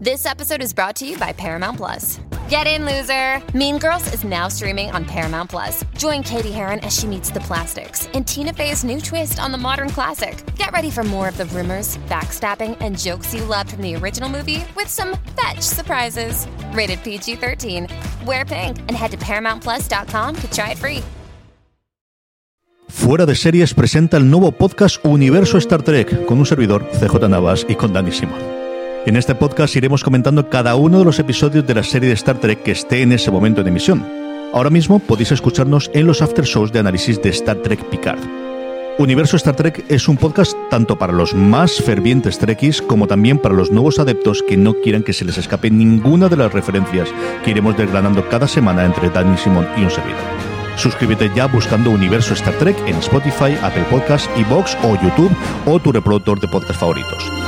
This 0.00 0.26
episode 0.26 0.62
is 0.62 0.72
brought 0.72 0.94
to 0.96 1.04
you 1.04 1.18
by 1.18 1.32
Paramount 1.32 1.76
Plus. 1.76 2.20
Get 2.48 2.68
in, 2.68 2.86
loser! 2.86 3.42
Mean 3.52 3.78
Girls 3.78 4.06
is 4.14 4.22
now 4.22 4.46
streaming 4.46 4.92
on 4.92 5.04
Paramount 5.04 5.50
Plus. 5.50 5.84
Join 5.96 6.22
Katie 6.22 6.52
Heron 6.52 6.78
as 6.80 6.96
she 6.96 7.08
meets 7.08 7.30
the 7.30 7.40
plastics 7.40 8.06
in 8.14 8.22
Tina 8.22 8.52
Fey's 8.52 8.84
new 8.84 9.00
twist 9.00 9.40
on 9.40 9.50
the 9.50 9.58
modern 9.58 9.90
classic. 9.90 10.36
Get 10.54 10.70
ready 10.70 10.88
for 10.88 11.02
more 11.02 11.28
of 11.28 11.36
the 11.36 11.46
rumors, 11.46 11.98
backstabbing, 12.08 12.76
and 12.80 12.96
jokes 12.96 13.34
you 13.34 13.44
loved 13.44 13.72
from 13.72 13.82
the 13.82 13.96
original 13.96 14.28
movie 14.28 14.64
with 14.76 14.86
some 14.86 15.16
fetch 15.36 15.62
surprises. 15.62 16.46
Rated 16.72 17.02
PG 17.02 17.34
13. 17.34 17.88
Wear 18.24 18.44
pink 18.44 18.78
and 18.78 18.92
head 18.92 19.10
to 19.10 19.16
ParamountPlus.com 19.16 20.36
to 20.36 20.50
try 20.52 20.70
it 20.70 20.78
free. 20.78 21.02
Fuera 22.88 23.26
de 23.26 23.34
Series 23.34 23.74
presenta 23.74 24.16
el 24.16 24.30
nuevo 24.30 24.52
podcast 24.52 25.04
Universo 25.04 25.58
Star 25.58 25.82
Trek 25.82 26.24
con 26.26 26.38
un 26.38 26.46
servidor, 26.46 26.88
CJ 26.92 27.28
Navas, 27.28 27.66
y 27.68 27.74
con 27.74 27.92
Dani 27.92 28.12
Simón. 28.12 28.57
En 29.06 29.16
este 29.16 29.34
podcast 29.34 29.74
iremos 29.76 30.04
comentando 30.04 30.50
cada 30.50 30.74
uno 30.74 30.98
de 30.98 31.04
los 31.04 31.18
episodios 31.18 31.66
de 31.66 31.74
la 31.74 31.82
serie 31.82 32.08
de 32.08 32.14
Star 32.14 32.38
Trek 32.38 32.62
que 32.62 32.72
esté 32.72 33.02
en 33.02 33.12
ese 33.12 33.30
momento 33.30 33.62
de 33.62 33.70
emisión. 33.70 34.04
Ahora 34.52 34.70
mismo 34.70 34.98
podéis 34.98 35.32
escucharnos 35.32 35.90
en 35.94 36.06
los 36.06 36.20
after 36.20 36.44
shows 36.44 36.72
de 36.72 36.80
análisis 36.80 37.22
de 37.22 37.30
Star 37.30 37.56
Trek 37.56 37.82
Picard. 37.84 38.18
Universo 38.98 39.36
Star 39.36 39.54
Trek 39.54 39.84
es 39.88 40.08
un 40.08 40.16
podcast 40.16 40.54
tanto 40.70 40.98
para 40.98 41.12
los 41.12 41.32
más 41.32 41.80
fervientes 41.80 42.38
Trekkies 42.38 42.82
como 42.82 43.06
también 43.06 43.38
para 43.38 43.54
los 43.54 43.70
nuevos 43.70 43.98
adeptos 43.98 44.42
que 44.42 44.56
no 44.56 44.74
quieran 44.74 45.04
que 45.04 45.12
se 45.12 45.24
les 45.24 45.38
escape 45.38 45.70
ninguna 45.70 46.28
de 46.28 46.36
las 46.36 46.52
referencias 46.52 47.08
que 47.44 47.52
iremos 47.52 47.76
desgranando 47.76 48.28
cada 48.28 48.48
semana 48.48 48.84
entre 48.84 49.08
Dani 49.08 49.38
Simón 49.38 49.68
y 49.76 49.84
un 49.84 49.90
servidor. 49.90 50.20
Suscríbete 50.76 51.30
ya 51.34 51.46
buscando 51.46 51.90
Universo 51.90 52.34
Star 52.34 52.54
Trek 52.54 52.76
en 52.86 52.96
Spotify, 52.96 53.56
Apple 53.62 53.86
Podcasts, 53.90 54.28
Evox 54.36 54.76
o 54.82 55.00
YouTube 55.00 55.34
o 55.64 55.78
tu 55.78 55.92
reproductor 55.92 56.40
de 56.40 56.48
podcast 56.48 56.80
favoritos 56.80 57.47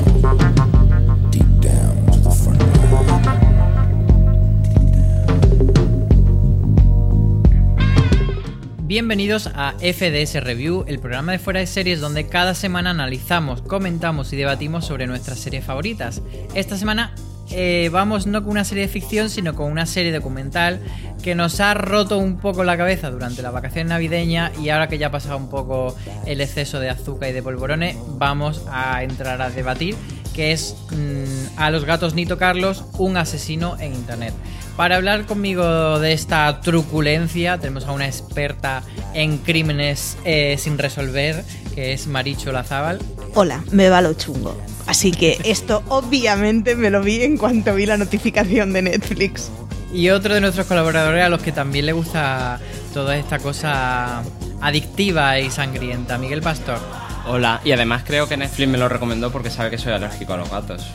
Bienvenidos 8.91 9.47
a 9.55 9.75
FDS 9.79 10.43
Review, 10.43 10.83
el 10.85 10.99
programa 10.99 11.31
de 11.31 11.39
fuera 11.39 11.61
de 11.61 11.65
series 11.65 12.01
donde 12.01 12.27
cada 12.27 12.53
semana 12.53 12.89
analizamos, 12.89 13.61
comentamos 13.61 14.33
y 14.33 14.35
debatimos 14.35 14.85
sobre 14.85 15.07
nuestras 15.07 15.39
series 15.39 15.63
favoritas. 15.63 16.21
Esta 16.55 16.75
semana 16.75 17.15
eh, 17.51 17.89
vamos 17.89 18.27
no 18.27 18.41
con 18.41 18.51
una 18.51 18.65
serie 18.65 18.87
de 18.87 18.89
ficción, 18.89 19.29
sino 19.29 19.55
con 19.55 19.71
una 19.71 19.85
serie 19.85 20.11
documental 20.11 20.81
que 21.23 21.35
nos 21.35 21.61
ha 21.61 21.73
roto 21.73 22.17
un 22.17 22.35
poco 22.35 22.65
la 22.65 22.75
cabeza 22.75 23.09
durante 23.09 23.41
la 23.41 23.51
vacación 23.51 23.87
navideña 23.87 24.51
y 24.61 24.67
ahora 24.67 24.89
que 24.89 24.97
ya 24.97 25.07
ha 25.07 25.11
pasado 25.11 25.37
un 25.37 25.49
poco 25.49 25.95
el 26.25 26.41
exceso 26.41 26.81
de 26.81 26.89
azúcar 26.89 27.29
y 27.29 27.31
de 27.31 27.41
polvorones, 27.41 27.95
vamos 28.17 28.61
a 28.69 29.03
entrar 29.03 29.41
a 29.41 29.49
debatir 29.49 29.95
que 30.33 30.51
es 30.51 30.75
mm, 30.91 31.59
A 31.59 31.71
los 31.71 31.85
gatos 31.85 32.13
Nito 32.13 32.37
Carlos, 32.37 32.83
un 32.97 33.17
asesino 33.17 33.77
en 33.79 33.93
internet. 33.93 34.33
Para 34.81 34.95
hablar 34.95 35.27
conmigo 35.27 35.99
de 35.99 36.11
esta 36.11 36.59
truculencia, 36.61 37.59
tenemos 37.59 37.85
a 37.85 37.91
una 37.91 38.07
experta 38.07 38.81
en 39.13 39.37
crímenes 39.37 40.17
eh, 40.25 40.55
sin 40.57 40.79
resolver, 40.79 41.45
que 41.75 41.93
es 41.93 42.07
Maricho 42.07 42.51
Lazábal. 42.51 42.97
Hola, 43.35 43.63
me 43.69 43.89
va 43.89 44.01
lo 44.01 44.15
chungo. 44.15 44.59
Así 44.87 45.11
que 45.11 45.37
esto 45.43 45.83
obviamente 45.87 46.75
me 46.75 46.89
lo 46.89 47.03
vi 47.03 47.21
en 47.21 47.37
cuanto 47.37 47.75
vi 47.75 47.85
la 47.85 47.97
notificación 47.97 48.73
de 48.73 48.81
Netflix. 48.81 49.51
Y 49.93 50.09
otro 50.09 50.33
de 50.33 50.41
nuestros 50.41 50.65
colaboradores 50.65 51.23
a 51.23 51.29
los 51.29 51.43
que 51.43 51.51
también 51.51 51.85
le 51.85 51.93
gusta 51.93 52.59
toda 52.91 53.15
esta 53.17 53.37
cosa 53.37 54.23
adictiva 54.61 55.37
y 55.37 55.51
sangrienta, 55.51 56.17
Miguel 56.17 56.41
Pastor. 56.41 56.79
Hola, 57.27 57.61
y 57.63 57.71
además 57.71 58.01
creo 58.03 58.27
que 58.27 58.35
Netflix 58.35 58.67
me 58.67 58.79
lo 58.79 58.89
recomendó 58.89 59.31
porque 59.31 59.51
sabe 59.51 59.69
que 59.69 59.77
soy 59.77 59.93
alérgico 59.93 60.33
a 60.33 60.37
los 60.37 60.49
gatos. 60.49 60.87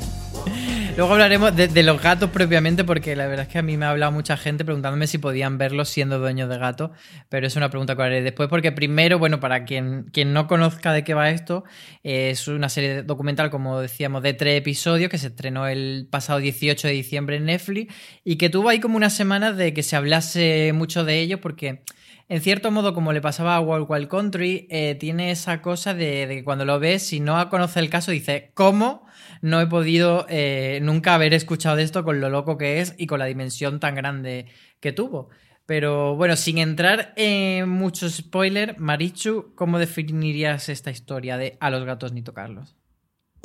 Luego 0.97 1.13
hablaremos 1.13 1.55
de, 1.55 1.83
los 1.83 2.01
gatos 2.01 2.31
propiamente, 2.31 2.83
porque 2.83 3.15
la 3.17 3.27
verdad 3.27 3.45
es 3.47 3.53
que 3.53 3.59
a 3.59 3.63
mí 3.63 3.77
me 3.77 3.85
ha 3.85 3.91
hablado 3.91 4.13
mucha 4.13 4.39
gente 4.39 4.65
preguntándome 4.65 5.07
si 5.07 5.19
podían 5.19 5.59
verlos 5.59 5.91
siendo 5.91 6.19
dueños 6.19 6.49
de 6.49 6.57
gatos, 6.57 6.91
pero 7.29 7.47
es 7.47 7.55
una 7.55 7.69
pregunta 7.69 7.95
que 7.95 8.03
haré 8.03 8.23
después, 8.23 8.49
porque 8.49 8.73
primero, 8.73 9.19
bueno, 9.19 9.39
para 9.39 9.67
quien, 9.67 10.05
quien 10.11 10.33
no 10.33 10.47
conozca 10.47 10.95
de 10.95 11.05
qué 11.05 11.13
va 11.13 11.29
esto, 11.29 11.65
es 12.03 12.49
una 12.49 12.71
serie 12.71 13.03
documental, 13.03 13.51
como 13.51 13.79
decíamos, 13.79 14.23
de 14.23 14.33
tres 14.33 14.59
episodios 14.59 15.11
que 15.11 15.19
se 15.19 15.27
estrenó 15.27 15.69
el 15.69 16.09
pasado 16.11 16.39
18 16.39 16.89
de 16.89 16.95
diciembre 16.95 17.37
en 17.37 17.45
Netflix 17.45 17.95
y 18.25 18.37
que 18.37 18.49
tuvo 18.49 18.71
ahí 18.71 18.81
como 18.81 18.97
unas 18.97 19.13
semanas 19.13 19.55
de 19.59 19.75
que 19.75 19.83
se 19.83 19.97
hablase 19.97 20.73
mucho 20.73 21.05
de 21.05 21.21
ello, 21.21 21.43
porque 21.43 21.83
en 22.31 22.41
cierto 22.41 22.71
modo, 22.71 22.95
como 22.95 23.13
le 23.13 23.21
pasaba 23.21 23.55
a 23.55 23.61
Wild 23.61 23.87
Wild 23.89 24.09
Country, 24.09 24.67
eh, 24.71 24.97
tiene 24.99 25.31
esa 25.31 25.61
cosa 25.61 25.93
de, 25.93 26.27
que 26.27 26.43
cuando 26.43 26.65
lo 26.65 26.81
ves, 26.81 27.07
si 27.07 27.21
no 27.21 27.51
conoce 27.51 27.81
el 27.81 27.91
caso, 27.91 28.11
dice, 28.13 28.51
¿cómo? 28.55 29.06
No 29.43 29.61
he 29.61 29.67
podido 29.67 30.27
eh, 30.29 30.81
nunca 30.83 31.15
haber 31.15 31.35
escuchado 31.35 31.79
esto 31.79 32.05
con 32.05 32.21
lo 32.21 32.31
loco 32.31 32.59
que 32.59 32.81
es 32.81 32.95
y 32.99 33.07
con 33.07 33.19
la 33.19 33.27
dimensión 33.27 33.81
tan 33.81 33.95
grande 33.95 34.47
que 34.81 34.93
tuvo. 34.93 35.29
Pero 35.67 36.15
bueno, 36.15 36.37
sin 36.37 36.59
entrar 36.59 37.13
en 37.17 37.69
mucho 37.69 38.09
spoiler, 38.09 38.79
Marichu, 38.79 39.53
¿cómo 39.57 39.79
definirías 39.79 40.69
esta 40.69 40.91
historia 40.91 41.37
de 41.39 41.57
A 41.61 41.71
los 41.71 41.85
gatos 41.85 42.13
ni 42.13 42.23
tocarlos? 42.23 42.77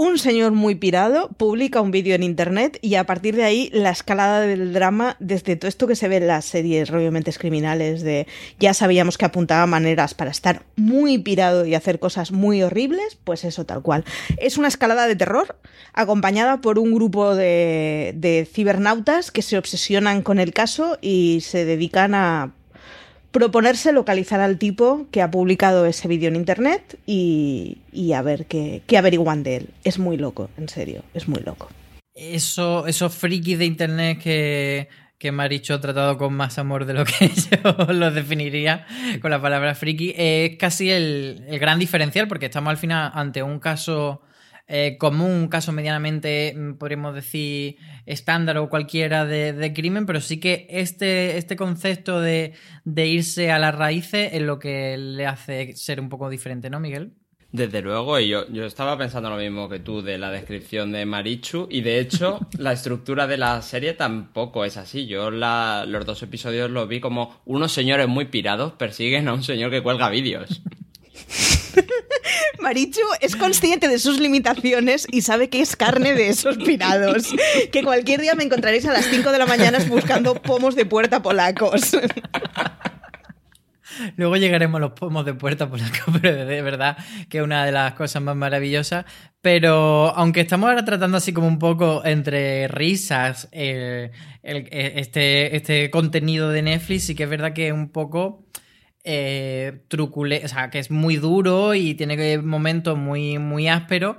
Un 0.02 0.18
señor 0.18 0.54
muy 0.54 0.74
pirado 0.74 1.30
publica 1.38 1.80
un 1.80 1.92
vídeo 1.92 2.16
en 2.16 2.24
internet 2.24 2.80
y 2.82 2.96
a 2.96 3.04
partir 3.04 3.36
de 3.36 3.44
ahí 3.44 3.70
la 3.72 3.92
escalada 3.92 4.42
del 4.42 4.74
drama, 4.74 5.16
desde 5.20 5.56
todo 5.56 5.70
esto 5.70 5.86
que 5.86 5.96
se 5.96 6.08
ve 6.08 6.16
en 6.16 6.26
las 6.26 6.46
series 6.46 6.90
obviamente 6.90 7.32
criminales, 7.34 8.02
de 8.02 8.26
ya 8.60 8.74
sabíamos 8.74 9.20
que 9.20 9.26
apuntaba 9.26 9.68
maneras 9.68 10.16
para 10.16 10.32
estar 10.32 10.64
muy 10.76 11.20
pirado 11.20 11.68
y 11.68 11.76
hacer 11.76 12.00
cosas 12.00 12.32
muy 12.32 12.64
horribles, 12.64 13.20
pues 13.24 13.44
eso 13.44 13.68
tal 13.68 13.84
cual. 13.84 14.04
Es 14.38 14.58
una 14.58 14.70
escalada 14.70 15.08
de 15.08 15.16
terror 15.16 15.60
acompañada 15.94 16.62
por 16.62 16.80
un 16.80 16.96
grupo 16.96 17.36
de 17.36 18.50
cibernautas 18.52 19.30
que 19.30 19.44
se 19.44 19.60
obsesionan 19.60 20.24
con 20.24 20.40
el 20.40 20.52
caso 20.52 20.98
y 21.00 21.42
se 21.42 21.64
dedican 21.64 22.16
a 22.16 22.56
proponerse 23.32 23.92
localizar 23.92 24.40
al 24.40 24.58
tipo 24.58 25.08
que 25.12 25.22
ha 25.22 25.32
publicado 25.32 25.86
ese 25.86 26.08
vídeo 26.08 26.28
en 26.28 26.36
internet 26.36 27.00
y, 27.06 27.78
a 28.16 28.22
ver 28.22 28.46
qué, 28.46 28.82
averiguan 28.98 29.44
de 29.44 29.58
él. 29.58 29.70
Es 29.84 30.00
muy 30.00 30.18
loco, 30.18 30.50
en 30.58 30.70
serio, 30.70 31.04
es 31.14 31.28
muy 31.28 31.42
loco. 31.42 31.70
Eso, 32.14 32.86
esos 32.88 33.16
frikis 33.16 33.58
de 33.58 33.66
internet 33.66 34.20
que, 34.22 34.90
que 35.18 35.32
Maricho 35.32 35.74
ha 35.74 35.82
tratado 35.82 36.18
con 36.18 36.34
más 36.34 36.60
amor 36.60 36.86
de 36.86 36.94
lo 36.94 37.06
que 37.06 37.30
yo 37.64 37.94
lo 37.94 38.12
definiría 38.12 38.86
con 39.22 39.32
la 39.32 39.42
palabra 39.42 39.76
friki, 39.76 40.14
es 40.18 40.58
casi 40.58 40.92
el, 40.92 41.46
el 41.48 41.58
gran 41.58 41.80
diferencial, 41.80 42.28
porque 42.28 42.48
estamos 42.48 42.72
al 42.72 42.78
final 42.78 43.12
ante 43.16 43.42
un 43.42 43.60
caso 43.60 44.22
eh, 44.74 44.96
común, 44.98 45.32
un 45.32 45.48
caso 45.50 45.74
medianamente, 45.74 46.54
mm, 46.56 46.76
podríamos 46.76 47.14
decir, 47.14 47.76
estándar 48.06 48.58
o 48.58 48.70
cualquiera 48.70 49.26
de, 49.26 49.74
crimen, 49.76 50.06
pero 50.06 50.22
sí 50.22 50.40
que 50.40 50.66
este, 50.70 51.38
este 51.38 51.58
concepto 51.58 52.22
de, 52.22 52.54
irse 52.96 53.52
a 53.52 53.60
las 53.60 53.76
raíces 53.76 54.30
es 54.32 54.42
lo 54.42 54.60
que 54.60 54.98
le 54.98 55.28
hace 55.28 55.76
ser 55.76 56.00
un 56.00 56.08
poco 56.08 56.30
diferente, 56.30 56.70
¿no, 56.70 56.80
Miguel? 56.80 57.12
Desde 57.52 57.82
luego, 57.82 58.18
y 58.18 58.30
yo, 58.30 58.48
yo 58.48 58.64
estaba 58.64 58.98
pensando 58.98 59.30
lo 59.30 59.36
mismo 59.36 59.68
que 59.68 59.80
tú 59.80 60.02
de 60.02 60.18
la 60.18 60.32
descripción 60.32 60.94
de 60.94 61.06
Marichu, 61.06 61.68
y 61.70 61.82
de 61.82 62.00
hecho, 62.00 62.40
la 62.58 62.72
estructura 62.72 63.28
de 63.28 63.36
la 63.36 63.62
serie 63.62 63.92
tampoco 63.92 64.64
es 64.64 64.78
así. 64.78 65.06
Yo 65.06 65.32
los 65.32 66.06
dos 66.06 66.24
episodios 66.24 66.72
los 66.72 66.88
vi 66.88 67.02
como 67.02 67.42
unos 67.44 67.74
señores 67.74 68.08
muy 68.08 68.24
pirados 68.24 68.72
persiguen 68.72 69.28
a 69.28 69.34
un 69.34 69.44
señor 69.44 69.70
que 69.70 69.84
cuelga 69.84 70.10
vídeos. 70.10 70.62
Marichu 72.60 73.02
es 73.22 73.36
consciente 73.36 73.88
de 73.88 74.00
sus 74.00 74.20
limitaciones 74.20 75.08
y 75.12 75.22
sabe 75.22 75.50
que 75.50 75.62
es 75.62 75.76
carne 75.76 76.14
de 76.14 76.30
esos 76.30 76.58
pirados. 76.58 77.34
Que 77.72 77.84
cualquier 77.84 78.22
día 78.22 78.36
me 78.36 78.44
encontraréis 78.44 78.86
a 78.86 78.94
las 78.94 79.06
5 79.06 79.32
de 79.32 79.38
la 79.38 79.46
mañana 79.46 79.80
buscando 79.88 80.36
pomos 80.36 80.76
de 80.76 80.86
puerta 80.86 81.22
polacos. 81.22 81.96
Luego 84.16 84.38
llegaremos 84.38 84.80
a 84.80 84.82
los 84.82 84.92
pomos 84.94 85.26
de 85.26 85.34
puerta 85.34 85.70
polacos, 85.70 86.16
pero 86.22 86.46
de 86.46 86.62
verdad 86.62 86.98
que 87.30 87.40
es 87.40 87.44
una 87.44 87.66
de 87.66 87.72
las 87.72 87.94
cosas 87.94 88.22
más 88.22 88.36
maravillosas. 88.36 89.06
Pero 89.42 90.14
aunque 90.16 90.42
estamos 90.42 90.70
ahora 90.70 90.86
tratando 90.86 91.18
así 91.18 91.34
como 91.34 91.48
un 91.48 91.60
poco 91.60 92.04
entre 92.06 92.68
risas 92.68 93.50
eh, 93.52 94.12
este, 94.44 95.56
este 95.56 95.90
contenido 95.90 96.50
de 96.50 96.62
Netflix, 96.62 97.06
sí 97.06 97.16
que 97.16 97.24
es 97.24 97.30
verdad 97.30 97.54
que 97.54 97.74
un 97.74 97.90
poco 97.90 98.46
eh, 99.04 99.82
o 99.92 100.48
sea, 100.48 100.70
que 100.70 100.80
es 100.80 100.92
muy 100.92 101.18
duro 101.18 101.74
y 101.74 101.96
tiene 101.96 102.38
momentos 102.40 102.98
muy, 102.98 103.38
muy 103.40 103.68
ásperos. 103.68 104.18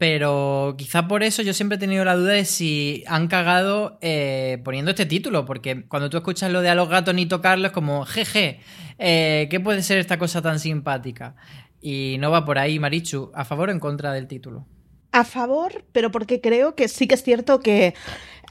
Pero 0.00 0.76
quizá 0.78 1.08
por 1.08 1.22
eso 1.22 1.42
yo 1.42 1.52
siempre 1.52 1.76
he 1.76 1.78
tenido 1.78 2.06
la 2.06 2.16
duda 2.16 2.32
de 2.32 2.46
si 2.46 3.04
han 3.06 3.28
cagado 3.28 3.98
eh, 4.00 4.58
poniendo 4.64 4.92
este 4.92 5.04
título, 5.04 5.44
porque 5.44 5.84
cuando 5.88 6.08
tú 6.08 6.16
escuchas 6.16 6.50
lo 6.50 6.62
de 6.62 6.70
a 6.70 6.74
los 6.74 6.88
gatos 6.88 7.14
ni 7.14 7.26
tocarlos, 7.26 7.66
es 7.66 7.72
como, 7.72 8.06
jeje, 8.06 8.60
eh, 8.98 9.46
¿qué 9.50 9.60
puede 9.60 9.82
ser 9.82 9.98
esta 9.98 10.18
cosa 10.18 10.40
tan 10.40 10.58
simpática? 10.58 11.36
Y 11.82 12.16
no 12.18 12.30
va 12.30 12.46
por 12.46 12.58
ahí, 12.58 12.78
Marichu, 12.78 13.30
¿a 13.34 13.44
favor 13.44 13.68
o 13.68 13.72
en 13.72 13.78
contra 13.78 14.14
del 14.14 14.26
título? 14.26 14.66
A 15.12 15.24
favor, 15.24 15.84
pero 15.92 16.10
porque 16.10 16.40
creo 16.40 16.74
que 16.74 16.88
sí 16.88 17.06
que 17.06 17.16
es 17.16 17.22
cierto 17.22 17.60
que 17.60 17.92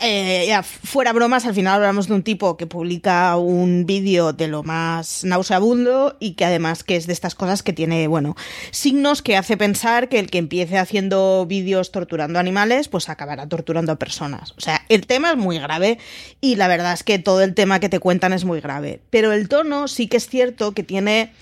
eh, 0.02 0.60
fuera 0.64 1.14
bromas, 1.14 1.46
al 1.46 1.54
final 1.54 1.76
hablamos 1.76 2.08
de 2.08 2.14
un 2.14 2.24
tipo 2.24 2.56
que 2.58 2.68
publica 2.68 3.36
un 3.38 3.86
vídeo 3.86 4.34
de 4.34 4.48
lo 4.48 4.64
más 4.64 5.24
nauseabundo 5.24 6.16
y 6.20 6.34
que 6.34 6.46
además 6.46 6.84
que 6.84 6.96
es 6.96 7.06
de 7.06 7.14
estas 7.14 7.36
cosas 7.36 7.64
que 7.64 7.74
tiene, 7.74 8.08
bueno, 8.08 8.36
signos 8.72 9.22
que 9.22 9.36
hace 9.36 9.58
pensar 9.58 10.08
que 10.08 10.20
el 10.20 10.30
que 10.30 10.38
empiece 10.38 10.78
haciendo 10.78 11.46
vídeos 11.46 11.92
torturando 11.92 12.40
animales, 12.40 12.88
pues 12.88 13.10
acabará 13.10 13.48
torturando 13.48 13.92
a 13.92 13.98
personas. 13.98 14.54
O 14.58 14.62
sea, 14.62 14.86
el 14.90 15.06
tema 15.06 15.32
es 15.32 15.38
muy 15.38 15.60
grave 15.60 16.00
y 16.40 16.56
la 16.56 16.68
verdad 16.68 16.94
es 16.94 17.04
que 17.04 17.20
todo 17.20 17.42
el 17.42 17.54
tema 17.54 17.80
que 17.80 17.90
te 17.90 18.00
cuentan 18.00 18.34
es 18.34 18.46
muy 18.46 18.62
grave. 18.62 19.02
Pero 19.10 19.34
el 19.34 19.50
tono 19.50 19.88
sí 19.88 20.08
que 20.08 20.18
es 20.18 20.28
cierto 20.28 20.74
que 20.74 20.84
tiene 20.84 21.34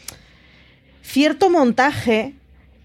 cierto 1.04 1.50
montaje 1.50 2.34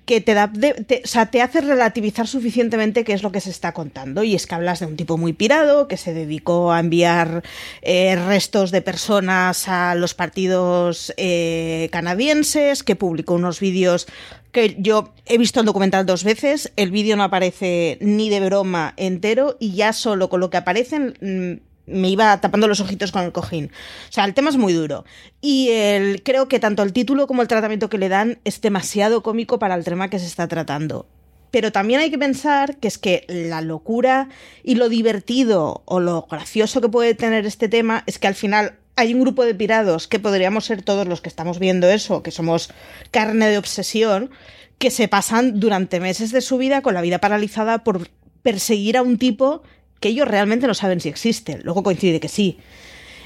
que 0.04 0.20
te 0.20 0.34
da, 0.34 0.52
o 0.52 1.06
sea, 1.06 1.26
te 1.26 1.42
hace 1.42 1.60
relativizar 1.60 2.26
suficientemente 2.26 3.04
qué 3.04 3.12
es 3.12 3.22
lo 3.22 3.30
que 3.30 3.40
se 3.40 3.50
está 3.50 3.72
contando. 3.72 4.24
Y 4.24 4.34
es 4.34 4.46
que 4.46 4.54
hablas 4.54 4.80
de 4.80 4.86
un 4.86 4.96
tipo 4.96 5.16
muy 5.16 5.32
pirado 5.32 5.88
que 5.88 5.96
se 5.96 6.12
dedicó 6.12 6.72
a 6.72 6.80
enviar 6.80 7.42
eh, 7.82 8.16
restos 8.16 8.70
de 8.70 8.82
personas 8.82 9.68
a 9.68 9.94
los 9.94 10.14
partidos 10.14 11.14
eh, 11.16 11.88
canadienses, 11.92 12.82
que 12.82 12.96
publicó 12.96 13.34
unos 13.34 13.60
vídeos 13.60 14.06
que 14.50 14.76
yo 14.78 15.14
he 15.24 15.38
visto 15.38 15.60
el 15.60 15.66
documental 15.66 16.04
dos 16.04 16.24
veces, 16.24 16.72
el 16.76 16.90
vídeo 16.90 17.16
no 17.16 17.24
aparece 17.24 17.96
ni 18.02 18.28
de 18.28 18.40
broma 18.40 18.92
entero 18.98 19.56
y 19.58 19.72
ya 19.72 19.94
solo 19.94 20.28
con 20.28 20.40
lo 20.40 20.50
que 20.50 20.58
aparecen 20.58 21.14
mm, 21.22 21.71
me 21.86 22.08
iba 22.08 22.40
tapando 22.40 22.68
los 22.68 22.80
ojitos 22.80 23.12
con 23.12 23.22
el 23.22 23.32
cojín. 23.32 23.66
O 24.08 24.12
sea, 24.12 24.24
el 24.24 24.34
tema 24.34 24.50
es 24.50 24.56
muy 24.56 24.72
duro. 24.72 25.04
Y 25.40 25.70
el, 25.70 26.22
creo 26.22 26.48
que 26.48 26.60
tanto 26.60 26.82
el 26.82 26.92
título 26.92 27.26
como 27.26 27.42
el 27.42 27.48
tratamiento 27.48 27.88
que 27.88 27.98
le 27.98 28.08
dan 28.08 28.38
es 28.44 28.60
demasiado 28.60 29.22
cómico 29.22 29.58
para 29.58 29.74
el 29.74 29.84
tema 29.84 30.08
que 30.08 30.18
se 30.18 30.26
está 30.26 30.48
tratando. 30.48 31.06
Pero 31.50 31.70
también 31.70 32.00
hay 32.00 32.10
que 32.10 32.18
pensar 32.18 32.78
que 32.78 32.88
es 32.88 32.98
que 32.98 33.26
la 33.28 33.60
locura 33.60 34.28
y 34.62 34.76
lo 34.76 34.88
divertido 34.88 35.82
o 35.84 36.00
lo 36.00 36.22
gracioso 36.22 36.80
que 36.80 36.88
puede 36.88 37.14
tener 37.14 37.44
este 37.44 37.68
tema 37.68 38.04
es 38.06 38.18
que 38.18 38.26
al 38.26 38.34
final 38.34 38.78
hay 38.96 39.12
un 39.12 39.20
grupo 39.20 39.44
de 39.44 39.54
pirados 39.54 40.08
que 40.08 40.18
podríamos 40.18 40.64
ser 40.64 40.82
todos 40.82 41.06
los 41.06 41.20
que 41.20 41.28
estamos 41.28 41.58
viendo 41.58 41.88
eso, 41.88 42.22
que 42.22 42.30
somos 42.30 42.70
carne 43.10 43.48
de 43.48 43.58
obsesión, 43.58 44.30
que 44.78 44.90
se 44.90 45.08
pasan 45.08 45.60
durante 45.60 46.00
meses 46.00 46.32
de 46.32 46.40
su 46.40 46.56
vida 46.56 46.80
con 46.80 46.94
la 46.94 47.02
vida 47.02 47.18
paralizada 47.18 47.84
por 47.84 48.08
perseguir 48.42 48.96
a 48.96 49.02
un 49.02 49.18
tipo 49.18 49.62
que 50.02 50.10
ellos 50.10 50.28
realmente 50.28 50.66
no 50.66 50.74
saben 50.74 51.00
si 51.00 51.08
existen. 51.08 51.62
Luego 51.64 51.82
coincide 51.82 52.20
que 52.20 52.28
sí. 52.28 52.58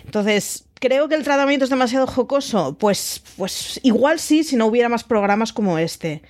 Entonces, 0.04 0.66
¿creo 0.74 1.08
que 1.08 1.16
el 1.16 1.24
tratamiento 1.24 1.64
es 1.64 1.70
demasiado 1.70 2.06
jocoso? 2.06 2.76
Pues, 2.78 3.22
pues 3.36 3.80
igual 3.82 4.20
sí, 4.20 4.44
si 4.44 4.54
no 4.54 4.66
hubiera 4.66 4.88
más 4.88 5.02
programas 5.02 5.52
como 5.52 5.78
este. 5.78 6.22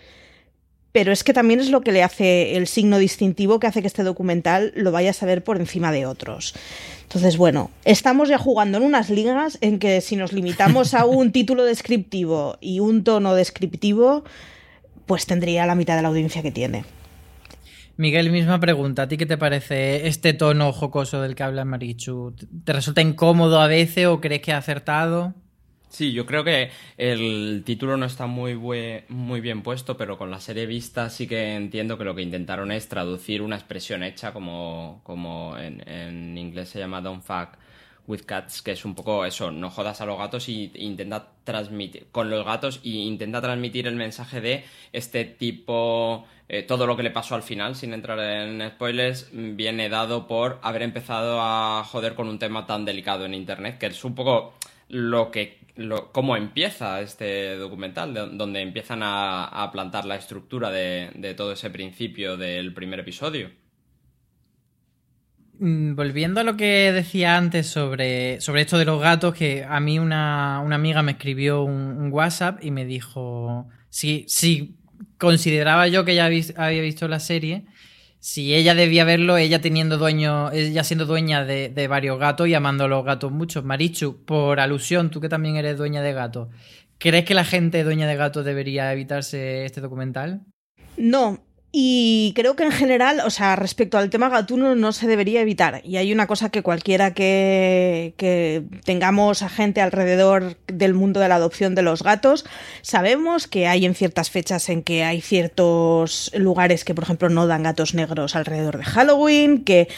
Pero 0.93 1.13
es 1.13 1.25
que 1.25 1.35
también 1.35 1.61
es 1.61 1.69
lo 1.69 1.83
que 1.83 1.93
le 1.93 2.03
hace 2.03 2.57
el 2.57 2.67
signo 2.67 2.99
distintivo 2.99 3.61
que 3.61 3.67
hace 3.67 3.83
que 3.83 3.87
este 3.87 4.03
documental 4.03 4.73
lo 4.75 4.93
vaya 4.93 5.11
a 5.11 5.13
saber 5.13 5.45
por 5.45 5.59
encima 5.59 5.93
de 5.93 6.07
otros. 6.07 6.55
Entonces, 7.03 7.37
bueno, 7.37 7.71
estamos 7.85 8.31
ya 8.31 8.39
jugando 8.39 8.79
en 8.79 8.85
unas 8.85 9.11
ligas 9.11 9.59
en 9.61 9.79
que 9.79 10.01
si 10.01 10.17
nos 10.17 10.33
limitamos 10.33 10.95
a 10.95 11.05
un 11.05 11.33
título 11.33 11.65
descriptivo 11.65 12.57
y 12.63 12.81
un 12.81 13.05
tono 13.05 13.35
descriptivo, 13.35 14.25
pues 15.05 15.27
tendría 15.27 15.67
la 15.67 15.75
mitad 15.75 15.97
de 15.97 16.03
la 16.03 16.09
audiencia 16.09 16.43
que 16.43 16.51
tiene. 16.51 16.85
Miguel, 17.97 18.31
misma 18.31 18.61
pregunta. 18.61 19.03
¿A 19.03 19.09
ti 19.09 19.17
qué 19.17 19.27
te 19.27 19.39
parece 19.39 20.07
este 20.07 20.35
tono 20.35 20.73
jocoso 20.73 21.23
del 21.23 21.35
que 21.35 21.43
habla 21.43 21.65
Marichu? 21.65 22.35
¿Te 22.65 22.73
resulta 22.73 23.01
incómodo 23.01 23.61
a 23.61 23.69
veces 23.69 24.07
o 24.07 24.21
crees 24.21 24.43
que 24.43 24.53
ha 24.53 24.59
acertado? 24.59 25.35
Sí, 25.89 26.13
yo 26.13 26.27
creo 26.27 26.45
que 26.45 26.71
el 26.99 27.63
título 27.65 27.97
no 27.97 28.05
está 28.05 28.27
muy, 28.27 28.55
muy 29.09 29.41
bien 29.41 29.63
puesto, 29.63 29.97
pero 29.97 30.19
con 30.19 30.31
la 30.31 30.41
serie 30.41 30.67
vista 30.67 31.09
sí 31.09 31.27
que 31.27 31.55
entiendo 31.55 31.97
que 31.97 32.05
lo 32.05 32.15
que 32.15 32.21
intentaron 32.23 32.71
es 32.71 32.89
traducir 32.89 33.41
una 33.41 33.57
expresión 33.57 34.03
hecha 34.03 34.33
como, 34.33 35.01
como 35.05 35.57
en, 35.57 35.89
en 35.89 36.37
inglés 36.37 36.69
se 36.69 36.81
llama 36.81 37.01
don't 37.01 37.23
fuck 37.23 37.57
with 38.07 38.23
Cats, 38.23 38.63
que 38.63 38.73
es 38.73 38.85
un 38.85 38.95
poco 38.95 39.25
eso, 39.25 39.51
no 39.51 39.71
jodas 39.71 40.01
a 40.01 40.07
los 40.07 40.19
gatos 40.19 40.49
y 40.49 40.71
intenta 40.75 41.29
transmitir 41.45 42.07
con 42.13 42.31
los 42.31 42.45
gatos 42.45 42.81
y 42.83 43.03
intenta 43.03 43.41
transmitir 43.41 43.87
el 43.87 43.97
mensaje 43.97 44.41
de 44.41 44.65
este 44.93 45.25
tipo, 45.25 46.27
eh, 46.49 46.63
todo 46.63 46.87
lo 46.87 46.97
que 46.97 47.03
le 47.03 47.11
pasó 47.11 47.35
al 47.35 47.43
final, 47.43 47.75
sin 47.77 47.93
entrar 47.93 48.19
en 48.19 48.69
spoilers, 48.71 49.31
viene 49.33 49.89
dado 49.89 50.27
por 50.27 50.59
haber 50.63 50.83
empezado 50.83 51.41
a 51.41 51.85
joder 51.85 52.15
con 52.15 52.29
un 52.29 52.39
tema 52.39 52.67
tan 52.67 52.85
delicado 52.85 53.25
en 53.25 53.35
internet, 53.35 53.79
que 53.79 53.87
es 53.87 54.05
un 54.05 54.15
poco 54.15 54.55
lo 54.89 55.31
que 55.31 55.59
lo, 55.77 56.11
cómo 56.13 56.37
empieza 56.37 57.01
este 57.01 57.57
documental, 57.57 58.37
donde 58.39 58.63
empiezan 58.63 59.01
a, 59.03 59.69
plantar 59.73 60.07
la 60.07 60.17
estructura 60.17 60.71
de 60.71 61.35
todo 61.37 61.53
ese 61.53 61.71
principio 61.71 62.37
del 62.37 62.73
primer 62.73 63.01
episodio. 63.01 63.51
Mm, 65.59 65.95
volviendo 65.95 66.41
a 66.41 66.45
lo 66.45 66.57
que 66.57 66.93
decía 66.93 67.37
antes 67.37 67.67
sobre, 67.67 68.41
sobre 68.41 68.63
esto 68.63 68.77
de 68.77 68.85
los 68.85 69.01
gatos, 69.01 69.35
que 69.35 69.65
a 69.65 69.81
mí 69.81 69.99
una, 69.99 70.59
amiga 70.59 71.03
me 71.03 71.13
escribió 71.13 71.63
un, 71.63 72.13
WhatsApp 72.13 72.63
y 72.63 72.71
me 72.71 72.85
dijo 72.85 73.67
si, 73.89 74.25
si 74.29 74.77
consideraba 75.19 75.89
yo 75.89 76.05
que 76.05 76.13
ella 76.13 76.27
había 76.27 76.83
visto 76.83 77.09
la 77.09 77.21
serie, 77.21 77.65
si 78.21 78.55
ella 78.55 78.75
debía 78.75 79.05
verlo, 79.05 79.39
ella 79.39 79.61
teniendo 79.61 79.99
dueño, 79.99 80.51
ella 80.53 80.85
siendo 80.85 81.07
dueña 81.07 81.45
de, 81.45 81.71
de, 81.71 81.89
varios 81.89 82.19
gatos 82.19 82.49
y 82.49 82.55
amando 82.55 82.85
a 82.85 82.89
los 82.89 83.05
gatos 83.05 83.33
mucho. 83.33 83.63
Marichu, 83.63 84.25
por 84.25 84.61
alusión, 84.61 85.11
tú 85.11 85.21
que 85.21 85.29
también 85.29 85.57
eres 85.57 85.79
dueña 85.79 86.03
de 86.03 86.13
gatos, 86.13 86.49
¿crees 86.99 87.25
que 87.25 87.35
la 87.35 87.45
gente 87.45 87.83
dueña 87.85 88.07
de 88.07 88.17
gatos 88.17 88.45
debería 88.45 88.93
evitarse 88.93 89.65
este 89.65 89.81
documental? 89.81 90.43
No, 90.97 91.46
y 91.79 92.33
creo 92.35 92.57
que 92.57 92.63
en 92.63 92.73
general, 92.73 93.21
o 93.27 93.29
sea, 93.29 93.55
respecto 93.55 93.99
al 93.99 94.09
tema 94.09 94.31
gatuno 94.31 94.75
no 94.75 94.93
se 94.93 95.07
debería 95.07 95.43
evitar. 95.43 95.83
Y 95.85 95.99
hay 95.99 96.11
una 96.11 96.27
cosa 96.27 96.49
que 96.49 96.63
cualquiera 96.63 97.13
que, 97.13 98.15
que, 98.17 98.63
tengamos 98.87 99.43
a 99.43 99.51
gente 99.51 99.83
alrededor 99.83 100.57
del 100.69 100.95
mundo 100.95 101.21
de 101.21 101.29
la 101.29 101.35
adopción 101.35 101.75
de 101.75 101.83
los 101.83 102.03
gatos, 102.03 102.47
sabemos 102.81 103.47
que 103.47 103.67
hay 103.67 103.85
en 103.85 103.95
ciertas 103.95 104.31
fechas 104.31 104.71
en 104.71 104.83
que 104.83 105.05
hay 105.05 105.21
ciertos 105.21 106.33
lugares 106.35 106.83
que, 106.83 106.95
por 106.95 107.05
ejemplo, 107.05 107.29
no 107.29 107.47
dan 107.47 107.65
gatos 107.65 107.93
negros 107.93 108.37
alrededor 108.37 108.79
de 108.79 108.85
Halloween, 108.85 109.63
que, 109.63 109.89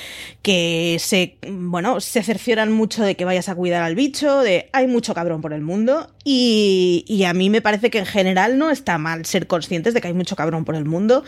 que 0.42 0.96
se, 0.98 1.36
bueno, 1.48 2.00
se 2.00 2.24
cercioran 2.24 2.72
mucho 2.72 3.04
de 3.04 3.14
que 3.14 3.24
vayas 3.24 3.48
a 3.48 3.54
cuidar 3.54 3.84
al 3.84 3.94
bicho, 3.94 4.40
de 4.40 4.68
hay 4.72 4.88
mucho 4.88 5.14
cabrón 5.14 5.40
por 5.42 5.52
el 5.52 5.60
mundo. 5.60 6.10
Y, 6.24 7.04
y 7.06 7.22
a 7.22 7.32
mí 7.32 7.48
me 7.48 7.62
parece 7.62 7.88
que 7.88 8.00
en 8.00 8.04
general 8.04 8.58
no 8.58 8.70
está 8.70 8.98
mal 8.98 9.24
ser 9.24 9.46
conscientes 9.46 9.94
de 9.94 10.00
que 10.00 10.08
hay 10.08 10.14
mucho 10.14 10.34
cabrón 10.34 10.64
por 10.64 10.74
el 10.74 10.84
mundo 10.84 11.22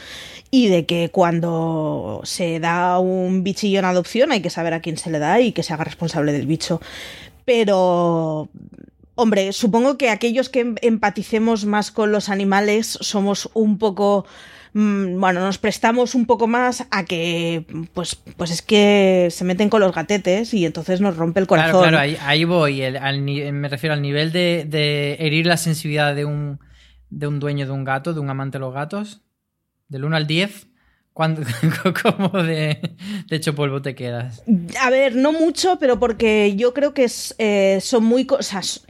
y 0.50 0.69
de 0.69 0.85
que 0.85 1.11
cuando 1.11 2.21
se 2.25 2.59
da 2.59 2.99
un 2.99 3.45
bichillo 3.45 3.78
en 3.78 3.85
adopción 3.85 4.33
hay 4.33 4.40
que 4.40 4.50
saber 4.50 4.75
a 4.75 4.80
quién 4.80 4.97
se 4.97 5.11
le 5.11 5.19
da 5.19 5.40
y 5.40 5.52
que 5.52 5.62
se 5.62 5.73
haga 5.73 5.85
responsable 5.85 6.33
del 6.33 6.47
bicho. 6.47 6.80
Pero, 7.45 8.49
hombre, 9.14 9.52
supongo 9.52 9.97
que 9.97 10.11
aquellos 10.11 10.49
que 10.49 10.61
em-, 10.61 10.75
empaticemos 10.83 11.64
más 11.64 11.92
con 11.92 12.11
los 12.11 12.28
animales 12.28 12.99
somos 13.00 13.49
un 13.54 13.78
poco 13.78 14.26
mm, 14.75 15.21
bueno, 15.21 15.40
nos 15.40 15.59
prestamos 15.59 16.16
un 16.16 16.26
poco 16.26 16.49
más 16.49 16.85
a 16.90 17.04
que, 17.04 17.64
pues, 17.95 18.16
pues 18.37 18.50
es 18.50 18.62
que 18.62 19.28
se 19.30 19.45
meten 19.45 19.71
con 19.71 19.80
los 19.80 19.95
gatetes 19.95 20.52
y 20.52 20.66
entonces 20.66 21.00
nos 21.00 21.16
rompe 21.16 21.38
el 21.38 21.47
corazón. 21.47 21.88
Claro, 21.88 21.97
claro, 21.97 22.19
ahí, 22.26 22.45
voy. 22.45 22.83
me 23.52 23.69
refiero 23.69 23.95
al 23.95 24.02
nivel 24.02 24.33
de, 24.33 24.66
de, 24.69 25.14
herir 25.21 25.47
la 25.47 25.57
sensibilidad 25.57 26.12
de 26.12 26.25
un, 26.25 26.59
de 27.09 27.28
un 27.28 27.38
dueño 27.38 27.66
de 27.66 27.73
un 27.73 27.85
gato, 27.85 28.14
de 28.14 28.19
un 28.21 28.30
amante 28.30 28.59
de 28.59 28.62
los 28.62 28.75
gatos. 28.75 29.23
Del 29.90 30.04
1 30.04 30.16
al 30.16 30.26
10, 30.26 30.68
¿cómo 32.02 32.42
de, 32.42 32.94
de, 33.28 33.37
hecho 33.37 33.54
polvo 33.54 33.82
te 33.82 33.94
quedas? 33.94 34.42
A 34.80 34.90
ver, 34.90 35.16
no 35.16 35.32
mucho, 35.32 35.78
pero 35.78 35.99
porque 35.99 36.54
yo 36.56 36.73
creo 36.73 36.94
que 36.94 37.11
eh, 37.38 37.78
son 37.82 38.04
muy 38.04 38.25
cosas. 38.25 38.87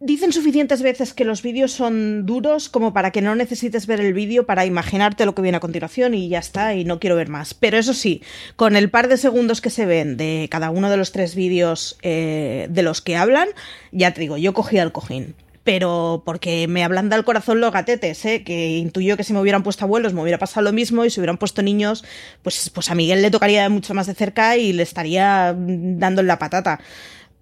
dicen 0.00 0.32
suficientes 0.32 0.82
veces 0.82 1.14
que 1.14 1.24
los 1.24 1.42
vídeos 1.42 1.72
son 1.72 2.26
duros 2.26 2.68
como 2.68 2.92
para 2.92 3.12
que 3.12 3.22
no 3.22 3.34
necesites 3.34 3.86
ver 3.86 4.00
el 4.00 4.12
vídeo 4.12 4.44
para 4.44 4.66
imaginarte 4.66 5.24
lo 5.24 5.34
que 5.34 5.42
viene 5.42 5.56
a 5.56 5.60
continuación 5.60 6.14
y 6.14 6.28
ya 6.28 6.40
está, 6.40 6.74
y 6.74 6.84
no 6.84 7.00
quiero 7.00 7.16
ver 7.16 7.28
más. 7.28 7.54
Pero 7.54 7.78
eso 7.78 7.94
sí, 7.94 8.22
con 8.56 8.76
el 8.76 8.90
par 8.90 9.08
de 9.08 9.16
segundos 9.16 9.60
que 9.60 9.70
se 9.70 9.86
ven 9.86 10.16
de 10.16 10.48
cada 10.50 10.70
uno 10.70 10.90
de 10.90 10.98
los 10.98 11.12
tres 11.12 11.34
vídeos 11.34 11.96
eh, 12.02 12.66
de 12.68 12.82
los 12.82 13.00
que 13.00 13.16
hablan, 13.16 13.48
ya 13.90 14.12
te 14.12 14.20
digo, 14.20 14.36
yo 14.36 14.52
cogía 14.52 14.82
el 14.82 14.92
cojín. 14.92 15.34
Pero 15.64 16.22
porque 16.26 16.66
me 16.66 16.82
ablanda 16.82 17.16
el 17.16 17.24
corazón 17.24 17.60
los 17.60 17.72
gatetes, 17.72 18.24
¿eh? 18.24 18.42
que 18.42 18.78
intuyo 18.78 19.16
que 19.16 19.24
si 19.24 19.32
me 19.32 19.40
hubieran 19.40 19.62
puesto 19.62 19.84
abuelos 19.84 20.12
me 20.12 20.20
hubiera 20.20 20.38
pasado 20.38 20.64
lo 20.64 20.72
mismo 20.72 21.04
y 21.04 21.10
si 21.10 21.20
hubieran 21.20 21.38
puesto 21.38 21.62
niños, 21.62 22.04
pues, 22.42 22.70
pues 22.70 22.90
a 22.90 22.96
Miguel 22.96 23.22
le 23.22 23.30
tocaría 23.30 23.68
mucho 23.68 23.94
más 23.94 24.08
de 24.08 24.14
cerca 24.14 24.56
y 24.56 24.72
le 24.72 24.82
estaría 24.82 25.54
dando 25.56 26.22
la 26.22 26.38
patata. 26.38 26.80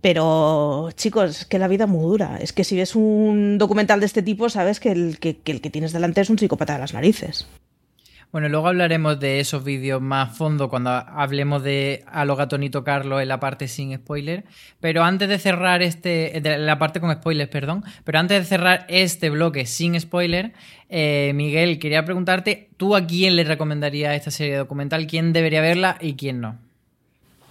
Pero, 0.01 0.91
chicos, 0.97 1.41
es 1.41 1.47
que 1.47 1.59
la 1.59 1.69
vida 1.69 1.85
es 1.85 1.91
muy 1.91 2.03
dura. 2.03 2.39
Es 2.41 2.53
que 2.53 2.65
si 2.65 2.77
ves 2.77 2.95
un 2.95 3.59
documental 3.59 4.01
de 4.01 4.07
este 4.07 4.23
tipo, 4.23 4.49
sabes 4.49 4.81
que 4.81 4.93
el 4.93 5.19
que, 5.19 5.39
el 5.45 5.61
que 5.61 5.71
tienes 5.71 5.93
delante 5.93 6.21
es 6.21 6.31
un 6.31 6.39
psicópata 6.39 6.75
de 6.75 6.79
las 6.79 6.95
narices. 6.95 7.47
Bueno, 8.33 8.49
luego 8.49 8.69
hablaremos 8.69 9.19
de 9.19 9.41
esos 9.41 9.65
vídeos 9.65 10.01
más 10.01 10.29
a 10.29 10.33
fondo 10.33 10.69
cuando 10.69 10.91
hablemos 10.91 11.65
de 11.65 12.05
A 12.07 12.25
lo 12.25 12.37
gato 12.37 12.59
ni 12.59 12.71
tocarlo 12.71 13.21
en 13.21 13.27
la 13.27 13.41
parte 13.41 13.67
sin 13.67 13.97
spoiler. 13.97 14.45
Pero 14.79 15.03
antes 15.03 15.29
de 15.29 15.39
cerrar 15.41 15.83
este. 15.83 16.41
La 16.59 16.79
parte 16.79 17.01
con 17.01 17.13
spoilers, 17.13 17.51
perdón. 17.51 17.83
Pero 18.05 18.21
antes 18.21 18.39
de 18.39 18.45
cerrar 18.45 18.87
este 18.89 19.31
bloque 19.31 19.67
sin 19.67 19.99
spoiler, 19.99 20.53
eh, 20.89 21.33
Miguel, 21.35 21.81
quería 21.81 22.05
preguntarte: 22.05 22.69
¿tú 22.77 22.95
a 22.95 23.05
quién 23.05 23.35
le 23.35 23.43
recomendarías 23.43 24.15
esta 24.15 24.31
serie 24.31 24.57
documental? 24.57 25.09
¿Quién 25.09 25.33
debería 25.33 25.61
verla 25.61 25.97
y 26.01 26.15
quién 26.15 26.41
no? 26.41 26.57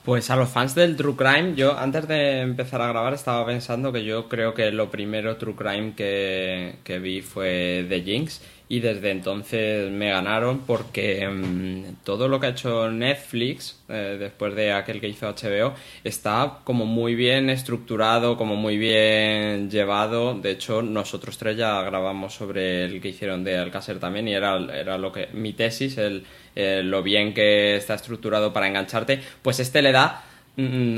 Pues 0.06 0.30
a 0.30 0.38
los 0.38 0.50
fans 0.50 0.76
del 0.76 0.96
True 0.96 1.16
Crime, 1.18 1.56
yo 1.56 1.78
antes 1.78 2.08
de 2.08 2.40
empezar 2.40 2.82
a 2.82 2.88
grabar 2.88 3.14
estaba 3.14 3.46
pensando 3.46 3.92
que 3.92 4.06
yo 4.06 4.30
creo 4.30 4.54
que 4.54 4.72
lo 4.72 4.90
primero 4.90 5.36
True 5.36 5.56
Crime 5.56 5.94
que, 5.94 6.78
que 6.86 7.00
vi 7.00 7.22
fue 7.22 7.86
The 7.90 8.02
Jinx 8.02 8.42
y 8.72 8.82
desde 8.82 9.10
entonces 9.10 9.90
me 9.90 10.12
ganaron 10.12 10.60
porque 10.60 11.28
mm, 11.28 12.04
todo 12.04 12.28
lo 12.28 12.40
que 12.40 12.46
ha 12.46 12.50
hecho 12.52 12.92
Netflix 12.92 13.80
eh, 13.90 14.18
después 14.20 14.56
de 14.56 14.72
aquel 14.72 15.02
que 15.02 15.10
hizo 15.10 15.28
HBO 15.28 15.74
está 16.04 16.60
como 16.64 16.86
muy 16.86 17.16
bien 17.16 17.50
estructurado, 17.50 18.38
como 18.38 18.56
muy 18.56 18.78
bien 18.78 19.72
llevado. 19.72 20.36
De 20.36 20.52
hecho, 20.52 20.84
nosotros 20.84 21.40
tres 21.40 21.58
ya 21.58 21.82
grabamos 21.82 22.36
sobre 22.36 22.86
el 22.86 23.02
que 23.02 23.10
hicieron 23.10 23.44
de 23.44 23.58
Alcácer 23.58 24.00
también 24.00 24.28
y 24.28 24.34
era, 24.36 24.58
era 24.72 25.00
lo 25.00 25.12
que 25.12 25.30
mi 25.34 25.54
tesis, 25.54 25.98
el, 25.98 26.24
lo 26.56 27.02
bien 27.02 27.34
que 27.34 27.76
está 27.76 27.96
estructurado 27.96 28.54
para 28.54 28.68
engancharte. 28.68 29.20
Pues 29.42 29.60
este 29.60 29.82
le 29.82 29.92
da 29.92 30.29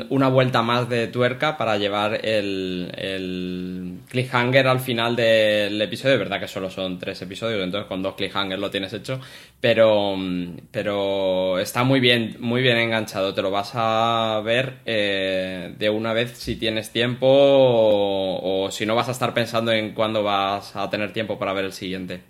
una 0.09 0.27
vuelta 0.29 0.61
más 0.61 0.89
de 0.89 1.07
tuerca 1.07 1.57
para 1.57 1.77
llevar 1.77 2.25
el, 2.25 2.91
el 2.97 3.99
cliffhanger 4.09 4.67
al 4.67 4.79
final 4.79 5.15
del 5.15 5.81
episodio. 5.81 6.17
Verdad 6.17 6.39
que 6.39 6.47
solo 6.47 6.69
son 6.69 6.99
tres 6.99 7.21
episodios, 7.21 7.63
entonces 7.63 7.87
con 7.87 8.01
dos 8.01 8.15
cliffhangers 8.15 8.59
lo 8.59 8.71
tienes 8.71 8.93
hecho. 8.93 9.19
Pero, 9.59 10.15
mm, 10.17 10.57
pero 10.71 11.59
está 11.59 11.83
muy 11.83 11.99
bien, 11.99 12.37
muy 12.39 12.61
bien 12.61 12.77
enganchado. 12.77 13.33
Te 13.33 13.41
lo 13.41 13.51
vas 13.51 13.71
a 13.75 14.41
ver 14.43 14.79
eh, 14.85 15.73
de 15.77 15.89
una 15.89 16.13
vez 16.13 16.37
si 16.37 16.55
tienes 16.55 16.91
tiempo 16.91 17.27
o, 17.27 18.65
o 18.65 18.71
si 18.71 18.85
no 18.85 18.95
vas 18.95 19.09
a 19.09 19.11
estar 19.11 19.33
pensando 19.33 19.71
en 19.71 19.93
cuándo 19.93 20.23
vas 20.23 20.75
a 20.75 20.89
tener 20.89 21.13
tiempo 21.13 21.37
para 21.39 21.53
ver 21.53 21.65
el 21.65 21.73
siguiente. 21.73 22.21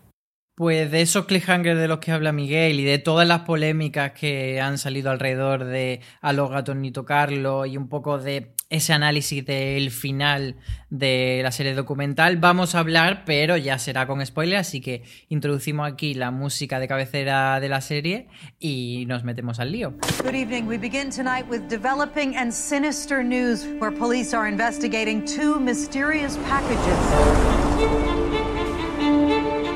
Pues 0.56 0.92
de 0.92 1.02
esos 1.02 1.26
cliffhangers 1.26 1.80
de 1.80 1.88
los 1.88 2.00
que 2.00 2.12
habla 2.12 2.34
Miguel 2.34 2.80
y 2.80 2.84
de 2.84 3.00
todas 3.00 3.28
las 3.28 3.42
polémicas 3.42 4.12
que 4.12 4.60
han 4.60 4.78
salido 4.78 5.10
alrededor 5.10 5.64
de 5.64 6.02
a 6.20 6.34
los 6.34 6.50
gatos 6.52 6.76
ni 6.76 6.92
tocarlo 6.92 7.66
y 7.66 7.78
un 7.78 7.88
poco 7.88 8.20
de 8.20 8.54
ese 8.70 8.94
análisis 8.94 9.46
del 9.46 9.92
final 9.92 10.56
de 10.90 11.42
la 11.44 11.52
serie 11.52 11.74
documental 11.74 12.38
vamos 12.38 12.74
a 12.74 12.80
hablar, 12.80 13.24
pero 13.26 13.58
ya 13.58 13.78
será 13.78 14.08
con 14.08 14.26
spoiler, 14.26 14.58
así 14.58 14.82
que 14.82 15.04
introducimos 15.30 15.92
aquí 15.92 16.14
la 16.14 16.32
música 16.32 16.80
de 16.80 16.88
cabecera 16.88 17.60
de 17.60 17.70
la 17.70 17.82
serie 17.82 18.28
y 18.60 19.06
nos 19.08 19.24
metemos 19.24 19.60
al 19.60 19.72
lío. 19.72 19.94
Good 20.24 20.36
evening. 20.36 20.68
We 20.68 20.78
begin 20.78 21.10
tonight 21.12 21.46
with 21.50 21.70
developing 21.70 22.36
and 22.36 22.52
sinister 22.52 23.24
news 23.24 23.66
where 23.80 23.92
police 23.92 24.36
are 24.36 24.50
investigating 24.50 25.24
two 25.26 25.60
mysterious 25.60 26.38
packages. 26.48 28.21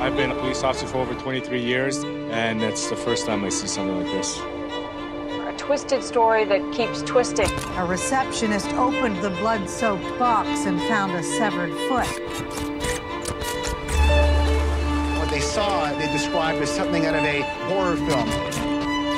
I've 0.06 0.16
been 0.16 0.30
a 0.30 0.36
police 0.36 0.62
officer 0.62 0.86
for 0.86 0.98
over 0.98 1.14
23 1.14 1.60
years, 1.60 2.04
and 2.04 2.62
it's 2.62 2.88
the 2.88 2.94
first 2.94 3.26
time 3.26 3.44
I 3.44 3.48
see 3.48 3.66
something 3.66 4.04
like 4.04 4.12
this. 4.12 4.38
A 4.38 5.52
twisted 5.58 6.00
story 6.04 6.44
that 6.44 6.60
keeps 6.72 7.02
twisting. 7.02 7.50
A 7.76 7.84
receptionist 7.84 8.68
opened 8.74 9.16
the 9.16 9.30
blood 9.30 9.68
soaked 9.68 10.16
box 10.16 10.64
and 10.64 10.80
found 10.82 11.10
a 11.10 11.24
severed 11.24 11.72
foot. 11.88 12.06
What 15.18 15.28
they 15.30 15.40
saw, 15.40 15.92
they 15.98 16.06
described 16.12 16.62
as 16.62 16.70
something 16.70 17.04
out 17.04 17.16
of 17.16 17.24
a 17.24 17.42
horror 17.66 17.96
film. 17.96 18.28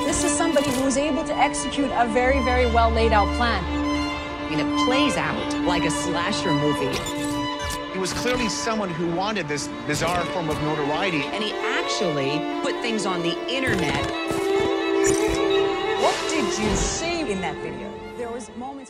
This 0.06 0.24
is 0.24 0.30
somebody 0.30 0.70
who 0.70 0.84
was 0.84 0.96
able 0.96 1.22
to 1.24 1.36
execute 1.36 1.90
a 1.92 2.06
very, 2.06 2.42
very 2.44 2.64
well 2.64 2.90
laid 2.90 3.12
out 3.12 3.28
plan. 3.36 3.62
I 3.62 4.48
mean, 4.48 4.60
it 4.60 4.86
plays 4.86 5.18
out 5.18 5.66
like 5.66 5.84
a 5.84 5.90
slasher 5.90 6.54
movie. 6.54 7.17
He 7.98 8.00
was 8.00 8.12
clearly 8.12 8.48
someone 8.48 8.90
who 8.90 9.08
wanted 9.16 9.48
this 9.48 9.68
bizarre 9.88 10.24
form 10.26 10.48
of 10.48 10.62
notoriety. 10.62 11.24
And 11.34 11.42
he 11.42 11.52
actually 11.80 12.38
put 12.62 12.80
things 12.80 13.06
on 13.06 13.24
the 13.24 13.36
internet. 13.48 14.06
What 16.00 16.14
did 16.30 16.44
you 16.62 16.76
see 16.76 17.32
in 17.32 17.40
that 17.40 17.56
video? 17.56 17.88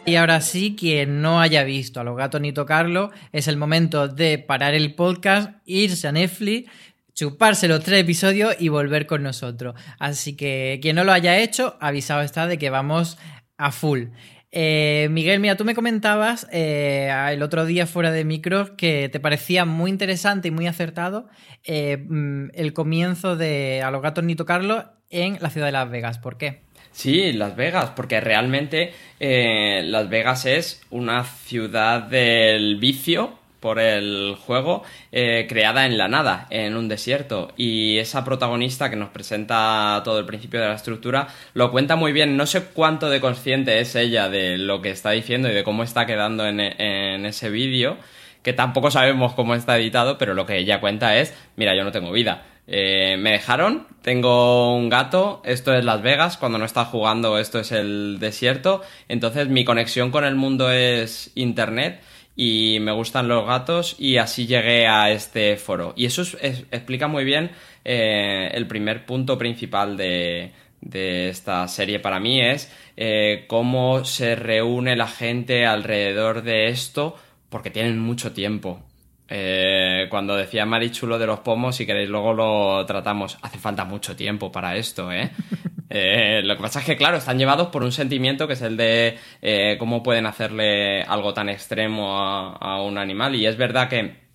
Y 0.04 0.16
ahora 0.16 0.42
sí, 0.42 0.76
quien 0.78 1.22
no 1.22 1.40
haya 1.40 1.64
visto 1.64 2.00
a 2.00 2.04
los 2.04 2.18
gatos 2.18 2.42
ni 2.42 2.52
tocarlo, 2.52 3.10
es 3.32 3.48
el 3.48 3.56
momento 3.56 4.08
de 4.08 4.36
parar 4.38 4.74
el 4.74 4.94
podcast, 4.94 5.52
irse 5.64 6.06
a 6.06 6.12
Netflix, 6.12 6.70
chuparse 7.14 7.66
los 7.66 7.82
tres 7.82 8.02
episodios 8.02 8.56
y 8.58 8.68
volver 8.68 9.06
con 9.06 9.22
nosotros. 9.22 9.74
Así 9.98 10.36
que 10.36 10.80
quien 10.82 10.96
no 10.96 11.04
lo 11.04 11.12
haya 11.12 11.38
hecho, 11.38 11.78
avisado 11.80 12.20
está 12.20 12.46
de 12.46 12.58
que 12.58 12.68
vamos 12.68 13.16
a 13.56 13.72
full. 13.72 14.08
Eh, 14.50 15.08
Miguel, 15.10 15.40
mira, 15.40 15.56
tú 15.56 15.64
me 15.64 15.74
comentabas 15.74 16.46
eh, 16.52 17.10
el 17.30 17.42
otro 17.42 17.66
día 17.66 17.86
fuera 17.86 18.10
de 18.10 18.24
micros 18.24 18.70
que 18.70 19.08
te 19.10 19.20
parecía 19.20 19.64
muy 19.64 19.90
interesante 19.90 20.48
y 20.48 20.50
muy 20.50 20.66
acertado 20.66 21.28
eh, 21.64 21.98
mm, 21.98 22.50
el 22.54 22.72
comienzo 22.72 23.36
de 23.36 23.82
A 23.82 23.90
los 23.90 24.00
gatos 24.00 24.24
ni 24.24 24.36
tocarlo 24.36 24.84
en 25.10 25.38
la 25.40 25.50
ciudad 25.50 25.66
de 25.66 25.72
Las 25.72 25.90
Vegas. 25.90 26.18
¿Por 26.18 26.38
qué? 26.38 26.62
Sí, 26.92 27.32
Las 27.32 27.56
Vegas, 27.56 27.92
porque 27.94 28.20
realmente 28.20 28.92
Las 29.20 30.08
Vegas 30.08 30.46
es 30.46 30.82
una 30.90 31.24
ciudad 31.24 32.02
del 32.02 32.76
vicio 32.76 33.38
por 33.60 33.78
el 33.78 34.36
juego 34.36 34.82
eh, 35.12 35.46
creada 35.48 35.86
en 35.86 35.98
la 35.98 36.08
nada, 36.08 36.46
en 36.50 36.76
un 36.76 36.88
desierto. 36.88 37.52
Y 37.56 37.98
esa 37.98 38.24
protagonista 38.24 38.90
que 38.90 38.96
nos 38.96 39.10
presenta 39.10 40.00
todo 40.04 40.20
el 40.20 40.26
principio 40.26 40.60
de 40.60 40.68
la 40.68 40.74
estructura 40.74 41.28
lo 41.54 41.70
cuenta 41.70 41.96
muy 41.96 42.12
bien. 42.12 42.36
No 42.36 42.46
sé 42.46 42.64
cuánto 42.64 43.10
de 43.10 43.20
consciente 43.20 43.80
es 43.80 43.94
ella 43.94 44.28
de 44.28 44.58
lo 44.58 44.80
que 44.82 44.90
está 44.90 45.10
diciendo 45.10 45.48
y 45.48 45.54
de 45.54 45.64
cómo 45.64 45.82
está 45.82 46.06
quedando 46.06 46.46
en, 46.46 46.58
ese 46.58 47.50
vídeo, 47.50 47.96
que 48.42 48.52
tampoco 48.52 48.90
sabemos 48.90 49.34
cómo 49.34 49.54
está 49.54 49.76
editado, 49.78 50.18
pero 50.18 50.34
lo 50.34 50.46
que 50.46 50.58
ella 50.58 50.80
cuenta 50.80 51.16
es, 51.16 51.34
mira, 51.56 51.74
yo 51.74 51.84
no 51.84 51.92
tengo 51.92 52.12
vida. 52.12 52.44
Eh, 52.70 53.16
me 53.18 53.32
dejaron, 53.32 53.86
tengo 54.02 54.76
un 54.76 54.90
gato, 54.90 55.40
esto 55.44 55.74
es 55.74 55.84
Las 55.84 56.02
Vegas, 56.02 56.36
cuando 56.36 56.58
no 56.58 56.66
está 56.66 56.84
jugando 56.84 57.38
esto 57.38 57.58
es 57.58 57.72
el 57.72 58.18
desierto, 58.20 58.82
entonces 59.08 59.48
mi 59.48 59.64
conexión 59.64 60.10
con 60.10 60.24
el 60.24 60.34
mundo 60.34 60.70
es 60.70 61.32
Internet 61.34 62.02
y 62.40 62.78
me 62.80 62.92
gustan 62.92 63.26
los 63.26 63.44
gatos 63.44 63.96
y 63.98 64.16
así 64.18 64.46
llegué 64.46 64.86
a 64.86 65.10
este 65.10 65.56
foro. 65.56 65.92
Y 65.96 66.06
eso 66.06 66.22
explica 66.70 67.08
muy 67.08 67.24
bien 67.24 67.50
eh, 67.84 68.48
el 68.54 68.68
primer 68.68 69.04
punto 69.04 69.36
principal 69.36 69.96
de, 69.96 70.52
esta 70.80 71.66
serie 71.66 71.98
para 71.98 72.20
mí 72.20 72.40
es 72.40 72.72
eh, 72.96 73.44
cómo 73.48 74.04
se 74.04 74.36
reúne 74.36 74.94
la 74.94 75.08
gente 75.08 75.66
alrededor 75.66 76.42
de 76.42 76.68
esto 76.68 77.16
porque 77.48 77.70
tienen 77.70 77.98
mucho 77.98 78.30
tiempo. 78.32 78.84
Eh, 79.30 80.06
cuando 80.08 80.36
decía 80.36 80.64
Marichulo 80.64 81.18
de 81.18 81.26
los 81.26 81.40
pomos, 81.40 81.76
si 81.76 81.86
queréis 81.86 82.08
luego 82.08 82.32
lo 82.32 82.86
tratamos, 82.86 83.38
hace 83.42 83.58
falta 83.58 83.84
mucho 83.84 84.16
tiempo 84.16 84.50
para 84.50 84.76
esto, 84.76 85.12
¿eh? 85.12 85.30
Eh, 85.90 86.42
lo 86.44 86.56
que 86.56 86.62
pasa 86.62 86.80
es 86.80 86.86
que, 86.86 86.96
claro, 86.96 87.16
están 87.16 87.38
llevados 87.38 87.68
por 87.68 87.82
un 87.82 87.92
sentimiento 87.92 88.46
que 88.46 88.52
es 88.54 88.62
el 88.62 88.76
de 88.76 89.16
eh, 89.40 89.76
cómo 89.78 90.02
pueden 90.02 90.26
hacerle 90.26 91.02
algo 91.02 91.32
tan 91.32 91.48
extremo 91.48 92.18
a, 92.18 92.82
un 92.82 92.98
animal. 92.98 93.34
Y 93.34 93.46
es 93.46 93.56
verdad 93.56 93.88
que 93.88 94.28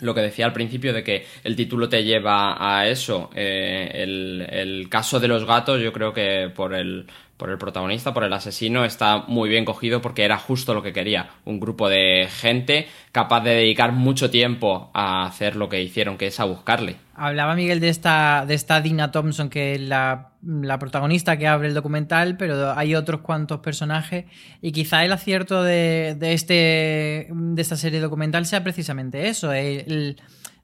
lo 0.00 0.14
que 0.14 0.20
decía 0.20 0.46
al 0.46 0.52
principio 0.52 0.92
de 0.92 1.02
que 1.02 1.26
el 1.44 1.56
título 1.56 1.88
te 1.88 2.04
lleva 2.04 2.56
a 2.58 2.86
eso, 2.88 3.30
eh, 3.34 3.90
el, 3.94 4.86
caso 4.90 5.18
de 5.18 5.28
los 5.28 5.44
gatos, 5.44 5.80
yo 5.80 5.92
creo 5.92 6.12
que 6.12 6.50
por 6.54 6.74
el, 6.74 7.06
por 7.38 7.48
el 7.50 7.56
protagonista, 7.56 8.12
por 8.12 8.24
el 8.24 8.32
asesino, 8.32 8.84
está 8.84 9.18
muy 9.28 9.48
bien 9.48 9.64
cogido 9.64 10.02
porque 10.02 10.24
era 10.24 10.36
justo 10.36 10.74
lo 10.74 10.82
que 10.82 10.92
quería. 10.92 11.30
Un 11.46 11.60
grupo 11.60 11.88
de 11.88 12.28
gente 12.30 12.88
capaz 13.12 13.40
de 13.42 13.50
dedicar 13.50 13.92
mucho 13.92 14.28
tiempo 14.28 14.90
a 14.92 15.24
hacer 15.24 15.56
lo 15.56 15.68
que 15.70 15.80
hicieron, 15.80 16.18
que 16.18 16.26
es 16.26 16.38
a 16.40 16.44
buscarle. 16.44 16.96
Hablaba 17.14 17.54
Miguel 17.54 17.80
de 17.80 17.88
esta, 17.88 18.44
de 18.46 18.54
esta 18.54 18.80
Dina 18.80 19.10
Thompson, 19.12 19.48
que 19.48 19.74
es 19.76 19.80
la, 19.80 20.32
la 20.42 20.78
protagonista 20.78 21.36
que 21.38 21.46
abre 21.46 21.68
el 21.68 21.74
documental, 21.74 22.36
pero 22.36 22.76
hay 22.76 22.94
otros 22.96 23.20
cuantos 23.20 23.60
personajes. 23.60 24.24
Y 24.60 24.72
quizá 24.72 25.04
el 25.04 25.12
acierto 25.12 25.62
de, 25.62 26.16
de 26.18 26.32
este, 26.32 27.28
de 27.30 27.62
esta 27.62 27.76
serie 27.76 28.00
documental 28.00 28.46
sea 28.46 28.62
precisamente 28.64 29.28
eso: 29.28 29.52
el- 29.52 29.84
el 29.86 30.16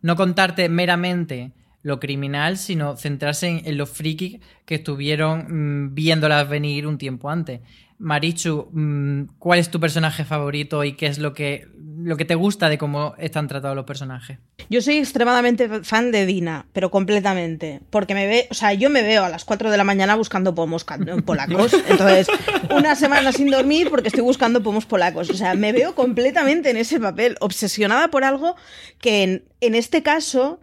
no 0.02 0.16
contarte 0.16 0.68
meramente 0.68 1.52
lo 1.84 2.00
criminal, 2.00 2.56
sino 2.56 2.96
centrarse 2.96 3.46
en, 3.46 3.62
en 3.64 3.76
los 3.76 3.90
frikis 3.90 4.40
que 4.64 4.74
estuvieron 4.74 5.90
mm, 5.90 5.94
viéndolas 5.94 6.48
venir 6.48 6.88
un 6.88 6.98
tiempo 6.98 7.30
antes. 7.30 7.60
Marichu, 7.98 8.68
mm, 8.72 9.36
¿cuál 9.38 9.58
es 9.58 9.70
tu 9.70 9.78
personaje 9.78 10.24
favorito 10.24 10.82
y 10.82 10.94
qué 10.94 11.06
es 11.06 11.18
lo 11.18 11.32
que, 11.32 11.68
lo 11.98 12.16
que 12.16 12.24
te 12.24 12.34
gusta 12.34 12.68
de 12.68 12.78
cómo 12.78 13.14
están 13.18 13.48
tratados 13.48 13.76
los 13.76 13.84
personajes? 13.84 14.38
Yo 14.68 14.80
soy 14.80 14.96
extremadamente 14.96 15.84
fan 15.84 16.10
de 16.10 16.26
Dina, 16.26 16.66
pero 16.72 16.90
completamente. 16.90 17.82
Porque 17.90 18.14
me 18.14 18.26
ve, 18.26 18.48
o 18.50 18.54
sea, 18.54 18.72
yo 18.72 18.90
me 18.90 19.02
veo 19.02 19.24
a 19.24 19.28
las 19.28 19.44
4 19.44 19.70
de 19.70 19.76
la 19.76 19.84
mañana 19.84 20.16
buscando 20.16 20.54
pomos 20.54 20.84
polacos. 21.24 21.74
Entonces, 21.88 22.26
una 22.74 22.96
semana 22.96 23.30
sin 23.30 23.50
dormir 23.50 23.90
porque 23.90 24.08
estoy 24.08 24.22
buscando 24.22 24.62
pomos 24.62 24.86
polacos. 24.86 25.30
O 25.30 25.34
sea, 25.34 25.54
me 25.54 25.72
veo 25.72 25.94
completamente 25.94 26.70
en 26.70 26.78
ese 26.78 26.98
papel, 26.98 27.36
obsesionada 27.40 28.08
por 28.08 28.24
algo 28.24 28.56
que 29.00 29.22
en, 29.22 29.44
en 29.60 29.74
este 29.74 30.02
caso 30.02 30.60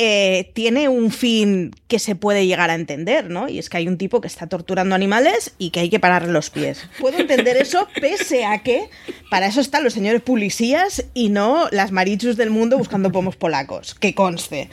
eh, 0.00 0.52
tiene 0.54 0.88
un 0.88 1.10
fin 1.10 1.74
que 1.88 1.98
se 1.98 2.14
puede 2.14 2.46
llegar 2.46 2.70
a 2.70 2.76
entender, 2.76 3.28
¿no? 3.28 3.48
Y 3.48 3.58
es 3.58 3.68
que 3.68 3.78
hay 3.78 3.88
un 3.88 3.98
tipo 3.98 4.20
que 4.20 4.28
está 4.28 4.46
torturando 4.46 4.94
animales 4.94 5.54
y 5.58 5.70
que 5.70 5.80
hay 5.80 5.90
que 5.90 5.98
pararle 5.98 6.32
los 6.32 6.50
pies. 6.50 6.88
Puedo 7.00 7.18
entender 7.18 7.56
eso, 7.56 7.88
pese 8.00 8.44
a 8.44 8.62
que 8.62 8.88
para 9.28 9.48
eso 9.48 9.60
están 9.60 9.82
los 9.82 9.92
señores 9.92 10.22
policías 10.22 11.04
y 11.14 11.30
no 11.30 11.66
las 11.72 11.90
marichus 11.90 12.36
del 12.36 12.50
mundo 12.50 12.78
buscando 12.78 13.10
pomos 13.10 13.34
polacos, 13.34 13.96
que 13.96 14.14
conste. 14.14 14.70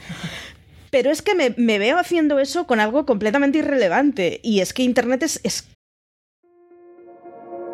Pero 0.90 1.10
es 1.10 1.22
que 1.22 1.34
me, 1.34 1.78
veo 1.78 1.98
haciendo 1.98 2.38
eso 2.38 2.68
con 2.68 2.78
algo 2.78 3.04
completamente 3.04 3.58
irrelevante. 3.58 4.38
Y 4.44 4.60
es 4.60 4.72
que 4.72 4.84
Internet 4.84 5.24
es 5.24 5.66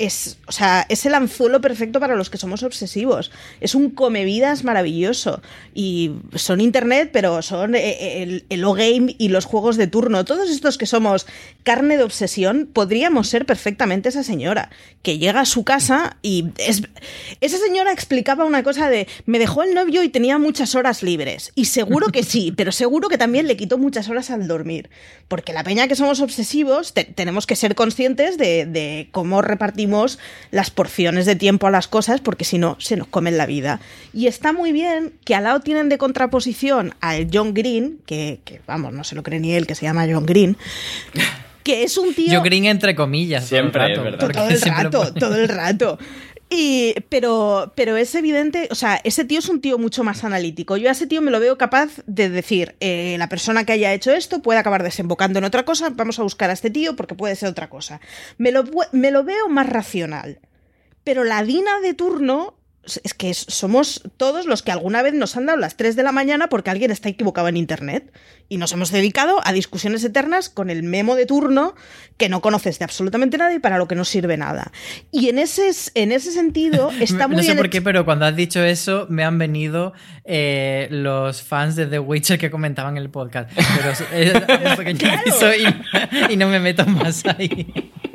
Es, 0.00 0.38
o 0.46 0.52
sea, 0.52 0.86
es 0.88 1.04
el 1.06 1.14
anzuelo 1.14 1.60
perfecto 1.60 2.00
para 2.00 2.16
los 2.16 2.30
que 2.30 2.38
somos 2.38 2.62
obsesivos. 2.62 3.30
Es 3.60 3.74
un 3.74 3.90
comevidas 3.90 4.64
maravilloso. 4.64 5.42
Y 5.74 6.12
son 6.34 6.60
internet, 6.60 7.10
pero 7.12 7.42
son 7.42 7.74
eh, 7.74 8.22
el, 8.22 8.44
el 8.48 8.64
O-Game 8.64 9.14
y 9.18 9.28
los 9.28 9.44
juegos 9.44 9.76
de 9.76 9.86
turno. 9.86 10.24
Todos 10.24 10.50
estos 10.50 10.78
que 10.78 10.86
somos 10.86 11.26
carne 11.62 11.98
de 11.98 12.02
obsesión, 12.04 12.68
podríamos 12.72 13.28
ser 13.28 13.44
perfectamente 13.44 14.08
esa 14.08 14.22
señora 14.24 14.70
que 15.02 15.18
llega 15.18 15.40
a 15.40 15.44
su 15.46 15.64
casa 15.64 16.16
y 16.22 16.46
es, 16.56 16.82
esa 17.42 17.58
señora 17.58 17.92
explicaba 17.92 18.44
una 18.46 18.62
cosa 18.62 18.88
de 18.88 19.06
me 19.26 19.38
dejó 19.38 19.62
el 19.62 19.74
novio 19.74 20.02
y 20.02 20.08
tenía 20.08 20.38
muchas 20.38 20.74
horas 20.74 21.02
libres. 21.02 21.52
Y 21.54 21.66
seguro 21.66 22.08
que 22.08 22.22
sí, 22.22 22.52
pero 22.56 22.72
seguro 22.72 23.08
que 23.10 23.18
también 23.18 23.46
le 23.46 23.56
quitó 23.58 23.76
muchas 23.76 24.08
horas 24.08 24.30
al 24.30 24.48
dormir. 24.48 24.88
Porque 25.28 25.52
la 25.52 25.62
peña 25.62 25.86
que 25.88 25.94
somos 25.94 26.20
obsesivos, 26.20 26.94
te- 26.94 27.04
tenemos 27.04 27.46
que 27.46 27.54
ser 27.56 27.74
conscientes 27.74 28.38
de, 28.38 28.64
de 28.64 29.08
cómo 29.12 29.42
repartimos 29.42 29.89
las 30.50 30.70
porciones 30.70 31.26
de 31.26 31.36
tiempo 31.36 31.66
a 31.66 31.70
las 31.70 31.88
cosas, 31.88 32.20
porque 32.20 32.44
si 32.44 32.58
no, 32.58 32.76
se 32.78 32.96
nos 32.96 33.06
comen 33.08 33.36
la 33.36 33.46
vida. 33.46 33.80
Y 34.12 34.26
está 34.26 34.52
muy 34.52 34.72
bien 34.72 35.12
que 35.24 35.34
al 35.34 35.44
lado 35.44 35.60
tienen 35.60 35.88
de 35.88 35.98
contraposición 35.98 36.94
al 37.00 37.28
John 37.32 37.54
Green, 37.54 37.98
que, 38.06 38.40
que, 38.44 38.60
vamos, 38.66 38.92
no 38.92 39.04
se 39.04 39.14
lo 39.14 39.22
cree 39.22 39.40
ni 39.40 39.52
él, 39.52 39.66
que 39.66 39.74
se 39.74 39.86
llama 39.86 40.06
John 40.10 40.26
Green, 40.26 40.56
que 41.62 41.82
es 41.84 41.98
un 41.98 42.14
tío... 42.14 42.32
Yo 42.32 42.42
green 42.42 42.64
entre 42.66 42.94
comillas. 42.94 43.46
Siempre, 43.46 43.94
todo 43.94 44.06
el 44.48 44.60
rato, 44.60 45.02
el 45.06 45.14
todo 45.14 45.36
el 45.36 45.48
rato. 45.48 45.98
Y, 46.52 46.96
pero, 47.08 47.72
pero 47.76 47.96
es 47.96 48.12
evidente, 48.16 48.66
o 48.72 48.74
sea, 48.74 49.00
ese 49.04 49.24
tío 49.24 49.38
es 49.38 49.48
un 49.48 49.60
tío 49.60 49.78
mucho 49.78 50.02
más 50.02 50.24
analítico. 50.24 50.76
Yo 50.76 50.88
a 50.88 50.92
ese 50.92 51.06
tío 51.06 51.22
me 51.22 51.30
lo 51.30 51.38
veo 51.38 51.56
capaz 51.56 52.02
de 52.06 52.28
decir, 52.28 52.74
eh, 52.80 53.14
la 53.20 53.28
persona 53.28 53.64
que 53.64 53.72
haya 53.72 53.94
hecho 53.94 54.10
esto 54.10 54.42
puede 54.42 54.58
acabar 54.58 54.82
desembocando 54.82 55.38
en 55.38 55.44
otra 55.44 55.64
cosa, 55.64 55.90
vamos 55.90 56.18
a 56.18 56.24
buscar 56.24 56.50
a 56.50 56.54
este 56.54 56.68
tío 56.68 56.96
porque 56.96 57.14
puede 57.14 57.36
ser 57.36 57.48
otra 57.48 57.70
cosa. 57.70 58.00
Me 58.36 58.50
lo, 58.50 58.64
me 58.90 59.12
lo 59.12 59.22
veo 59.22 59.48
más 59.48 59.68
racional. 59.68 60.40
Pero 61.04 61.22
la 61.22 61.44
Dina 61.44 61.80
de 61.80 61.94
turno 61.94 62.59
es 63.04 63.14
que 63.14 63.30
es- 63.30 63.44
somos 63.48 64.02
todos 64.16 64.46
los 64.46 64.62
que 64.62 64.72
alguna 64.72 65.02
vez 65.02 65.14
nos 65.14 65.36
han 65.36 65.46
dado 65.46 65.58
las 65.58 65.76
3 65.76 65.94
de 65.96 66.02
la 66.02 66.12
mañana 66.12 66.48
porque 66.48 66.70
alguien 66.70 66.90
está 66.90 67.08
equivocado 67.08 67.48
en 67.48 67.56
Internet. 67.56 68.12
Y 68.48 68.56
nos 68.56 68.72
hemos 68.72 68.90
dedicado 68.90 69.40
a 69.44 69.52
discusiones 69.52 70.02
eternas 70.02 70.48
con 70.48 70.70
el 70.70 70.82
memo 70.82 71.14
de 71.14 71.24
turno 71.24 71.76
que 72.16 72.28
no 72.28 72.40
conoces 72.40 72.80
de 72.80 72.84
absolutamente 72.84 73.38
nada 73.38 73.54
y 73.54 73.60
para 73.60 73.78
lo 73.78 73.86
que 73.86 73.94
no 73.94 74.04
sirve 74.04 74.36
nada. 74.36 74.72
Y 75.12 75.28
en 75.28 75.38
ese, 75.38 75.70
en 75.94 76.10
ese 76.10 76.32
sentido 76.32 76.90
está 77.00 77.28
muy 77.28 77.36
no 77.36 77.42
sé 77.42 77.48
bien 77.50 77.58
por 77.58 77.70
qué, 77.70 77.80
pero 77.80 78.04
cuando 78.04 78.24
has 78.26 78.34
dicho 78.34 78.62
eso, 78.64 79.06
me 79.08 79.22
han 79.22 79.38
venido 79.38 79.92
eh, 80.24 80.88
los 80.90 81.42
fans 81.42 81.76
de 81.76 81.86
The 81.86 82.00
Witcher 82.00 82.38
que 82.38 82.50
comentaban 82.50 82.96
en 82.96 83.02
el 83.04 83.10
podcast. 83.10 83.50
Pero 83.54 83.90
es, 83.92 84.02
es 84.12 84.76
pequeño 84.76 84.98
Claro. 85.38 86.28
y 86.28 86.36
no 86.36 86.48
me 86.48 86.58
meto 86.58 86.84
más 86.86 87.24
ahí. 87.26 87.72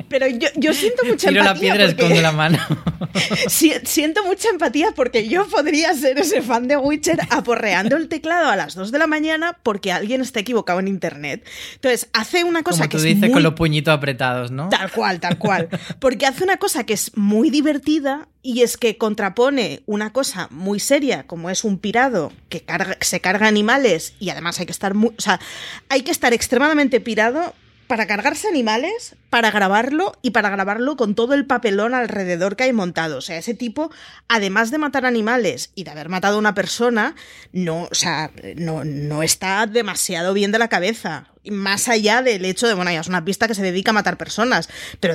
Pero 0.08 0.26
yo, 0.28 0.48
yo 0.54 0.72
siento 0.72 1.04
mucha 1.04 1.28
Tiro 1.28 1.42
la 1.42 1.50
empatía. 1.50 1.74
piedra, 1.74 1.96
porque- 1.96 2.22
la 2.22 2.32
mano. 2.32 2.58
Si- 3.48 3.72
siento 3.84 4.24
mucha 4.24 4.50
empatía 4.50 4.92
porque 4.94 5.26
yo 5.28 5.46
podría 5.48 5.94
ser 5.94 6.18
ese 6.18 6.42
fan 6.42 6.68
de 6.68 6.76
Witcher 6.76 7.18
aporreando 7.30 7.96
el 7.96 8.08
teclado 8.08 8.50
a 8.50 8.56
las 8.56 8.74
2 8.74 8.92
de 8.92 8.98
la 8.98 9.06
mañana 9.06 9.58
porque 9.62 9.90
alguien 9.90 10.20
está 10.20 10.40
equivocado 10.40 10.80
en 10.80 10.88
internet. 10.88 11.42
Entonces, 11.74 12.08
hace 12.12 12.44
una 12.44 12.62
cosa 12.62 12.80
Como 12.80 12.88
que 12.90 12.96
tú 12.96 12.98
es 12.98 13.04
dices, 13.04 13.20
muy 13.20 13.30
con 13.32 13.42
los 13.42 13.54
puñitos 13.54 13.94
apretados, 13.94 14.50
¿no? 14.50 14.68
Tal 14.68 14.90
cual, 14.92 15.18
tal 15.20 15.38
cual. 15.38 15.68
Porque 15.98 16.26
hace 16.26 16.44
una 16.44 16.58
cosa 16.58 16.84
que 16.84 16.92
es 16.92 17.16
muy 17.16 17.48
divertida 17.50 18.28
y 18.42 18.62
es 18.62 18.76
que 18.76 18.98
contrapone 18.98 19.82
una 19.86 20.12
cosa 20.12 20.48
muy 20.50 20.78
seria, 20.78 21.26
como 21.26 21.48
es 21.48 21.64
un 21.64 21.78
pirado 21.78 22.32
que 22.50 22.64
carga- 22.66 22.98
se 23.00 23.20
carga 23.20 23.46
animales 23.48 24.12
y 24.20 24.28
además 24.30 24.60
hay 24.60 24.66
que 24.66 24.72
estar 24.72 24.92
muy, 24.94 25.12
o 25.16 25.20
sea, 25.22 25.40
hay 25.88 26.02
que 26.02 26.10
estar 26.12 26.34
extremadamente 26.34 27.00
pirado 27.00 27.54
para 27.86 28.06
cargarse 28.06 28.48
animales, 28.48 29.16
para 29.30 29.50
grabarlo 29.50 30.12
y 30.22 30.30
para 30.30 30.50
grabarlo 30.50 30.96
con 30.96 31.14
todo 31.14 31.34
el 31.34 31.46
papelón 31.46 31.94
alrededor 31.94 32.56
que 32.56 32.64
hay 32.64 32.72
montado. 32.72 33.18
O 33.18 33.20
sea, 33.20 33.38
ese 33.38 33.54
tipo, 33.54 33.90
además 34.28 34.70
de 34.70 34.78
matar 34.78 35.06
animales 35.06 35.70
y 35.74 35.84
de 35.84 35.90
haber 35.90 36.08
matado 36.08 36.36
a 36.36 36.38
una 36.38 36.54
persona, 36.54 37.14
no, 37.52 37.84
o 37.84 37.94
sea, 37.94 38.30
no, 38.56 38.84
no 38.84 39.22
está 39.22 39.66
demasiado 39.66 40.34
bien 40.34 40.52
de 40.52 40.58
la 40.58 40.68
cabeza. 40.68 41.28
Más 41.48 41.88
allá 41.88 42.22
del 42.22 42.44
hecho 42.44 42.66
de, 42.66 42.74
bueno, 42.74 42.90
ya 42.90 43.00
es 43.00 43.08
una 43.08 43.24
pista 43.24 43.46
que 43.46 43.54
se 43.54 43.62
dedica 43.62 43.90
a 43.90 43.94
matar 43.94 44.16
personas, 44.16 44.68
pero 44.98 45.14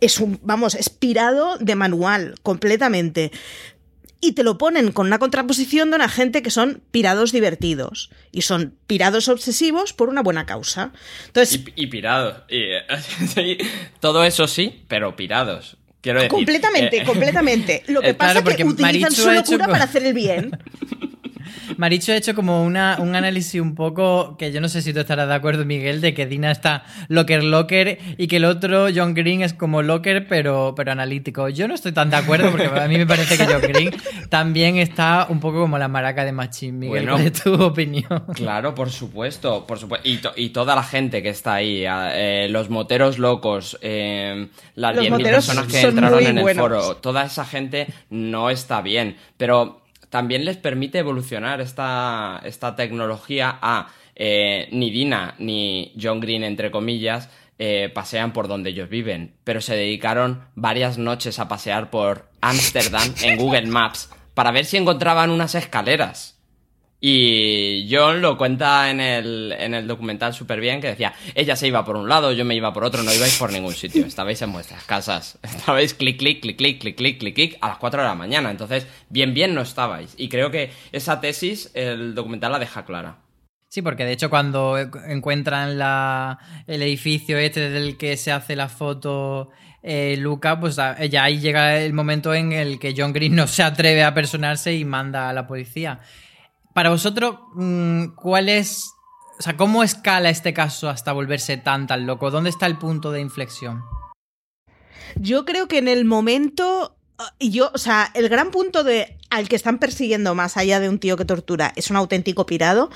es 0.00 0.20
un, 0.20 0.38
vamos, 0.42 0.74
es 0.74 0.90
pirado 0.90 1.56
de 1.56 1.74
manual, 1.74 2.34
completamente 2.42 3.32
y 4.20 4.32
te 4.32 4.42
lo 4.42 4.58
ponen 4.58 4.92
con 4.92 5.06
una 5.06 5.18
contraposición 5.18 5.90
de 5.90 5.96
una 5.96 6.08
gente 6.08 6.42
que 6.42 6.50
son 6.50 6.82
pirados 6.90 7.32
divertidos 7.32 8.10
y 8.32 8.42
son 8.42 8.74
pirados 8.86 9.28
obsesivos 9.28 9.92
por 9.92 10.08
una 10.08 10.22
buena 10.22 10.46
causa. 10.46 10.92
Entonces, 11.26 11.62
Y, 11.74 11.84
y 11.84 11.86
pirados. 11.86 12.42
Y, 12.48 13.58
todo 14.00 14.24
eso 14.24 14.46
sí, 14.46 14.82
pero 14.88 15.16
pirados. 15.16 15.76
Quiero 16.00 16.20
decir. 16.20 16.30
completamente, 16.30 16.98
eh, 16.98 17.04
completamente. 17.04 17.82
Lo 17.88 18.00
que 18.00 18.10
eh, 18.10 18.14
pasa 18.14 18.38
es 18.38 18.56
que 18.56 18.64
utilizan 18.64 19.12
su 19.12 19.30
hecho 19.30 19.52
locura 19.52 19.66
para 19.66 19.84
hacer 19.84 20.04
el 20.04 20.14
bien. 20.14 20.50
Maricho 21.76 22.12
ha 22.12 22.16
hecho 22.16 22.34
como 22.34 22.62
una, 22.64 22.96
un 23.00 23.14
análisis 23.14 23.60
un 23.60 23.74
poco, 23.74 24.36
que 24.36 24.52
yo 24.52 24.60
no 24.60 24.68
sé 24.68 24.82
si 24.82 24.92
tú 24.92 25.00
estarás 25.00 25.28
de 25.28 25.34
acuerdo, 25.34 25.64
Miguel, 25.64 26.00
de 26.00 26.14
que 26.14 26.26
Dina 26.26 26.50
está 26.50 26.84
locker 27.08 27.42
locker 27.44 27.98
y 28.18 28.26
que 28.26 28.36
el 28.36 28.44
otro, 28.44 28.86
John 28.94 29.14
Green, 29.14 29.42
es 29.42 29.54
como 29.54 29.82
locker 29.82 30.26
pero, 30.28 30.74
pero 30.76 30.92
analítico. 30.92 31.48
Yo 31.48 31.68
no 31.68 31.74
estoy 31.74 31.92
tan 31.92 32.10
de 32.10 32.16
acuerdo 32.16 32.50
porque 32.50 32.66
a 32.66 32.88
mí 32.88 32.96
me 32.98 33.06
parece 33.06 33.36
que 33.36 33.44
John 33.46 33.62
Green 33.62 33.90
también 34.28 34.76
está 34.76 35.26
un 35.28 35.40
poco 35.40 35.60
como 35.60 35.78
la 35.78 35.88
maraca 35.88 36.24
de 36.24 36.32
Machín. 36.32 36.78
Miguel, 36.78 37.04
Bueno. 37.06 37.12
¿cuál 37.14 37.26
es 37.26 37.32
tu 37.42 37.62
opinión? 37.62 38.24
Claro, 38.34 38.74
por 38.74 38.90
supuesto, 38.90 39.66
por 39.66 39.78
supuesto. 39.78 40.08
Y, 40.08 40.18
to- 40.18 40.32
y 40.36 40.50
toda 40.50 40.74
la 40.74 40.82
gente 40.82 41.22
que 41.22 41.28
está 41.30 41.54
ahí, 41.54 41.84
eh, 41.86 42.48
los 42.50 42.70
moteros 42.70 43.18
locos, 43.18 43.78
eh, 43.82 44.48
las 44.74 44.94
Los 44.96 45.04
10.000 45.04 45.10
moteros 45.10 45.46
personas 45.46 45.66
que 45.72 45.80
son 45.80 45.90
entraron 45.90 46.18
muy 46.20 46.26
en 46.26 46.36
el 46.38 46.42
buenos. 46.42 46.62
foro, 46.62 46.96
toda 46.96 47.24
esa 47.24 47.44
gente 47.44 47.86
no 48.10 48.50
está 48.50 48.80
bien. 48.82 49.16
Pero 49.36 49.80
también 50.10 50.44
les 50.44 50.56
permite 50.56 50.98
evolucionar 50.98 51.60
esta, 51.60 52.40
esta 52.44 52.76
tecnología 52.76 53.58
a 53.62 53.88
eh, 54.16 54.68
ni 54.72 54.90
Dina 54.90 55.34
ni 55.38 55.94
John 56.00 56.20
Green, 56.20 56.44
entre 56.44 56.70
comillas, 56.70 57.30
eh, 57.58 57.90
pasean 57.94 58.32
por 58.32 58.48
donde 58.48 58.70
ellos 58.70 58.88
viven, 58.88 59.34
pero 59.44 59.60
se 59.60 59.76
dedicaron 59.76 60.44
varias 60.54 60.98
noches 60.98 61.38
a 61.38 61.48
pasear 61.48 61.90
por 61.90 62.28
Ámsterdam 62.40 63.14
en 63.22 63.38
Google 63.38 63.66
Maps 63.66 64.10
para 64.34 64.50
ver 64.50 64.64
si 64.64 64.76
encontraban 64.76 65.30
unas 65.30 65.54
escaleras. 65.54 66.39
Y 67.00 67.88
John 67.90 68.20
lo 68.20 68.36
cuenta 68.36 68.90
en 68.90 69.00
el, 69.00 69.54
en 69.58 69.72
el 69.72 69.86
documental 69.86 70.34
súper 70.34 70.60
bien, 70.60 70.80
que 70.80 70.88
decía, 70.88 71.14
ella 71.34 71.56
se 71.56 71.66
iba 71.66 71.84
por 71.84 71.96
un 71.96 72.08
lado, 72.08 72.32
yo 72.32 72.44
me 72.44 72.54
iba 72.54 72.72
por 72.74 72.84
otro, 72.84 73.02
no 73.02 73.12
ibais 73.12 73.38
por 73.38 73.52
ningún 73.52 73.72
sitio, 73.72 74.04
estabais 74.04 74.42
en 74.42 74.52
vuestras 74.52 74.84
casas, 74.84 75.38
estabais 75.42 75.94
clic, 75.94 76.18
clic, 76.18 76.42
clic, 76.42 76.58
clic, 76.58 76.78
clic, 76.78 76.96
clic, 76.96 77.18
clic, 77.18 77.34
clic, 77.34 77.58
a 77.62 77.68
las 77.68 77.78
4 77.78 78.02
de 78.02 78.08
la 78.08 78.14
mañana, 78.14 78.50
entonces 78.50 78.86
bien, 79.08 79.32
bien 79.32 79.54
no 79.54 79.62
estabais. 79.62 80.14
Y 80.18 80.28
creo 80.28 80.50
que 80.50 80.70
esa 80.92 81.20
tesis 81.20 81.70
el 81.74 82.14
documental 82.14 82.52
la 82.52 82.58
deja 82.58 82.84
clara. 82.84 83.16
Sí, 83.70 83.82
porque 83.82 84.04
de 84.04 84.12
hecho 84.12 84.28
cuando 84.28 84.76
encuentran 84.78 85.78
la, 85.78 86.38
el 86.66 86.82
edificio 86.82 87.38
este 87.38 87.70
del 87.70 87.96
que 87.96 88.16
se 88.16 88.32
hace 88.32 88.56
la 88.56 88.68
foto 88.68 89.50
eh, 89.82 90.16
Luca, 90.18 90.58
pues 90.60 90.76
ya 90.76 91.22
ahí 91.22 91.38
llega 91.38 91.78
el 91.78 91.92
momento 91.92 92.34
en 92.34 92.52
el 92.52 92.78
que 92.78 92.94
John 92.96 93.12
Green 93.12 93.34
no 93.34 93.46
se 93.46 93.62
atreve 93.62 94.02
a 94.02 94.12
personarse 94.12 94.74
y 94.74 94.84
manda 94.84 95.28
a 95.28 95.32
la 95.32 95.46
policía. 95.46 96.00
Para 96.74 96.90
vosotros, 96.90 97.38
mm, 97.54 98.14
¿cuál 98.16 98.48
es. 98.48 98.92
O 99.38 99.42
sea, 99.42 99.56
¿cómo 99.56 99.82
escala 99.82 100.30
este 100.30 100.52
caso 100.52 100.88
hasta 100.88 101.12
volverse 101.12 101.56
tan 101.56 101.86
tan 101.86 102.06
loco? 102.06 102.30
¿Dónde 102.30 102.50
está 102.50 102.66
el 102.66 102.78
punto 102.78 103.10
de 103.10 103.20
inflexión? 103.20 103.82
Yo 105.16 105.44
creo 105.44 105.66
que 105.66 105.78
en 105.78 105.88
el 105.88 106.04
momento 106.04 106.96
yo, 107.38 107.70
o 107.74 107.78
sea, 107.78 108.10
el 108.14 108.28
gran 108.28 108.50
punto 108.50 108.84
de 108.84 109.16
al 109.30 109.48
que 109.48 109.56
están 109.56 109.78
persiguiendo 109.78 110.34
más 110.34 110.56
allá 110.56 110.80
de 110.80 110.88
un 110.88 110.98
tío 110.98 111.16
que 111.16 111.24
tortura 111.24 111.72
es 111.76 111.90
un 111.90 111.96
auténtico 111.96 112.46
pirado, 112.46 112.90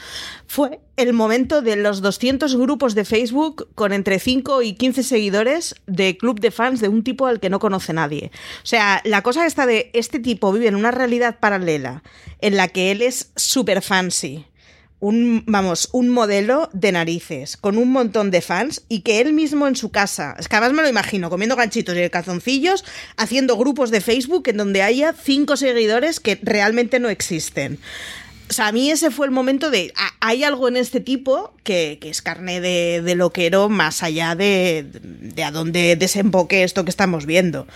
fue 0.46 0.80
el 0.96 1.12
momento 1.12 1.62
de 1.62 1.76
los 1.76 2.02
200 2.02 2.56
grupos 2.56 2.94
de 2.94 3.04
Facebook 3.04 3.68
con 3.74 3.92
entre 3.92 4.18
5 4.18 4.62
y 4.62 4.74
15 4.74 5.04
seguidores 5.04 5.76
de 5.86 6.16
club 6.16 6.40
de 6.40 6.50
fans 6.50 6.80
de 6.80 6.88
un 6.88 7.04
tipo 7.04 7.26
al 7.26 7.38
que 7.38 7.50
no 7.50 7.60
conoce 7.60 7.92
nadie. 7.92 8.32
O 8.62 8.66
sea, 8.66 9.00
la 9.04 9.22
cosa 9.22 9.46
está 9.46 9.64
de 9.66 9.90
este 9.94 10.18
tipo 10.18 10.52
vive 10.52 10.66
en 10.66 10.74
una 10.74 10.90
realidad 10.90 11.38
paralela 11.38 12.02
en 12.40 12.56
la 12.56 12.68
que 12.68 12.90
él 12.90 13.00
es 13.02 13.30
super 13.36 13.80
fancy 13.80 14.46
un, 15.04 15.44
vamos, 15.46 15.90
un 15.92 16.08
modelo 16.08 16.70
de 16.72 16.90
narices, 16.90 17.58
con 17.58 17.76
un 17.76 17.92
montón 17.92 18.30
de 18.30 18.40
fans 18.40 18.84
y 18.88 19.00
que 19.00 19.20
él 19.20 19.34
mismo 19.34 19.68
en 19.68 19.76
su 19.76 19.90
casa, 19.90 20.34
es 20.38 20.48
que 20.48 20.56
además 20.56 20.72
me 20.72 20.82
lo 20.82 20.88
imagino, 20.88 21.28
comiendo 21.28 21.56
ganchitos 21.56 21.94
y 21.94 22.08
calzoncillos, 22.08 22.86
haciendo 23.18 23.58
grupos 23.58 23.90
de 23.90 24.00
Facebook 24.00 24.48
en 24.48 24.56
donde 24.56 24.80
haya 24.80 25.12
cinco 25.12 25.58
seguidores 25.58 26.20
que 26.20 26.40
realmente 26.42 27.00
no 27.00 27.10
existen. 27.10 27.78
O 28.48 28.52
sea, 28.54 28.68
a 28.68 28.72
mí 28.72 28.90
ese 28.90 29.10
fue 29.10 29.26
el 29.26 29.32
momento 29.32 29.70
de. 29.70 29.92
Hay 30.20 30.42
algo 30.42 30.68
en 30.68 30.78
este 30.78 31.00
tipo 31.00 31.52
que, 31.64 31.98
es 32.00 32.22
carne 32.22 32.62
de, 32.62 33.02
de, 33.02 33.14
loquero 33.14 33.68
más 33.68 34.02
allá 34.02 34.34
de, 34.34 34.86
de 35.02 35.44
a 35.44 35.50
dónde 35.50 35.96
desemboque 35.96 36.62
esto 36.62 36.84
que 36.84 36.90
estamos 36.90 37.26
viendo 37.26 37.66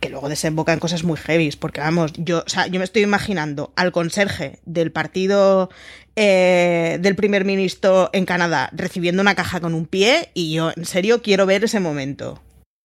que 0.00 0.08
luego 0.10 0.28
desemboca 0.28 0.72
en 0.72 0.78
cosas 0.78 1.04
muy 1.04 1.16
heavies, 1.16 1.56
porque 1.56 1.80
vamos, 1.80 2.12
yo, 2.16 2.44
o 2.46 2.48
sea, 2.48 2.66
yo 2.66 2.78
me 2.78 2.84
estoy 2.84 3.02
imaginando 3.02 3.72
al 3.76 3.92
conserje 3.92 4.60
del 4.64 4.92
partido 4.92 5.70
eh, 6.16 6.98
del 7.00 7.14
primer 7.16 7.44
ministro 7.44 8.10
en 8.12 8.24
Canadá 8.24 8.70
recibiendo 8.72 9.22
una 9.22 9.34
caja 9.34 9.60
con 9.60 9.74
un 9.74 9.86
pie 9.86 10.30
y 10.34 10.54
yo 10.54 10.70
en 10.74 10.84
serio 10.84 11.22
quiero 11.22 11.46
ver 11.46 11.64
ese 11.64 11.80
momento. 11.80 12.42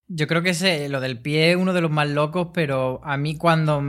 Yo 0.08 0.28
creo 0.28 0.42
que 0.42 0.50
ese, 0.50 0.90
lo 0.90 1.00
del 1.00 1.20
pie 1.20 1.52
es 1.52 1.56
uno 1.58 1.72
de 1.72 1.80
los 1.80 1.92
más 1.92 2.10
locos, 2.10 2.50
pero 2.54 3.00
a 3.06 3.16
mí 3.16 3.38
cuando, 3.38 3.82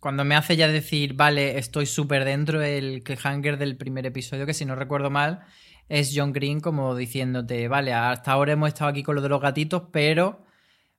cuando 0.00 0.24
me 0.24 0.34
hace 0.34 0.56
ya 0.56 0.68
decir, 0.68 1.12
vale, 1.12 1.58
estoy 1.58 1.84
súper 1.84 2.24
dentro, 2.24 2.62
el 2.62 3.02
cliffhanger 3.02 3.58
del 3.58 3.76
primer 3.76 4.06
episodio, 4.06 4.46
que 4.46 4.54
si 4.54 4.64
no 4.64 4.74
recuerdo 4.74 5.10
mal, 5.10 5.40
es 5.90 6.12
John 6.14 6.32
Green 6.32 6.60
como 6.60 6.96
diciéndote, 6.96 7.68
vale, 7.68 7.92
hasta 7.92 8.32
ahora 8.32 8.52
hemos 8.52 8.68
estado 8.68 8.90
aquí 8.90 9.02
con 9.02 9.14
lo 9.14 9.20
de 9.20 9.28
los 9.28 9.42
gatitos, 9.42 9.82
pero 9.92 10.45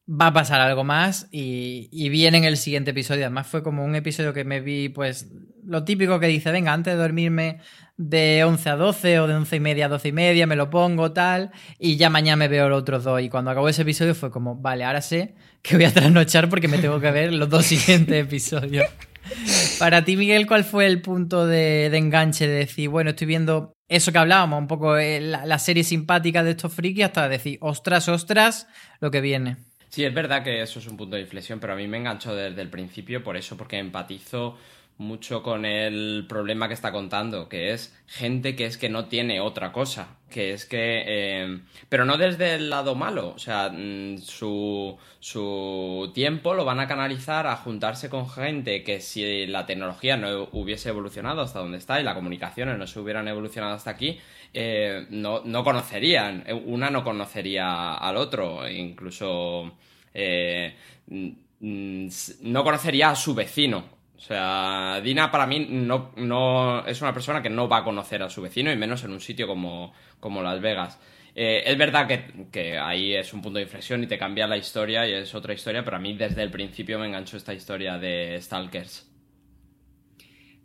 va 0.10 0.28
a 0.28 0.34
pasar 0.34 0.62
algo 0.62 0.84
más 0.84 1.28
y, 1.32 2.10
viene 2.10 2.38
en 2.38 2.43
el 2.46 2.58
siguiente 2.58 2.91
episodio. 2.91 3.26
Además 3.26 3.48
fue 3.48 3.62
como 3.62 3.84
un 3.84 3.96
episodio 3.96 4.34
que 4.34 4.46
me 4.46 4.62
vi, 4.62 4.89
pues, 4.89 5.30
lo 5.65 5.84
típico 5.84 6.20
que 6.20 6.28
dice, 6.28 6.52
venga, 6.52 6.74
antes 6.74 6.93
de 6.93 7.00
dormirme 7.00 7.60
de 7.98 8.43
11 8.46 8.70
a 8.70 8.76
12 8.76 9.20
o 9.20 9.28
de 9.28 9.36
11 9.36 9.56
y 9.56 9.60
media 9.60 9.86
a 9.88 9.89
12 9.89 10.08
y 10.08 10.12
media, 10.13 10.48
me 10.48 10.56
lo 10.56 10.70
pongo, 10.70 11.12
tal, 11.12 11.52
y 11.78 11.98
ya 11.98 12.10
mañana 12.10 12.38
me 12.38 12.48
veo 12.48 12.70
los 12.70 12.82
otros 12.82 13.04
dos. 13.04 13.22
Y 13.22 13.30
cuando 13.30 13.52
acabó 13.52 13.67
ese 13.67 13.82
episodio 13.82 14.15
fue 14.15 14.32
como, 14.32 14.56
vale, 14.56 14.86
ahora 14.86 15.02
sé 15.02 15.36
que 15.62 15.76
voy 15.76 15.86
a 15.86 15.93
trasnochar 15.93 16.50
porque 16.50 16.67
me 16.67 16.78
tengo 16.78 17.02
que 17.02 17.12
ver 17.12 17.34
los 17.34 17.50
dos 17.50 17.65
siguientes 17.65 18.26
episodios. 18.26 18.86
Para 19.80 20.06
ti, 20.06 20.15
Miguel, 20.15 20.48
¿cuál 20.48 20.63
fue 20.63 20.86
el 20.86 21.02
punto 21.02 21.46
de, 21.46 21.88
enganche 21.88 22.48
de 22.48 22.60
decir, 22.60 22.88
bueno, 22.88 23.10
estoy 23.10 23.28
viendo 23.28 23.74
eso 23.89 24.13
que 24.13 24.17
hablábamos, 24.20 24.60
un 24.60 24.67
poco 24.67 24.98
eh, 24.98 25.20
la, 25.20 25.46
la 25.46 25.60
serie 25.60 25.84
simpática 25.84 26.43
de 26.43 26.52
estos 26.52 26.74
frikis, 26.74 27.06
hasta 27.06 27.28
decir, 27.28 27.58
ostras, 27.60 28.08
ostras, 28.08 28.67
lo 29.02 29.12
que 29.12 29.20
viene? 29.20 29.66
Sí, 29.89 30.04
es 30.04 30.13
verdad 30.13 30.43
que 30.43 30.62
eso 30.62 30.80
es 30.80 30.88
un 30.88 30.97
punto 30.97 31.15
de 31.15 31.21
inflexión, 31.23 31.60
pero 31.60 31.73
a 31.73 31.76
mí 31.76 31.88
me 31.88 31.97
enganchó 31.97 32.36
desde 32.36 32.62
el 32.62 32.69
principio 32.69 33.23
por 33.23 33.38
eso, 33.38 33.58
porque 33.58 33.78
empatizo 33.78 34.58
mucho 34.97 35.43
con 35.43 35.65
el 35.65 36.26
problema 36.28 36.67
que 36.67 36.73
está 36.73 36.91
contando, 36.91 37.47
que 37.50 37.71
es 37.71 37.95
gente 38.08 38.56
que 38.56 38.65
es 38.65 38.78
que 38.78 38.89
no 38.89 39.06
tiene 39.06 39.39
otra 39.39 39.71
cosa, 39.71 40.17
que 40.30 40.54
es 40.54 40.65
que... 40.65 41.04
Eh, 41.06 41.60
pero 41.88 42.04
no 42.06 42.17
desde 42.17 42.56
el 42.56 42.69
lado 42.69 42.95
malo, 42.95 43.30
o 43.36 43.39
sea, 43.39 43.69
mm, 43.71 44.17
su, 44.17 44.97
su 45.19 46.12
tiempo 46.15 46.54
lo 46.56 46.65
van 46.65 46.80
a 46.80 46.88
canalizar 46.88 47.45
a 47.47 47.58
juntarse 47.58 48.10
con 48.10 48.30
gente 48.30 48.84
que 48.84 49.00
si 49.00 49.45
la 49.45 49.65
tecnología 49.65 50.17
no 50.17 50.50
hubiese 50.52 50.89
evolucionado 50.89 51.41
hasta 51.41 51.60
donde 51.60 51.78
está 51.78 52.02
y 52.02 52.04
las 52.04 52.15
comunicaciones 52.15 52.78
no 52.78 52.88
se 52.88 53.00
hubieran 53.00 53.28
evolucionado 53.28 53.76
hasta 53.76 53.91
aquí, 53.91 54.19
eh, 54.54 55.06
no, 55.10 55.42
no, 55.44 55.64
conocerían, 55.64 56.44
una 56.66 56.90
no 56.90 57.04
conocería 57.04 57.96
al 57.96 58.18
otro, 58.18 58.68
incluso 58.70 59.78
eh, 60.14 60.76
no 61.10 62.64
conocería 62.64 63.10
a 63.10 63.16
su 63.16 63.36
vecino. 63.36 63.98
O 64.18 64.20
sea, 64.20 65.00
Dina 65.04 65.30
para 65.30 65.46
mí 65.46 65.68
no, 65.70 66.12
no 66.16 66.86
es 66.88 67.02
una 67.02 67.14
persona 67.14 67.42
que 67.42 67.52
no 67.52 67.70
va 67.70 67.78
a 67.78 67.84
conocer 67.84 68.24
a 68.24 68.30
su 68.30 68.42
vecino 68.42 68.72
y 68.72 68.76
menos 68.76 69.04
en 69.04 69.12
un 69.12 69.20
sitio 69.20 69.48
como, 69.48 69.94
como 70.20 70.42
Las 70.42 70.60
Vegas. 70.60 71.00
Eh, 71.36 71.64
es 71.68 71.78
verdad 71.78 72.08
que, 72.08 72.48
que, 72.52 72.80
ahí 72.80 73.14
es 73.14 73.32
un 73.32 73.44
punto 73.44 73.58
de 73.60 73.64
inflexión 73.66 74.04
y 74.04 74.08
te 74.08 74.18
cambia 74.18 74.48
la 74.48 74.58
historia 74.58 75.08
y 75.08 75.14
es 75.14 75.36
otra 75.36 75.54
historia, 75.54 75.84
pero 75.84 75.98
a 75.98 76.00
mí 76.00 76.18
desde 76.18 76.42
el 76.42 76.50
principio 76.50 76.98
me 76.98 77.06
enganchó 77.06 77.38
esta 77.38 77.54
historia 77.54 78.00
de 78.00 78.40
Stalkers. 78.42 79.07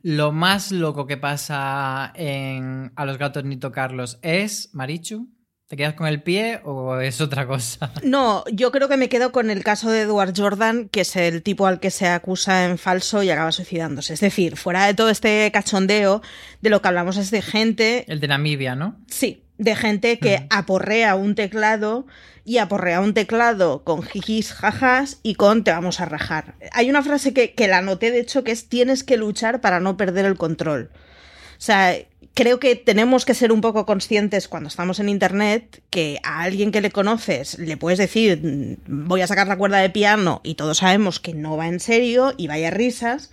Lo 0.02 0.32
más 0.32 0.72
loco 0.72 1.06
que 1.06 1.16
pasa 1.16 2.12
en 2.14 2.92
A 2.96 3.04
los 3.04 3.18
gatos 3.18 3.44
ni 3.44 3.56
tocarlos 3.56 4.18
es, 4.22 4.70
Marichu, 4.72 5.28
¿te 5.68 5.76
quedas 5.76 5.94
con 5.94 6.08
el 6.08 6.22
pie 6.22 6.60
o 6.64 6.98
es 6.98 7.20
otra 7.20 7.46
cosa? 7.46 7.92
No, 8.02 8.44
yo 8.52 8.72
creo 8.72 8.88
que 8.88 8.96
me 8.96 9.08
quedo 9.08 9.30
con 9.30 9.48
el 9.48 9.62
caso 9.62 9.90
de 9.90 10.02
Edward 10.02 10.34
Jordan, 10.36 10.88
que 10.88 11.02
es 11.02 11.14
el 11.14 11.42
tipo 11.42 11.66
al 11.66 11.78
que 11.78 11.90
se 11.90 12.08
acusa 12.08 12.64
en 12.64 12.78
falso 12.78 13.22
y 13.22 13.30
acaba 13.30 13.52
suicidándose. 13.52 14.14
Es 14.14 14.20
decir, 14.20 14.56
fuera 14.56 14.86
de 14.86 14.94
todo 14.94 15.08
este 15.08 15.50
cachondeo, 15.52 16.20
de 16.60 16.70
lo 16.70 16.82
que 16.82 16.88
hablamos 16.88 17.16
es 17.16 17.30
de 17.30 17.40
gente... 17.40 18.04
El 18.08 18.18
de 18.18 18.28
Namibia, 18.28 18.74
¿no? 18.74 18.96
Sí, 19.06 19.44
de 19.62 19.76
gente 19.76 20.18
que 20.18 20.46
aporrea 20.50 21.14
un 21.14 21.34
teclado 21.34 22.06
y 22.44 22.58
aporrea 22.58 23.00
un 23.00 23.14
teclado 23.14 23.84
con 23.84 24.02
jijis, 24.02 24.52
jajas 24.52 25.18
y 25.22 25.34
con 25.34 25.64
te 25.64 25.70
vamos 25.70 26.00
a 26.00 26.04
rajar. 26.04 26.54
Hay 26.72 26.90
una 26.90 27.02
frase 27.02 27.32
que, 27.32 27.54
que 27.54 27.68
la 27.68 27.82
noté, 27.82 28.10
de 28.10 28.20
hecho, 28.20 28.44
que 28.44 28.52
es 28.52 28.68
tienes 28.68 29.04
que 29.04 29.16
luchar 29.16 29.60
para 29.60 29.80
no 29.80 29.96
perder 29.96 30.24
el 30.24 30.36
control. 30.36 30.90
O 30.92 31.64
sea, 31.64 31.96
creo 32.34 32.58
que 32.58 32.76
tenemos 32.76 33.24
que 33.24 33.34
ser 33.34 33.52
un 33.52 33.60
poco 33.60 33.86
conscientes 33.86 34.48
cuando 34.48 34.68
estamos 34.68 34.98
en 35.00 35.08
Internet 35.08 35.82
que 35.90 36.18
a 36.22 36.42
alguien 36.42 36.72
que 36.72 36.80
le 36.80 36.90
conoces 36.90 37.58
le 37.58 37.76
puedes 37.76 37.98
decir 37.98 38.40
mm, 38.42 39.08
voy 39.08 39.20
a 39.20 39.26
sacar 39.26 39.46
la 39.46 39.58
cuerda 39.58 39.78
de 39.78 39.90
piano 39.90 40.40
y 40.42 40.54
todos 40.54 40.78
sabemos 40.78 41.20
que 41.20 41.34
no 41.34 41.56
va 41.56 41.68
en 41.68 41.80
serio 41.80 42.34
y 42.36 42.46
vaya 42.46 42.70
risas, 42.70 43.30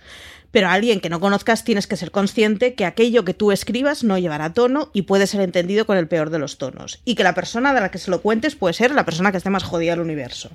pero 0.50 0.68
a 0.68 0.72
alguien 0.72 1.00
que 1.00 1.10
no 1.10 1.20
conozcas 1.20 1.64
tienes 1.64 1.86
que 1.86 1.96
ser 1.96 2.10
consciente 2.10 2.74
que 2.74 2.84
aquello 2.84 3.24
que 3.24 3.34
tú 3.34 3.52
escribas 3.52 4.04
no 4.04 4.18
llevará 4.18 4.52
tono 4.52 4.90
y 4.92 5.02
puede 5.02 5.26
ser 5.26 5.40
entendido 5.40 5.86
con 5.86 5.96
el 5.96 6.08
peor 6.08 6.30
de 6.30 6.38
los 6.38 6.58
tonos. 6.58 7.00
Y 7.04 7.14
que 7.14 7.24
la 7.24 7.34
persona 7.34 7.72
de 7.74 7.80
la 7.80 7.90
que 7.90 7.98
se 7.98 8.10
lo 8.10 8.20
cuentes 8.22 8.56
puede 8.56 8.74
ser 8.74 8.92
la 8.92 9.04
persona 9.04 9.30
que 9.30 9.38
esté 9.38 9.50
más 9.50 9.64
jodida 9.64 9.92
del 9.92 10.00
universo. 10.00 10.50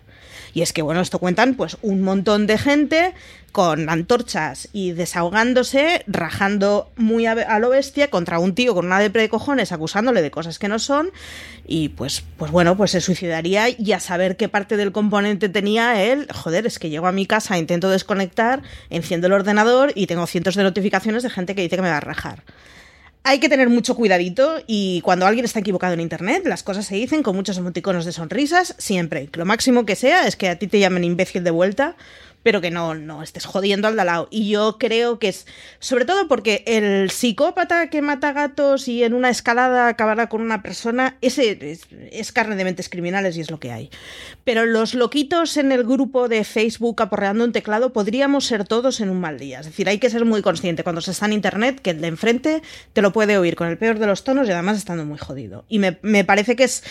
Y 0.53 0.61
es 0.61 0.71
que, 0.71 0.81
bueno, 0.81 1.01
esto 1.01 1.19
cuentan 1.19 1.55
pues 1.55 1.77
un 1.81 2.01
montón 2.01 2.47
de 2.47 2.57
gente 2.57 3.13
con 3.55 3.89
antorchas 3.89 4.67
y 4.73 4.91
desahogándose, 4.91 6.03
rajando 6.07 6.91
muy 6.97 7.25
a, 7.25 7.57
lo 7.59 7.69
bestia 7.69 8.09
contra 8.09 8.37
un 8.37 8.53
tío 8.53 8.73
con 8.73 8.85
una 8.85 8.99
depre 8.99 9.21
de 9.21 9.29
cojones 9.29 9.71
acusándole 9.71 10.21
de 10.21 10.29
cosas 10.29 10.59
que 10.59 10.67
no 10.67 10.77
son 10.77 11.11
y 11.65 11.87
pues, 11.87 12.21
pues 12.35 12.51
bueno, 12.51 12.75
pues 12.75 12.91
se 12.91 12.99
suicidaría 12.99 13.69
y 13.69 13.93
a 13.93 14.01
saber 14.01 14.35
qué 14.35 14.49
parte 14.49 14.75
del 14.75 14.91
componente 14.91 15.47
tenía 15.47 16.03
él, 16.03 16.27
joder, 16.33 16.65
es 16.65 16.79
que 16.79 16.89
llego 16.89 17.07
a 17.07 17.13
mi 17.13 17.25
casa, 17.25 17.57
intento 17.57 17.89
desconectar, 17.89 18.61
enciendo 18.89 19.27
el 19.27 19.33
ordenador 19.33 19.84
y 19.93 20.07
tengo 20.07 20.25
cientos 20.27 20.55
de 20.55 20.63
notificaciones 20.63 21.23
de 21.23 21.29
gente 21.29 21.55
que 21.55 21.61
dice 21.61 21.75
que 21.75 21.81
me 21.81 21.89
va 21.89 21.97
a 21.97 22.01
rajar 22.01 22.43
hay 23.27 23.39
que 23.39 23.49
tener 23.49 23.69
mucho 23.69 23.95
cuidadito 23.95 24.61
y 24.67 25.01
cuando 25.01 25.25
alguien 25.25 25.45
está 25.45 25.59
equivocado 25.59 25.95
en 25.95 25.99
internet, 25.99 26.43
las 26.45 26.61
cosas 26.61 26.85
se 26.85 26.93
dicen 26.93 27.23
con 27.23 27.35
muchos 27.35 27.57
emoticonos 27.57 28.05
de 28.05 28.11
sonrisas, 28.11 28.75
siempre. 28.77 29.29
Lo 29.33 29.45
máximo 29.45 29.83
que 29.83 29.95
sea 29.95 30.27
es 30.27 30.35
que 30.35 30.47
a 30.47 30.59
ti 30.59 30.67
te 30.67 30.77
llamen 30.77 31.03
imbécil 31.03 31.43
de 31.43 31.49
vuelta, 31.49 31.95
pero 32.45 32.61
que 32.61 32.69
no, 32.69 32.93
no 32.93 33.23
estés 33.23 33.43
jodiendo 33.43 33.87
al 33.87 33.95
de 33.95 34.01
al 34.01 34.05
lado. 34.05 34.27
Y 34.29 34.49
yo 34.49 34.77
creo 34.77 35.17
que 35.17 35.29
es, 35.29 35.47
sobre 35.79 36.05
todo 36.05 36.27
porque 36.27 36.63
el 36.67 37.09
psicópata 37.09 37.89
que 37.89 38.03
mata 38.03 38.33
gatos 38.33 38.87
y 38.87 39.03
en 39.03 39.15
una 39.15 39.31
escalada 39.31 39.87
acabará 39.87 40.29
con 40.29 40.41
una 40.41 40.61
persona, 40.61 41.17
ese 41.21 41.57
es, 41.59 41.87
es 42.11 42.31
carne 42.31 42.55
de 42.55 42.63
mentes 42.63 42.87
criminales 42.87 43.35
y 43.35 43.41
es 43.41 43.49
lo 43.49 43.59
que 43.59 43.71
hay. 43.71 43.89
Pero 44.43 44.67
los 44.67 44.93
loquitos 44.93 45.57
en 45.57 45.71
el 45.71 45.85
grupo 45.85 46.29
de 46.29 46.43
Facebook 46.43 47.01
aporreando 47.01 47.43
un 47.43 47.51
teclado 47.51 47.91
podríamos 47.91 48.45
ser 48.45 48.63
todos 48.63 49.01
en 49.01 49.09
un 49.09 49.19
mal 49.19 49.39
día. 49.39 49.61
Es 49.61 49.65
decir, 49.65 49.89
hay 49.89 49.97
que 49.97 50.11
ser 50.11 50.23
muy 50.23 50.43
consciente 50.43 50.83
cuando 50.83 51.01
se 51.01 51.09
está 51.09 51.25
en 51.25 51.33
internet 51.33 51.79
que 51.81 51.89
el 51.89 52.01
de 52.01 52.09
enfrente 52.09 52.61
te 52.93 53.01
lo 53.01 53.11
puede 53.11 53.39
oír 53.39 53.55
con 53.55 53.69
el 53.69 53.79
peor 53.79 53.97
de 53.97 54.05
los 54.05 54.23
tonos 54.23 54.47
y 54.47 54.51
además 54.51 54.77
estando 54.77 55.03
muy 55.03 55.17
jodido. 55.17 55.65
Y 55.67 55.79
me, 55.79 55.97
me 56.03 56.23
parece 56.23 56.55
que 56.55 56.65
es 56.65 56.83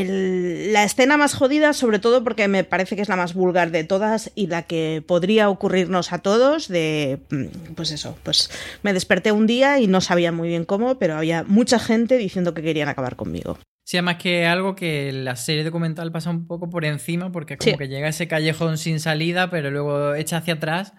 el, 0.00 0.72
la 0.72 0.84
escena 0.84 1.16
más 1.16 1.34
jodida, 1.34 1.72
sobre 1.72 1.98
todo 1.98 2.24
porque 2.24 2.48
me 2.48 2.64
parece 2.64 2.96
que 2.96 3.02
es 3.02 3.08
la 3.08 3.16
más 3.16 3.34
vulgar 3.34 3.70
de 3.70 3.84
todas 3.84 4.30
y 4.34 4.46
la 4.48 4.62
que 4.62 5.02
podría 5.06 5.48
ocurrirnos 5.48 6.12
a 6.12 6.18
todos 6.18 6.68
de, 6.68 7.20
mm, 7.30 7.74
pues 7.74 7.90
eso, 7.92 8.16
pues 8.22 8.50
me 8.82 8.92
desperté 8.92 9.32
un 9.32 9.46
día 9.46 9.78
y 9.80 9.86
no 9.86 10.00
sabía 10.00 10.32
muy 10.32 10.48
bien 10.48 10.64
cómo, 10.64 10.98
pero 10.98 11.14
había 11.16 11.44
mucha 11.44 11.78
gente 11.78 12.16
diciendo 12.18 12.54
que 12.54 12.62
querían 12.62 12.88
acabar 12.88 13.16
conmigo. 13.16 13.58
Sí, 13.84 13.96
además 13.96 14.16
que 14.16 14.46
algo 14.46 14.76
que 14.76 15.10
la 15.12 15.34
serie 15.36 15.64
documental 15.64 16.12
pasa 16.12 16.30
un 16.30 16.46
poco 16.46 16.70
por 16.70 16.84
encima, 16.84 17.32
porque 17.32 17.56
como 17.58 17.72
Sí. 17.72 17.76
que 17.78 17.88
llega 17.88 18.06
a 18.06 18.10
ese 18.10 18.28
callejón 18.28 18.78
sin 18.78 19.00
salida, 19.00 19.50
pero 19.50 19.70
luego 19.70 20.14
echa 20.14 20.36
hacia 20.38 20.54
atrás 20.54 20.92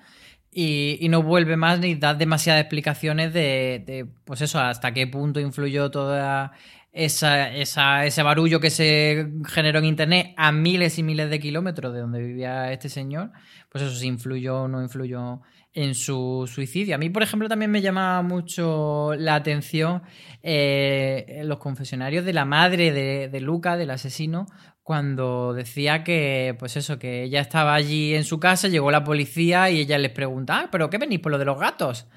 y, 0.55 0.97
y 1.01 1.09
no 1.09 1.21
vuelve 1.23 1.57
más 1.57 1.79
ni 1.79 1.95
da 1.95 2.13
demasiadas 2.13 2.61
explicaciones 2.61 3.33
de, 3.33 3.83
de, 3.85 4.05
pues 4.25 4.41
eso, 4.41 4.59
hasta 4.59 4.93
qué 4.93 5.07
punto 5.07 5.39
influyó 5.39 5.91
toda 5.91 6.51
esa, 6.91 7.49
esa- 7.51 8.05
ese 8.05 8.21
barullo 8.23 8.59
que 8.59 8.69
se 8.69 9.31
generó 9.47 9.79
en 9.79 9.85
internet 9.85 10.33
a 10.37 10.51
miles 10.51 10.99
y 10.99 11.03
miles 11.03 11.29
de 11.29 11.39
kilómetros 11.39 11.93
de 11.93 11.99
donde 12.01 12.21
vivía 12.21 12.71
este 12.71 12.89
señor. 12.89 13.31
Pues 13.69 13.83
eso, 13.83 13.95
si 13.95 14.07
influyó 14.07 14.63
o 14.63 14.67
no 14.67 14.81
influyó 14.81 15.41
en 15.75 15.95
su 15.95 16.47
suicidio. 16.53 16.93
A 16.93 16.99
mí, 16.99 17.09
por 17.09 17.23
ejemplo, 17.23 17.49
también 17.49 17.71
me 17.71 17.81
llama 17.81 18.21
mucho 18.21 19.15
la 19.17 19.33
atención 19.33 20.03
eh, 20.43 21.41
los 21.45 21.57
confesionarios 21.57 22.25
de 22.25 22.33
la 22.33 22.45
madre 22.45 22.91
de, 22.91 23.27
de 23.29 23.41
Luca, 23.41 23.75
del 23.75 23.89
asesino, 23.89 24.45
cuando 24.83 25.53
decía 25.53 26.03
que, 26.03 26.55
pues 26.59 26.75
eso, 26.77 26.99
que 26.99 27.23
ella 27.23 27.39
estaba 27.41 27.73
allí 27.73 28.13
en 28.15 28.25
su 28.25 28.39
casa, 28.39 28.67
llegó 28.67 28.91
la 28.91 29.03
policía 29.03 29.69
y 29.69 29.79
ella 29.79 29.97
les 29.97 30.11
pregunta, 30.11 30.59
ah, 30.59 30.69
¿pero 30.71 30.89
qué 30.89 30.97
venís 30.97 31.19
por 31.19 31.31
lo 31.31 31.37
de 31.37 31.45
los 31.45 31.59
gatos? 31.59 32.07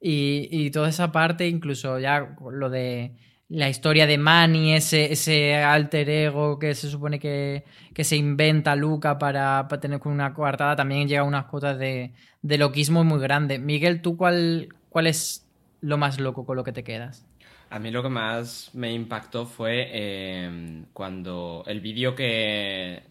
Y, 0.00 0.48
y 0.50 0.70
toda 0.70 0.88
esa 0.88 1.12
parte, 1.12 1.48
incluso 1.48 1.98
ya 1.98 2.36
lo 2.52 2.70
de 2.70 3.14
la 3.48 3.68
historia 3.68 4.06
de 4.06 4.18
Manny, 4.18 4.74
ese, 4.74 5.12
ese 5.12 5.54
alter 5.56 6.10
ego 6.10 6.58
que 6.58 6.74
se 6.74 6.90
supone 6.90 7.18
que, 7.18 7.64
que 7.94 8.04
se 8.04 8.16
inventa 8.16 8.76
Luca 8.76 9.18
para, 9.18 9.68
para 9.68 9.80
tener 9.80 10.00
con 10.00 10.12
una 10.12 10.34
coartada, 10.34 10.76
también 10.76 11.08
llega 11.08 11.22
a 11.22 11.24
unas 11.24 11.46
cuotas 11.46 11.78
de, 11.78 12.14
de 12.42 12.58
loquismo 12.58 13.04
muy 13.04 13.20
grandes. 13.20 13.60
Miguel, 13.60 14.02
¿tú 14.02 14.16
cuál, 14.16 14.68
cuál 14.88 15.06
es 15.06 15.46
lo 15.80 15.98
más 15.98 16.18
loco 16.20 16.44
con 16.44 16.56
lo 16.56 16.64
que 16.64 16.72
te 16.72 16.84
quedas? 16.84 17.27
A 17.70 17.78
mí 17.78 17.90
lo 17.90 18.02
que 18.02 18.08
más 18.08 18.70
me 18.74 18.92
impactó 18.92 19.44
fue 19.44 19.88
eh, 19.92 20.84
cuando 20.94 21.64
el 21.66 21.80
vídeo 21.80 22.14
que, 22.14 23.02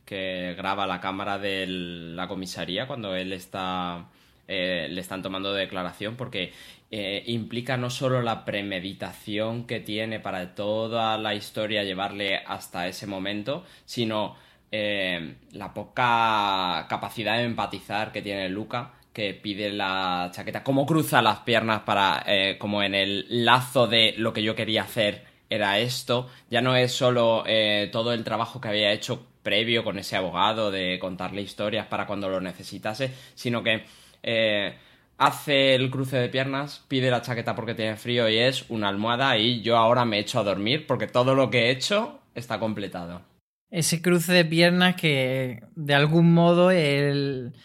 graba 0.58 0.88
la 0.88 1.00
cámara 1.00 1.38
de 1.38 1.67
la 1.67 2.28
comisaría, 2.28 2.88
cuando 2.88 3.15
él 3.15 3.34
está, 3.34 4.10
eh, 4.48 4.88
le 4.89 5.02
están 5.02 5.22
tomando 5.22 5.54
declaración, 5.54 6.15
porque 6.15 6.54
eh, 6.89 7.24
implica 7.28 7.78
no 7.78 7.91
solo 7.91 8.22
la 8.24 8.46
premeditación 8.46 9.67
que 9.67 9.80
tiene 9.80 10.20
para 10.20 10.56
toda 10.56 11.17
la 11.20 11.36
historia 11.36 11.84
llevarle 11.84 12.38
hasta 12.38 12.88
ese 12.88 13.06
momento, 13.06 13.63
sino 13.86 14.38
eh, 14.72 15.36
la 15.52 15.74
poca 15.74 16.88
capacidad 16.89 17.38
de 17.38 17.43
empatizar 17.43 18.12
que 18.12 18.22
tiene 18.22 18.50
Luca 18.50 18.93
que 19.17 19.34
pide 19.34 19.71
la 19.71 20.30
chaqueta, 20.32 20.63
cómo 20.63 20.86
cruza 20.86 21.23
las 21.23 21.39
piernas 21.39 21.82
para, 21.82 22.23
eh, 22.27 22.56
como 22.60 22.84
en 22.84 22.93
el 22.93 23.25
lazo 23.43 23.88
de 23.88 24.13
lo 24.15 24.32
que 24.32 24.43
yo 24.43 24.53
quería 24.53 24.84
hacer 24.84 25.25
era 25.49 25.80
esto, 25.80 26.30
ya 26.51 26.62
no 26.62 26.75
es 26.75 26.91
solo 26.91 27.43
eh, 27.47 27.89
todo 27.91 28.13
el 28.13 28.23
trabajo 28.23 28.62
que 28.62 28.67
había 28.67 28.91
hecho 28.91 29.25
previo 29.41 29.84
con 29.84 29.97
ese 29.97 30.17
abogado 30.17 30.69
de 30.69 30.99
contarle 30.99 31.41
historias 31.41 31.88
para 31.88 32.06
cuando 32.06 32.30
lo 32.30 32.39
necesitase, 32.39 33.12
sino 33.34 33.63
que 33.63 33.86
eh, 34.21 34.77
hace 35.17 35.73
el 35.73 35.89
cruce 35.89 36.17
de 36.17 36.30
piernas, 36.30 36.86
pide 36.88 37.10
la 37.10 37.23
chaqueta 37.23 37.56
porque 37.56 37.73
tiene 37.73 37.95
frío 37.95 38.30
y 38.30 38.38
es 38.38 38.69
una 38.69 38.88
almohada 38.88 39.36
y 39.36 39.63
yo 39.63 39.77
ahora 39.77 40.06
me 40.06 40.19
echo 40.19 40.39
a 40.39 40.43
dormir 40.43 40.86
porque 40.86 41.08
todo 41.08 41.34
lo 41.34 41.49
que 41.49 41.65
he 41.65 41.71
hecho 41.71 42.19
está 42.36 42.60
completado. 42.60 43.23
Ese 43.71 43.99
cruce 43.99 44.32
de 44.32 44.45
piernas 44.45 44.95
que 44.95 45.63
de 45.75 45.95
algún 45.95 46.36
modo 46.36 46.69
él 46.69 47.56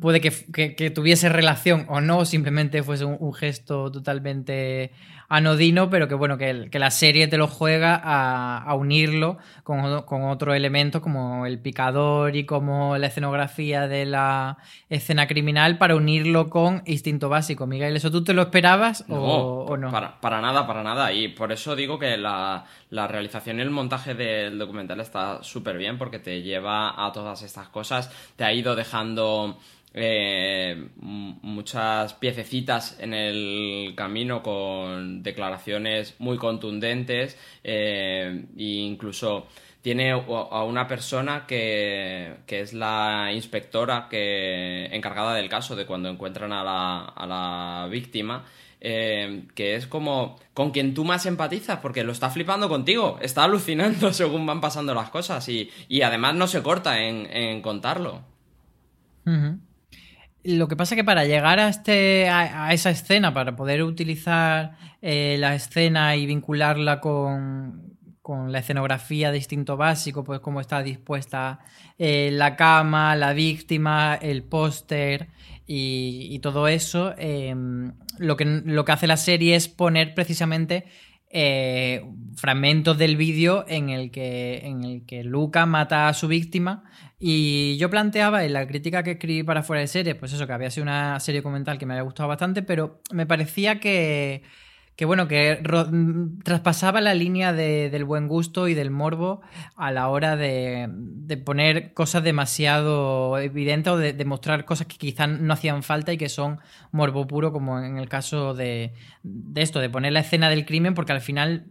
puede 0.00 0.20
que, 0.20 0.30
que- 0.52 0.74
que 0.74 0.90
tuviese 0.90 1.28
relación 1.28 1.86
o 1.88 2.00
no, 2.00 2.24
simplemente 2.24 2.82
fuese 2.82 3.04
un, 3.04 3.16
un 3.20 3.32
gesto 3.34 3.90
totalmente 3.90 4.90
anodino, 5.28 5.90
pero 5.90 6.06
que 6.06 6.14
bueno, 6.14 6.38
que, 6.38 6.50
el- 6.50 6.70
que 6.70 6.78
la 6.78 6.90
serie 6.90 7.26
te 7.28 7.36
lo 7.36 7.48
juega 7.48 8.00
a, 8.02 8.58
a 8.62 8.74
unirlo 8.74 9.38
con, 9.64 10.02
con 10.02 10.22
otros 10.24 10.54
elementos 10.54 11.00
como 11.02 11.46
el 11.46 11.58
picador 11.58 12.36
y 12.36 12.44
como 12.46 12.96
la 12.96 13.08
escenografía 13.08 13.88
de 13.88 14.06
la 14.06 14.58
escena 14.88 15.26
criminal 15.26 15.78
para 15.78 15.96
unirlo 15.96 16.48
con 16.48 16.82
instinto 16.86 17.28
básico. 17.28 17.66
Miguel, 17.66 17.96
¿eso 17.96 18.10
tú 18.12 18.22
te 18.22 18.34
lo 18.34 18.42
esperabas 18.42 19.04
o, 19.08 19.14
No, 19.14 19.34
o 19.64 19.76
no? 19.76 19.90
Para, 19.90 20.20
para 20.20 20.40
nada, 20.40 20.64
para 20.66 20.82
nada. 20.84 21.12
Y 21.12 21.28
por 21.28 21.50
eso 21.50 21.74
digo 21.74 21.98
que 21.98 22.16
la, 22.16 22.64
la 22.90 23.08
realización 23.08 23.58
y 23.58 23.62
el 23.62 23.70
montaje 23.70 24.14
del 24.14 24.58
documental 24.58 25.00
está 25.00 25.42
súper 25.42 25.76
bien 25.76 25.98
porque 25.98 26.20
te 26.20 26.42
lleva 26.42 27.04
a 27.04 27.10
todas 27.12 27.42
estas 27.42 27.68
cosas. 27.68 28.12
Te 28.36 28.44
ha 28.44 28.52
ido 28.52 28.76
dejando 28.76 29.58
eh, 29.98 30.88
muchas 30.96 32.12
piececitas 32.14 32.98
en 33.00 33.14
el 33.14 33.94
camino 33.96 34.42
con 34.42 35.22
declaraciones 35.22 36.14
muy 36.18 36.36
contundentes 36.36 37.38
e 37.64 38.44
incluso 38.56 39.46
tiene 39.80 40.10
a 40.10 40.64
una 40.64 40.86
persona 40.86 41.46
que, 41.46 42.36
que 42.46 42.60
es 42.60 42.74
la 42.74 43.30
inspectora 43.32 44.08
que 44.10 44.86
encargada 44.94 45.34
del 45.34 45.48
caso 45.48 45.74
de 45.76 45.86
cuando 45.86 46.10
encuentran 46.10 46.52
a 46.52 46.62
la, 46.62 47.04
a 47.04 47.26
la 47.26 47.88
víctima 47.88 48.44
eh, 48.82 49.44
que 49.54 49.76
es 49.76 49.86
como 49.86 50.38
con 50.52 50.72
quien 50.72 50.92
tú 50.92 51.04
más 51.04 51.24
empatizas 51.24 51.78
porque 51.78 52.04
lo 52.04 52.12
está 52.12 52.28
flipando 52.28 52.68
contigo 52.68 53.18
está 53.22 53.44
alucinando 53.44 54.12
según 54.12 54.44
van 54.44 54.60
pasando 54.60 54.92
las 54.92 55.08
cosas 55.08 55.48
y, 55.48 55.70
y 55.88 56.02
además 56.02 56.34
no 56.34 56.48
se 56.48 56.62
corta 56.62 57.00
en, 57.00 57.26
en 57.34 57.62
contarlo. 57.62 58.22
Lo 60.46 60.68
que 60.68 60.76
pasa 60.76 60.94
es 60.94 61.00
que 61.00 61.04
para 61.04 61.24
llegar 61.24 61.58
a, 61.58 61.68
este, 61.68 62.28
a, 62.28 62.72
esa 62.72 62.90
escena, 62.90 63.34
para 63.34 63.56
poder 63.56 63.82
utilizar 63.82 64.76
eh, 65.02 65.36
la 65.40 65.56
escena 65.56 66.14
y 66.14 66.24
vincularla 66.24 67.00
con, 67.00 67.96
con 68.22 68.52
la 68.52 68.60
escenografía 68.60 69.32
de 69.32 69.38
instinto 69.38 69.76
básico, 69.76 70.22
pues 70.22 70.38
cómo 70.38 70.60
está 70.60 70.84
dispuesta 70.84 71.60
eh, 71.98 72.30
la 72.32 72.54
cama, 72.54 73.16
la 73.16 73.32
víctima, 73.32 74.18
el 74.20 74.44
póster 74.44 75.28
y, 75.66 76.38
todo 76.40 76.68
eso, 76.68 77.14
eh, 77.18 77.54
lo, 78.18 78.36
que, 78.36 78.44
lo 78.44 78.84
que 78.84 78.92
hace 78.92 79.08
la 79.08 79.16
serie 79.16 79.56
es 79.56 79.66
poner 79.66 80.14
precisamente 80.14 80.86
eh, 81.28 82.04
fragmentos 82.36 82.98
del 82.98 83.16
vídeo 83.16 83.64
en 83.66 83.90
en 83.90 84.84
el 84.84 85.06
que 85.06 85.22
Luca 85.24 85.66
mata 85.66 86.08
a 86.08 86.14
su 86.14 86.28
víctima 86.28 86.84
y 87.18 87.76
yo 87.78 87.88
planteaba 87.90 88.44
en 88.44 88.52
la 88.52 88.66
crítica 88.66 89.02
que 89.02 89.12
escribí 89.12 89.42
para 89.42 89.62
fuera 89.62 89.80
de 89.80 89.86
serie 89.88 90.14
pues 90.14 90.32
eso 90.32 90.46
que 90.46 90.52
había 90.52 90.70
sido 90.70 90.82
una 90.84 91.18
serie 91.20 91.40
documental 91.40 91.78
que 91.78 91.86
me 91.86 91.94
había 91.94 92.02
gustado 92.02 92.28
bastante 92.28 92.62
pero 92.62 93.00
me 93.12 93.26
parecía 93.26 93.80
que 93.80 94.42
que 94.96 95.04
bueno, 95.04 95.28
que 95.28 95.60
traspasaba 96.42 97.02
la 97.02 97.12
línea 97.14 97.52
de- 97.52 97.90
del 97.90 98.04
buen 98.04 98.28
gusto 98.28 98.66
y 98.66 98.74
del 98.74 98.90
morbo 98.90 99.42
a 99.76 99.92
la 99.92 100.08
hora 100.08 100.36
de, 100.36 100.88
de 100.90 101.36
poner 101.36 101.92
cosas 101.92 102.22
demasiado 102.24 103.38
evidentes 103.38 103.92
o 103.92 103.98
de, 103.98 104.24
mostrar 104.24 104.64
cosas 104.64 104.86
que 104.86 104.96
quizás 104.96 105.28
no 105.28 105.52
hacían 105.52 105.82
falta 105.82 106.12
y 106.14 106.16
que 106.16 106.28
son 106.30 106.60
morbo 106.92 107.26
puro, 107.26 107.52
como 107.52 107.78
en 107.78 107.98
el 107.98 108.08
caso 108.08 108.54
de, 108.54 108.94
de 109.22 109.62
esto, 109.62 109.80
de 109.80 109.90
poner 109.90 110.12
la 110.12 110.20
escena 110.20 110.48
del 110.48 110.64
crimen, 110.64 110.94
porque 110.94 111.12
al 111.12 111.20
final, 111.20 111.66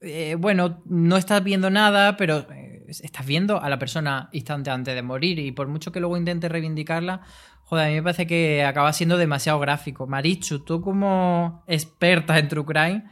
eh, 0.00 0.36
bueno, 0.38 0.82
no 0.86 1.16
estás 1.16 1.42
viendo 1.44 1.70
nada, 1.70 2.16
pero 2.16 2.46
estás 2.88 3.26
viendo 3.26 3.60
a 3.60 3.68
la 3.68 3.78
persona 3.78 4.28
instante 4.32 4.70
antes 4.70 4.94
de 4.94 5.02
morir 5.02 5.38
y 5.38 5.52
por 5.52 5.68
mucho 5.68 5.92
que 5.92 6.00
luego 6.00 6.16
intentes 6.16 6.50
reivindicarla, 6.50 7.22
Joder, 7.64 7.86
a 7.86 7.88
mí 7.88 7.94
me 7.94 8.02
parece 8.02 8.26
que 8.26 8.62
acaba 8.62 8.92
siendo 8.92 9.16
demasiado 9.16 9.58
gráfico. 9.58 10.06
Marichu, 10.06 10.60
tú 10.60 10.82
como 10.82 11.64
experta 11.66 12.38
en 12.38 12.48
True 12.48 12.64
Crime, 12.64 13.04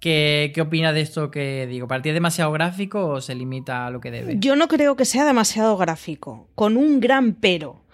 ¿qué, 0.00 0.50
qué 0.54 0.60
opinas 0.62 0.94
de 0.94 1.02
esto 1.02 1.30
que 1.30 1.66
digo? 1.66 1.86
¿Para 1.86 2.00
ti 2.00 2.08
es 2.08 2.14
demasiado 2.14 2.50
gráfico 2.52 3.06
o 3.06 3.20
se 3.20 3.34
limita 3.34 3.86
a 3.86 3.90
lo 3.90 4.00
que 4.00 4.10
debe? 4.10 4.36
Yo 4.38 4.56
no 4.56 4.66
creo 4.66 4.96
que 4.96 5.04
sea 5.04 5.26
demasiado 5.26 5.76
gráfico, 5.76 6.48
con 6.54 6.76
un 6.76 7.00
gran 7.00 7.34
pero. 7.34 7.84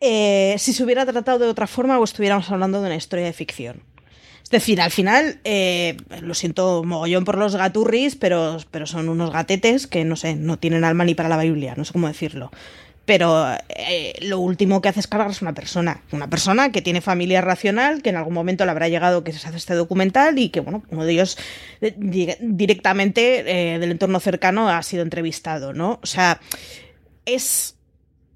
Eh, 0.00 0.56
si 0.58 0.72
se 0.72 0.84
hubiera 0.84 1.06
tratado 1.06 1.38
de 1.38 1.46
otra 1.46 1.66
forma 1.66 1.98
o 1.98 2.04
estuviéramos 2.04 2.50
hablando 2.50 2.80
de 2.80 2.86
una 2.86 2.96
historia 2.96 3.24
de 3.24 3.32
ficción. 3.32 3.82
Es 4.46 4.50
decir, 4.50 4.80
al 4.80 4.92
final, 4.92 5.40
eh, 5.42 5.96
lo 6.22 6.32
siento 6.32 6.84
mogollón 6.84 7.24
por 7.24 7.36
los 7.36 7.56
gaturris, 7.56 8.14
pero, 8.14 8.58
pero 8.70 8.86
son 8.86 9.08
unos 9.08 9.32
gatetes 9.32 9.88
que 9.88 10.04
no 10.04 10.14
sé, 10.14 10.36
no 10.36 10.56
tienen 10.56 10.84
alma 10.84 11.04
ni 11.04 11.16
para 11.16 11.28
la 11.28 11.36
Biblia, 11.36 11.74
no 11.76 11.84
sé 11.84 11.92
cómo 11.92 12.06
decirlo. 12.06 12.52
pero 13.06 13.44
eh, 13.70 14.14
lo 14.20 14.38
último 14.38 14.80
que 14.80 14.88
hace 14.88 15.00
es 15.00 15.42
una 15.42 15.52
persona. 15.52 16.00
Una 16.12 16.30
persona 16.30 16.70
que 16.70 16.80
tiene 16.80 17.00
familia 17.00 17.40
racional, 17.40 18.02
que 18.02 18.10
en 18.10 18.16
algún 18.16 18.34
momento 18.34 18.64
le 18.64 18.70
habrá 18.70 18.88
llegado 18.88 19.24
que 19.24 19.32
se 19.32 19.48
hace 19.48 19.56
este 19.56 19.74
documental 19.74 20.38
y 20.38 20.50
que, 20.50 20.60
bueno, 20.60 20.84
uno 20.90 21.04
de 21.04 21.12
ellos 21.12 21.36
eh, 21.80 21.96
directamente 22.40 23.42
del 23.42 23.90
entorno 23.90 24.20
cercano 24.20 24.68
ha 24.68 24.80
sido 24.84 25.02
entrevistado, 25.02 25.72
¿no? 25.72 25.98
O 26.04 26.06
sea, 26.06 26.40
es 27.24 27.75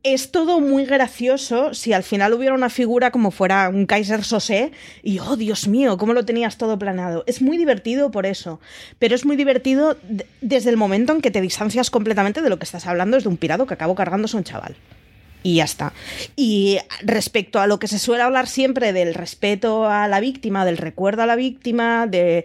es 0.03 0.31
todo 0.31 0.61
muy 0.61 0.87
gracioso 0.87 1.75
si 1.75 1.93
al 1.93 2.03
final 2.03 2.33
hubiera 2.33 2.55
una 2.55 2.71
figura 2.71 3.11
como 3.11 3.31
fuera 3.31 3.69
un 3.69 3.87
Kaiser 3.87 4.25
Sosé 4.25 4.73
y, 5.03 5.19
oh 5.19 5.37
Dios 5.37 5.69
mío, 5.69 5.99
cómo 5.99 6.15
lo 6.15 6.25
tenías 6.25 6.57
todo 6.57 6.79
planeado. 6.79 7.23
Es 7.27 7.43
muy 7.43 7.59
divertido 7.59 8.11
por 8.11 8.25
eso, 8.25 8.61
pero 8.99 9.15
es 9.15 9.27
muy 9.27 9.37
divertido 9.37 9.99
desde 10.41 10.71
el 10.71 10.77
momento 10.77 11.13
en 11.13 11.21
que 11.21 11.31
te 11.31 11.41
distancias 11.41 11.91
completamente 11.91 12.41
de 12.41 12.49
lo 12.49 12.59
que 12.59 12.65
estás 12.65 12.87
hablando, 12.87 13.17
es 13.17 13.25
de 13.25 13.29
un 13.29 13.37
pirado 13.37 13.67
que 13.67 13.75
acabó 13.75 13.95
cargándose 13.95 14.37
un 14.37 14.45
chaval. 14.45 14.77
Y 15.43 15.57
ya 15.57 15.65
está. 15.65 15.93
Y 16.37 16.79
respecto 17.03 17.61
a 17.61 17.67
lo 17.67 17.79
que 17.79 17.89
se 17.89 17.99
suele 17.99 18.23
hablar 18.23 18.47
siempre 18.47 18.93
del 18.93 19.15
respeto 19.15 19.89
a 19.89 20.07
la 20.07 20.21
víctima, 20.21 20.65
del 20.65 20.77
recuerdo 20.77 21.23
a 21.23 21.27
la 21.27 21.37
víctima, 21.37 22.07
de... 22.07 22.45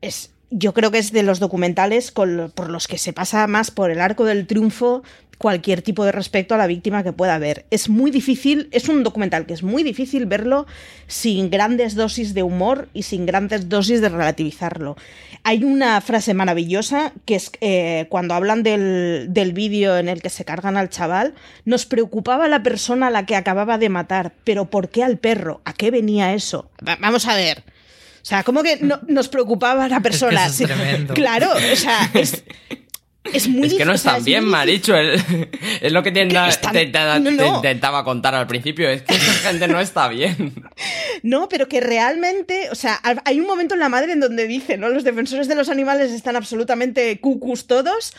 Es, 0.00 0.30
yo 0.50 0.72
creo 0.72 0.90
que 0.90 0.98
es 0.98 1.12
de 1.12 1.22
los 1.22 1.40
documentales 1.40 2.12
por 2.12 2.70
los 2.70 2.86
que 2.86 2.96
se 2.96 3.12
pasa 3.12 3.46
más 3.48 3.70
por 3.70 3.90
el 3.90 4.00
arco 4.00 4.24
del 4.24 4.46
triunfo 4.46 5.02
cualquier 5.38 5.82
tipo 5.82 6.04
de 6.04 6.12
respeto 6.12 6.54
a 6.54 6.58
la 6.58 6.66
víctima 6.66 7.02
que 7.02 7.12
pueda 7.12 7.34
haber. 7.34 7.66
Es 7.70 7.88
muy 7.88 8.10
difícil, 8.10 8.68
es 8.72 8.88
un 8.88 9.02
documental 9.02 9.46
que 9.46 9.54
es 9.54 9.62
muy 9.62 9.82
difícil 9.82 10.26
verlo 10.26 10.66
sin 11.06 11.50
grandes 11.50 11.94
dosis 11.94 12.34
de 12.34 12.42
humor 12.42 12.88
y 12.94 13.02
sin 13.02 13.26
grandes 13.26 13.68
dosis 13.68 14.00
de 14.00 14.08
relativizarlo. 14.08 14.96
Hay 15.42 15.64
una 15.64 16.00
frase 16.00 16.34
maravillosa 16.34 17.12
que 17.24 17.36
es 17.36 17.50
eh, 17.60 18.06
cuando 18.08 18.34
hablan 18.34 18.62
del, 18.62 19.26
del 19.30 19.52
vídeo 19.52 19.98
en 19.98 20.08
el 20.08 20.22
que 20.22 20.30
se 20.30 20.44
cargan 20.44 20.76
al 20.76 20.88
chaval, 20.88 21.34
nos 21.64 21.86
preocupaba 21.86 22.48
la 22.48 22.62
persona 22.62 23.08
a 23.08 23.10
la 23.10 23.26
que 23.26 23.36
acababa 23.36 23.78
de 23.78 23.88
matar, 23.88 24.32
pero 24.44 24.66
¿por 24.66 24.88
qué 24.88 25.04
al 25.04 25.18
perro? 25.18 25.60
¿A 25.64 25.72
qué 25.72 25.90
venía 25.90 26.34
eso? 26.34 26.70
vamos 27.00 27.26
a 27.26 27.34
ver. 27.34 27.64
O 28.24 28.26
sea, 28.26 28.42
¿cómo 28.42 28.62
que 28.62 28.78
no, 28.78 29.00
nos 29.06 29.28
preocupaba 29.28 29.86
la 29.86 30.00
persona? 30.02 30.46
Es 30.46 30.62
Claro, 31.14 31.50
o 31.52 31.76
sea, 31.76 32.10
es, 32.14 32.42
es 33.32 33.48
muy 33.48 33.68
Es 33.68 33.74
que 33.74 33.84
no 33.84 33.94
están 33.94 34.22
bien, 34.22 34.44
Maricho. 34.44 34.94
Es 34.96 35.92
lo 35.92 36.02
que 36.02 36.12
te, 36.12 36.22
intentaba 36.22 38.04
contar 38.04 38.34
al 38.34 38.46
principio. 38.46 38.88
Es 38.88 39.02
que 39.02 39.14
esa 39.14 39.32
gente 39.48 39.66
no 39.68 39.80
está 39.80 40.08
bien. 40.08 40.52
No, 41.22 41.48
pero 41.48 41.66
que 41.68 41.80
realmente, 41.80 42.68
o 42.70 42.74
sea, 42.74 43.00
hay 43.24 43.40
un 43.40 43.46
momento 43.46 43.74
en 43.74 43.80
la 43.80 43.88
madre 43.88 44.12
en 44.12 44.20
donde 44.20 44.46
dice, 44.46 44.76
¿no? 44.76 44.88
Los 44.88 45.04
defensores 45.04 45.48
de 45.48 45.54
los 45.54 45.68
animales 45.68 46.10
están 46.12 46.36
absolutamente 46.36 47.18
cucus 47.18 47.66
todos 47.66 48.14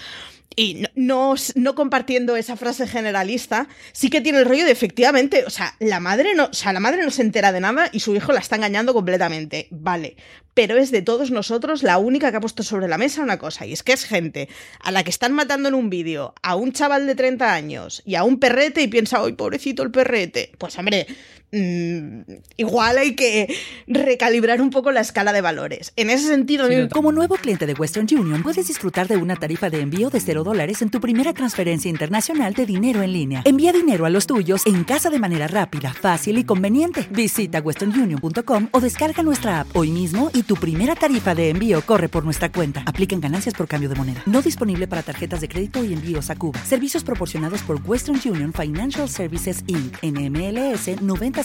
y 0.55 0.85
no, 0.95 1.35
no, 1.55 1.75
compartiendo 1.75 2.35
esa 2.35 2.55
frase 2.55 2.87
generalista, 2.87 3.67
sí 3.91 4.09
que 4.09 4.21
tiene 4.21 4.39
el 4.39 4.45
rollo 4.45 4.65
de 4.65 4.71
efectivamente, 4.71 5.43
o 5.45 5.49
sea, 5.49 5.75
la 5.79 5.99
madre 5.99 6.33
no, 6.33 6.45
o 6.45 6.53
sea, 6.53 6.71
la 6.71 6.79
madre 6.79 7.03
no 7.03 7.11
se 7.11 7.21
entera 7.21 7.51
de 7.51 7.59
nada 7.59 7.89
y 7.91 7.99
su 7.99 8.15
hijo 8.15 8.31
la 8.31 8.39
está 8.39 8.55
engañando 8.55 8.93
completamente. 8.93 9.67
Vale, 9.71 10.15
pero 10.53 10.77
es 10.77 10.91
de 10.91 11.01
todos 11.01 11.31
nosotros 11.31 11.83
la 11.83 11.97
única 11.97 12.31
que 12.31 12.37
ha 12.37 12.41
puesto 12.41 12.63
sobre 12.63 12.87
la 12.87 12.97
mesa 12.97 13.21
una 13.21 13.37
cosa, 13.37 13.65
y 13.65 13.73
es 13.73 13.83
que 13.83 13.93
es 13.93 14.05
gente 14.05 14.47
a 14.79 14.91
la 14.91 15.03
que 15.03 15.09
están 15.09 15.33
matando 15.33 15.67
en 15.69 15.75
un 15.75 15.89
vídeo 15.89 16.33
a 16.41 16.55
un 16.55 16.71
chaval 16.71 17.05
de 17.05 17.15
30 17.15 17.53
años 17.53 18.01
y 18.05 18.15
a 18.15 18.23
un 18.23 18.39
perrete 18.39 18.81
y 18.81 18.87
piensa, 18.87 19.21
¡ay, 19.21 19.33
pobrecito 19.33 19.83
el 19.83 19.91
perrete! 19.91 20.51
Pues 20.57 20.77
hombre, 20.77 21.07
Mm, 21.55 22.21
igual 22.57 22.97
hay 22.97 23.15
que 23.15 23.55
recalibrar 23.87 24.61
un 24.61 24.71
poco 24.71 24.91
la 24.91 24.99
escala 24.99 25.31
de 25.31 25.39
valores. 25.39 25.93
En 25.95 26.09
ese 26.09 26.27
sentido... 26.27 26.67
Como 26.91 27.13
nuevo 27.13 27.35
cliente 27.35 27.65
de 27.65 27.73
Western 27.73 28.07
Union, 28.11 28.43
puedes 28.43 28.67
disfrutar 28.67 29.07
de 29.07 29.15
una 29.15 29.37
tarifa 29.37 29.69
de 29.69 29.79
envío 29.79 30.09
de 30.09 30.19
0 30.19 30.43
dólares 30.43 30.81
en 30.81 30.89
tu 30.89 30.99
primera 30.99 31.33
transferencia 31.33 31.89
internacional 31.89 32.53
de 32.53 32.65
dinero 32.65 33.03
en 33.03 33.13
línea. 33.13 33.41
Envía 33.45 33.71
dinero 33.71 34.05
a 34.05 34.09
los 34.09 34.27
tuyos 34.27 34.65
en 34.65 34.83
casa 34.83 35.09
de 35.09 35.19
manera 35.19 35.47
rápida, 35.47 35.93
fácil 35.93 36.37
y 36.37 36.43
conveniente. 36.43 37.07
Visita 37.11 37.59
westernunion.com 37.59 38.67
o 38.71 38.81
descarga 38.81 39.23
nuestra 39.23 39.61
app 39.61 39.75
hoy 39.75 39.91
mismo 39.91 40.31
y 40.33 40.43
tu 40.43 40.55
primera 40.55 40.95
tarifa 40.95 41.35
de 41.35 41.51
envío 41.51 41.81
corre 41.85 42.09
por 42.09 42.25
nuestra 42.25 42.51
cuenta. 42.51 42.83
Aplican 42.85 43.21
ganancias 43.21 43.55
por 43.55 43.67
cambio 43.67 43.87
de 43.87 43.95
moneda. 43.95 44.23
No 44.25 44.41
disponible 44.41 44.87
para 44.87 45.03
tarjetas 45.03 45.39
de 45.39 45.47
crédito 45.47 45.85
y 45.85 45.93
envíos 45.93 46.29
a 46.29 46.35
Cuba. 46.35 46.59
Servicios 46.65 47.03
proporcionados 47.03 47.61
por 47.61 47.79
Western 47.85 48.19
Union 48.25 48.51
Financial 48.51 49.07
Services 49.07 49.63
Inc. 49.67 49.95
NMLS 50.01 51.01
90 51.01 51.44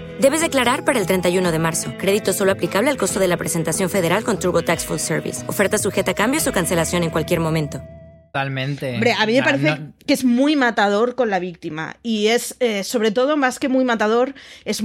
Debes 0.21 0.41
declarar 0.41 0.85
para 0.85 0.99
el 0.99 1.07
31 1.07 1.51
de 1.51 1.57
marzo. 1.57 1.95
Crédito 1.97 2.31
solo 2.31 2.51
aplicable 2.51 2.91
al 2.91 2.97
costo 2.97 3.19
de 3.19 3.27
la 3.27 3.37
presentación 3.37 3.89
federal 3.89 4.23
con 4.23 4.37
Turbo 4.37 4.61
Tax 4.61 4.85
Full 4.85 4.99
Service. 4.99 5.43
Oferta 5.47 5.79
sujeta 5.79 6.11
a 6.11 6.13
cambios 6.13 6.45
o 6.45 6.51
cancelación 6.51 7.01
en 7.01 7.09
cualquier 7.09 7.39
momento. 7.39 7.81
Totalmente. 8.27 8.93
Hombre, 8.93 9.13
a 9.13 9.25
mí 9.25 9.33
me 9.33 9.41
parece 9.41 9.79
que 10.05 10.13
es 10.13 10.23
muy 10.23 10.55
matador 10.55 11.15
con 11.15 11.31
la 11.31 11.39
víctima. 11.39 11.95
Y 12.03 12.27
es, 12.27 12.55
eh, 12.59 12.83
sobre 12.83 13.09
todo, 13.09 13.35
más 13.35 13.57
que 13.57 13.67
muy 13.67 13.83
matador, 13.83 14.35
es 14.63 14.83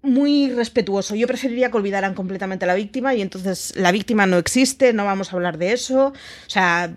muy 0.00 0.50
respetuoso. 0.50 1.14
Yo 1.16 1.26
preferiría 1.26 1.70
que 1.70 1.76
olvidaran 1.76 2.14
completamente 2.14 2.64
a 2.64 2.68
la 2.68 2.74
víctima 2.74 3.14
y 3.14 3.20
entonces 3.20 3.74
la 3.76 3.92
víctima 3.92 4.26
no 4.26 4.38
existe, 4.38 4.94
no 4.94 5.04
vamos 5.04 5.34
a 5.34 5.36
hablar 5.36 5.58
de 5.58 5.74
eso. 5.74 6.06
O 6.06 6.50
sea, 6.50 6.90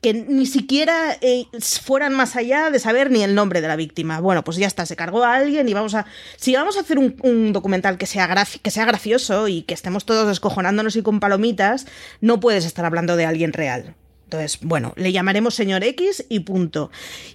que 0.00 0.14
ni 0.14 0.46
siquiera 0.46 1.16
eh, 1.20 1.46
fueran 1.82 2.14
más 2.14 2.36
allá 2.36 2.70
de 2.70 2.78
saber 2.78 3.10
ni 3.10 3.22
el 3.22 3.34
nombre 3.34 3.60
de 3.60 3.68
la 3.68 3.76
víctima. 3.76 4.20
Bueno, 4.20 4.44
pues 4.44 4.56
ya 4.56 4.66
está, 4.66 4.86
se 4.86 4.96
cargó 4.96 5.24
a 5.24 5.34
alguien 5.34 5.68
y 5.68 5.74
vamos 5.74 5.94
a... 5.94 6.06
Si 6.36 6.54
vamos 6.54 6.76
a 6.76 6.80
hacer 6.80 6.98
un, 6.98 7.52
documental 7.52 7.98
que 7.98 8.06
sea, 8.06 8.28
que 8.62 8.70
sea 8.70 8.84
gracioso 8.84 9.48
y 9.48 9.62
que 9.62 9.74
estemos 9.74 10.04
todos 10.04 10.28
descojonándonos 10.28 10.96
y 10.96 11.02
con 11.02 11.20
palomitas, 11.20 11.86
no 12.20 12.40
puedes 12.40 12.64
estar 12.64 12.84
hablando 12.84 13.16
de 13.16 13.26
alguien 13.26 13.52
real. 13.52 13.94
Entonces, 14.24 14.60
bueno, 14.62 14.92
le 14.96 15.12
llamaremos 15.12 15.54
señor 15.54 15.82
X 15.82 16.24
y 16.28 16.40
punto. 16.40 16.90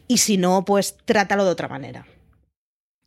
Y 0.07 0.17
si 0.19 0.37
no, 0.37 0.63
pues 0.63 0.97
trátalo 1.03 1.43
de 1.43 1.51
otra 1.51 1.67
manera. 1.67 2.05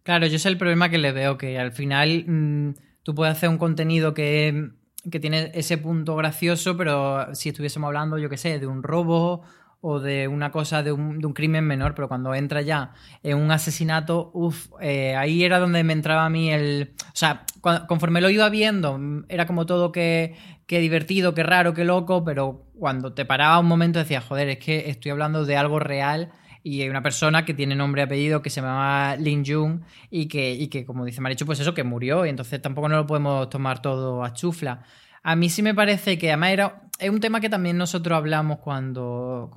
Claro, 0.02 0.26
yo 0.26 0.38
sé 0.38 0.48
el 0.48 0.58
problema 0.58 0.90
que 0.90 0.98
le 0.98 1.12
veo, 1.12 1.38
que 1.38 1.58
al 1.58 1.72
final 1.72 2.24
mm, 2.26 2.74
tú 3.02 3.14
puedes 3.14 3.36
hacer 3.36 3.48
un 3.48 3.58
contenido 3.58 4.14
que 4.14 4.70
que 5.10 5.20
tiene 5.20 5.50
ese 5.54 5.78
punto 5.78 6.16
gracioso, 6.16 6.76
pero 6.76 7.34
si 7.34 7.50
estuviésemos 7.50 7.88
hablando, 7.88 8.18
yo 8.18 8.28
qué 8.28 8.36
sé, 8.36 8.58
de 8.58 8.66
un 8.66 8.82
robo 8.82 9.42
o 9.80 10.00
de 10.00 10.26
una 10.26 10.50
cosa, 10.50 10.82
de 10.82 10.90
un, 10.90 11.20
crimen 11.32 11.64
menor, 11.64 11.94
pero 11.94 12.08
cuando 12.08 12.34
entra 12.34 12.62
ya 12.62 12.94
en 13.22 13.38
un 13.38 13.50
asesinato, 13.52 14.30
uff, 14.34 14.68
eh, 14.80 15.14
ahí 15.14 15.44
era 15.44 15.60
donde 15.60 15.84
me 15.84 15.92
entraba 15.92 16.24
a 16.24 16.30
mí 16.30 16.50
el... 16.50 16.94
O 17.00 17.16
sea, 17.16 17.44
conforme 17.86 18.20
lo 18.20 18.28
iba 18.28 18.48
viendo, 18.48 18.98
era 19.28 19.46
como 19.46 19.66
todo 19.66 19.92
que, 19.92 20.34
que 20.66 20.80
divertido, 20.80 21.32
que 21.32 21.44
raro, 21.44 21.74
que 21.74 21.84
loco, 21.84 22.24
pero 22.24 22.64
cuando 22.76 23.12
te 23.12 23.24
paraba 23.24 23.60
un 23.60 23.66
momento 23.66 24.00
decías, 24.00 24.24
joder, 24.24 24.48
es 24.48 24.58
que 24.58 24.90
estoy 24.90 25.12
hablando 25.12 25.44
de 25.44 25.56
algo 25.56 25.78
real 25.78 26.32
y 26.62 26.82
hay 26.82 26.88
una 26.88 27.02
persona 27.02 27.44
que 27.44 27.54
tiene 27.54 27.74
nombre 27.74 28.02
y 28.02 28.04
apellido 28.04 28.42
que 28.42 28.50
se 28.50 28.60
llama 28.60 29.16
Lin 29.16 29.44
Jung 29.44 29.80
y 30.10 30.26
que, 30.26 30.52
y 30.52 30.68
que 30.68 30.84
como 30.84 31.04
dice 31.04 31.20
Marichu, 31.20 31.46
pues 31.46 31.60
eso, 31.60 31.74
que 31.74 31.84
murió 31.84 32.26
y 32.26 32.28
entonces 32.28 32.60
tampoco 32.60 32.88
no 32.88 32.96
lo 32.96 33.06
podemos 33.06 33.48
tomar 33.50 33.80
todo 33.82 34.24
a 34.24 34.32
chufla. 34.32 34.82
A 35.22 35.36
mí 35.36 35.50
sí 35.50 35.62
me 35.62 35.74
parece 35.74 36.16
que 36.16 36.28
además 36.28 36.50
era, 36.50 36.82
es 36.98 37.10
un 37.10 37.20
tema 37.20 37.40
que 37.40 37.48
también 37.48 37.76
nosotros 37.76 38.16
hablamos 38.16 38.58
cuando, 38.60 39.50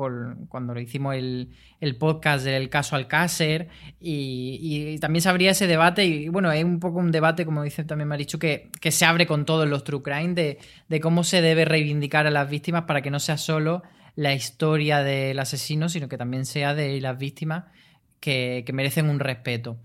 cuando 0.49 0.79
hicimos 0.79 1.15
el, 1.15 1.49
podcast 1.99 2.43
del 2.43 2.69
caso 2.69 2.95
Alcácer 2.95 3.69
y, 3.99 4.57
y, 4.61 4.99
también 4.99 5.21
se 5.21 5.29
abría 5.29 5.51
ese 5.51 5.67
debate 5.67 6.03
y 6.05 6.29
bueno, 6.29 6.51
es 6.51 6.63
un 6.63 6.79
poco 6.79 6.99
un 6.99 7.11
debate, 7.11 7.45
como 7.45 7.63
dice 7.63 7.83
también 7.83 8.07
Marichu, 8.07 8.37
que, 8.37 8.69
que 8.81 8.91
se 8.91 9.05
abre 9.05 9.27
con 9.27 9.45
todos 9.45 9.67
los 9.67 9.83
true 9.83 10.01
crime 10.01 10.33
de, 10.33 10.59
de 10.89 10.99
cómo 10.99 11.23
se 11.23 11.41
debe 11.41 11.65
reivindicar 11.65 12.27
a 12.27 12.31
las 12.31 12.49
víctimas 12.49 12.83
para 12.83 13.01
que 13.01 13.11
no 13.11 13.19
sea 13.19 13.37
solo 13.37 13.83
la 14.15 14.33
historia 14.33 15.03
del 15.03 15.39
asesino, 15.39 15.89
sino 15.89 16.07
que 16.09 16.17
también 16.17 16.45
sea 16.45 16.73
de 16.73 16.99
las 17.01 17.17
víctimas 17.17 17.65
que, 18.19 18.65
merecen 18.73 19.09
un 19.09 19.19
respeto. 19.19 19.77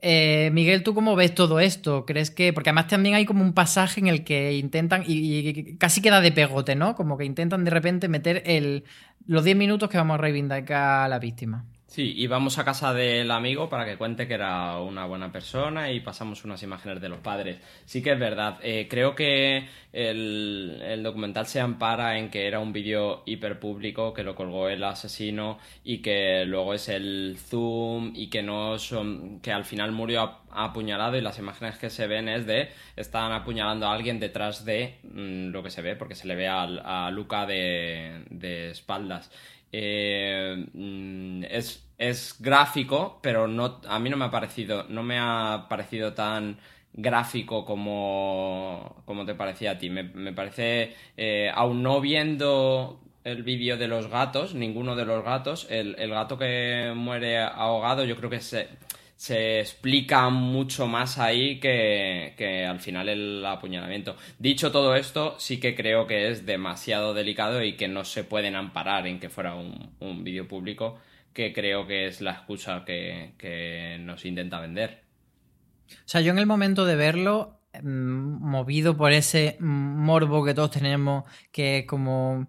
Eh, 0.00 0.50
Miguel, 0.52 0.82
¿tú 0.82 0.94
cómo 0.94 1.14
ves 1.14 1.34
todo 1.34 1.60
esto? 1.60 2.06
¿Crees 2.06 2.30
que.? 2.30 2.52
Porque 2.52 2.70
además 2.70 2.88
también 2.88 3.14
hay 3.14 3.24
como 3.24 3.44
un 3.44 3.52
pasaje 3.52 4.00
en 4.00 4.08
el 4.08 4.24
que 4.24 4.54
intentan. 4.54 5.04
Y, 5.06 5.76
casi 5.76 6.00
queda 6.02 6.20
de 6.20 6.32
pegote, 6.32 6.74
¿no? 6.74 6.96
Como 6.96 7.16
que 7.16 7.24
intentan 7.24 7.64
de 7.64 7.70
repente 7.70 8.08
meter 8.08 8.42
el, 8.46 8.84
los 9.26 9.44
10 9.44 9.56
minutos 9.56 9.88
que 9.88 9.98
vamos 9.98 10.14
a 10.14 10.18
reivindicar 10.18 11.04
a 11.04 11.08
la 11.08 11.18
víctima. 11.18 11.66
Sí, 11.92 12.14
íbamos 12.16 12.58
a 12.58 12.64
casa 12.64 12.94
del 12.94 13.30
amigo 13.30 13.68
para 13.68 13.84
que 13.84 13.98
cuente 13.98 14.26
que 14.26 14.32
era 14.32 14.80
una 14.80 15.04
buena 15.04 15.30
persona 15.30 15.92
y 15.92 16.00
pasamos 16.00 16.42
unas 16.42 16.62
imágenes 16.62 17.02
de 17.02 17.10
los 17.10 17.20
padres. 17.20 17.58
Sí 17.84 18.02
que 18.02 18.12
es 18.12 18.18
verdad. 18.18 18.58
Eh, 18.62 18.86
creo 18.88 19.14
que 19.14 19.68
el, 19.92 20.80
el, 20.82 21.02
documental 21.02 21.44
se 21.44 21.60
ampara 21.60 22.16
en 22.16 22.30
que 22.30 22.46
era 22.46 22.60
un 22.60 22.72
vídeo 22.72 23.22
hiperpúblico, 23.26 24.14
que 24.14 24.22
lo 24.22 24.34
colgó 24.34 24.70
el 24.70 24.82
asesino 24.84 25.58
y 25.84 25.98
que 25.98 26.46
luego 26.46 26.72
es 26.72 26.88
el 26.88 27.36
zoom 27.38 28.12
y 28.14 28.30
que 28.30 28.42
no 28.42 28.78
son, 28.78 29.40
que 29.40 29.52
al 29.52 29.66
final 29.66 29.92
murió 29.92 30.38
apuñalado 30.50 31.18
y 31.18 31.20
las 31.20 31.38
imágenes 31.38 31.76
que 31.76 31.90
se 31.90 32.06
ven 32.06 32.26
es 32.30 32.46
de 32.46 32.70
están 32.96 33.32
apuñalando 33.32 33.86
a 33.86 33.92
alguien 33.92 34.18
detrás 34.18 34.64
de 34.64 34.98
mm, 35.02 35.48
lo 35.50 35.62
que 35.62 35.70
se 35.70 35.82
ve 35.82 35.96
porque 35.96 36.14
se 36.14 36.26
le 36.26 36.36
ve 36.36 36.48
a, 36.48 36.62
a 36.62 37.10
Luca 37.10 37.44
de, 37.44 38.24
de 38.30 38.70
espaldas. 38.70 39.30
Eh, 39.72 40.66
mm, 40.74 41.44
es, 41.44 41.88
es, 41.98 42.36
gráfico, 42.40 43.18
pero 43.22 43.48
no, 43.48 43.80
a 43.88 43.98
mí 43.98 44.10
no 44.10 44.16
me 44.16 44.26
ha 44.26 44.30
parecido, 44.30 44.84
no 44.88 45.02
me 45.02 45.18
ha 45.18 45.66
parecido 45.68 46.12
tan 46.14 46.58
gráfico 46.92 47.64
como, 47.64 49.02
como 49.06 49.24
te 49.24 49.34
parecía 49.34 49.72
a 49.72 49.78
ti. 49.78 49.90
Me, 49.90 50.02
me 50.04 50.32
parece, 50.32 50.94
eh, 51.16 51.50
aún 51.54 51.82
no 51.82 52.00
viendo 52.00 53.00
el 53.24 53.42
vídeo 53.44 53.76
de 53.76 53.88
los 53.88 54.08
gatos, 54.08 54.54
ninguno 54.54 54.96
de 54.96 55.04
los 55.04 55.24
gatos, 55.24 55.66
el, 55.70 55.94
el 55.98 56.10
gato 56.10 56.38
que 56.38 56.92
muere 56.94 57.38
ahogado, 57.38 58.04
yo 58.04 58.16
creo 58.16 58.30
que 58.30 58.40
se, 58.40 58.68
se 59.22 59.60
explica 59.60 60.28
mucho 60.30 60.88
más 60.88 61.16
ahí 61.16 61.60
que, 61.60 62.66
al 62.68 62.80
final 62.80 63.08
el 63.08 63.46
apuñalamiento. 63.46 64.16
Dicho 64.40 64.72
todo 64.72 64.96
esto, 64.96 65.36
sí 65.38 65.60
que 65.60 65.76
creo 65.76 66.08
que 66.08 66.28
es 66.28 66.44
demasiado 66.44 67.14
delicado 67.14 67.62
y 67.62 67.76
que 67.76 67.86
no 67.86 68.04
se 68.04 68.24
pueden 68.24 68.56
amparar 68.56 69.06
en 69.06 69.20
que 69.20 69.28
fuera 69.28 69.54
un, 69.54 69.92
un 70.00 70.24
vídeo 70.24 70.48
público, 70.48 70.98
que 71.32 71.52
creo 71.52 71.86
que 71.86 72.08
es 72.08 72.20
la 72.20 72.32
excusa 72.32 72.84
que, 72.84 73.34
que 73.38 73.96
nos 74.00 74.24
intenta 74.24 74.58
vender. 74.58 75.04
O 75.88 75.94
sea, 76.08 76.20
yo 76.20 76.32
en 76.32 76.40
el 76.40 76.46
momento 76.46 76.84
de 76.84 76.96
verlo, 76.96 77.60
mm, 77.80 78.50
movido 78.50 78.96
por 78.96 79.12
ese 79.12 79.56
morbo 79.60 80.44
que 80.44 80.54
todos 80.54 80.72
tenemos, 80.72 81.22
que 81.52 81.86
como 81.86 82.48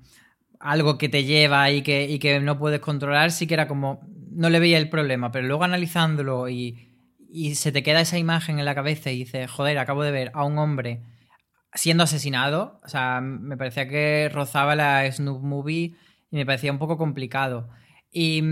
algo 0.60 0.98
que 0.98 1.10
te 1.10 1.24
lleva 1.24 1.70
y 1.70 1.84
que, 1.84 2.10
y 2.10 2.18
que 2.18 2.40
no 2.40 2.58
puedes 2.58 2.80
controlar, 2.80 3.32
sí 3.32 3.46
que 3.46 3.54
era 3.54 3.68
como, 3.68 4.02
no 4.36 4.50
le 4.50 4.60
veía 4.60 4.78
el 4.78 4.90
problema, 4.90 5.32
pero 5.32 5.48
luego 5.48 5.64
analizándolo 5.64 6.50
y, 6.50 6.90
y 7.30 7.56
se 7.56 7.72
te 7.72 7.84
queda 7.84 8.02
esa 8.02 8.18
imagen 8.18 8.60
en 8.60 8.66
la 8.66 8.76
cabeza 8.76 9.12
y 9.12 9.20
dices, 9.20 9.50
joder, 9.50 9.78
acabo 9.78 10.04
de 10.04 10.12
ver 10.12 10.32
a 10.34 10.44
un 10.44 10.58
hombre 10.58 11.02
siendo 11.74 12.04
asesinado, 12.04 12.80
o 12.84 12.88
sea, 12.88 13.22
me 13.22 13.58
parecía 13.58 13.88
que 13.88 14.30
rozaba 14.32 14.76
la 14.76 15.12
Snoop 15.12 15.42
Movie 15.42 15.96
y 16.32 16.36
me 16.36 16.46
parecía 16.46 16.72
un 16.72 16.80
poco 16.80 16.98
complicado. 16.98 17.70
Y, 18.12 18.44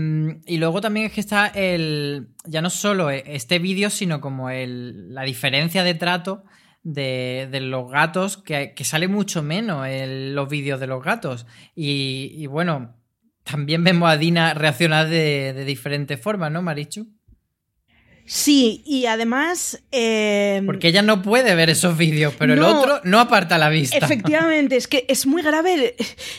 y, 0.46 0.58
luego 0.58 0.80
también 0.80 1.06
es 1.06 1.12
que 1.12 1.20
está 1.20 1.46
el. 1.46 2.30
Ya 2.44 2.62
no 2.62 2.68
solo 2.68 3.10
este 3.10 3.60
vídeo, 3.60 3.90
sino 3.90 4.20
como 4.20 4.50
el, 4.50 5.14
la 5.14 5.22
diferencia 5.22 5.84
de 5.84 5.94
trato 5.94 6.42
de, 6.82 7.60
los 7.60 7.90
gatos, 7.90 8.36
que, 8.38 8.74
sale 8.82 9.08
mucho 9.08 9.42
menos 9.42 9.86
en 9.86 10.34
los 10.34 10.48
vídeos 10.48 10.80
de 10.80 10.86
los 10.86 11.02
gatos. 11.02 11.46
Y, 11.74 12.46
bueno, 12.46 12.94
también 13.44 13.84
vemos 13.84 14.10
a 14.10 14.16
Dina 14.16 14.54
reaccionar 14.54 15.08
de, 15.08 15.52
de 15.52 15.64
diferentes 15.64 16.20
formas, 16.20 16.50
¿no, 16.50 16.62
Marichu? 16.62 17.06
Sí, 18.34 18.80
y 18.86 19.04
además... 19.04 19.82
Eh, 19.92 20.62
Porque 20.64 20.88
ella 20.88 21.02
no 21.02 21.20
puede 21.20 21.54
ver 21.54 21.68
esos 21.68 21.98
vídeos, 21.98 22.32
pero 22.38 22.54
el 22.54 22.62
otro 22.62 23.02
no 23.04 23.20
aparta 23.20 23.58
la 23.58 23.68
vista. 23.68 23.98
Efectivamente, 23.98 24.76
es 24.76 24.88
que 24.88 25.04
es 25.10 25.26
muy 25.26 25.42
grave. 25.42 25.96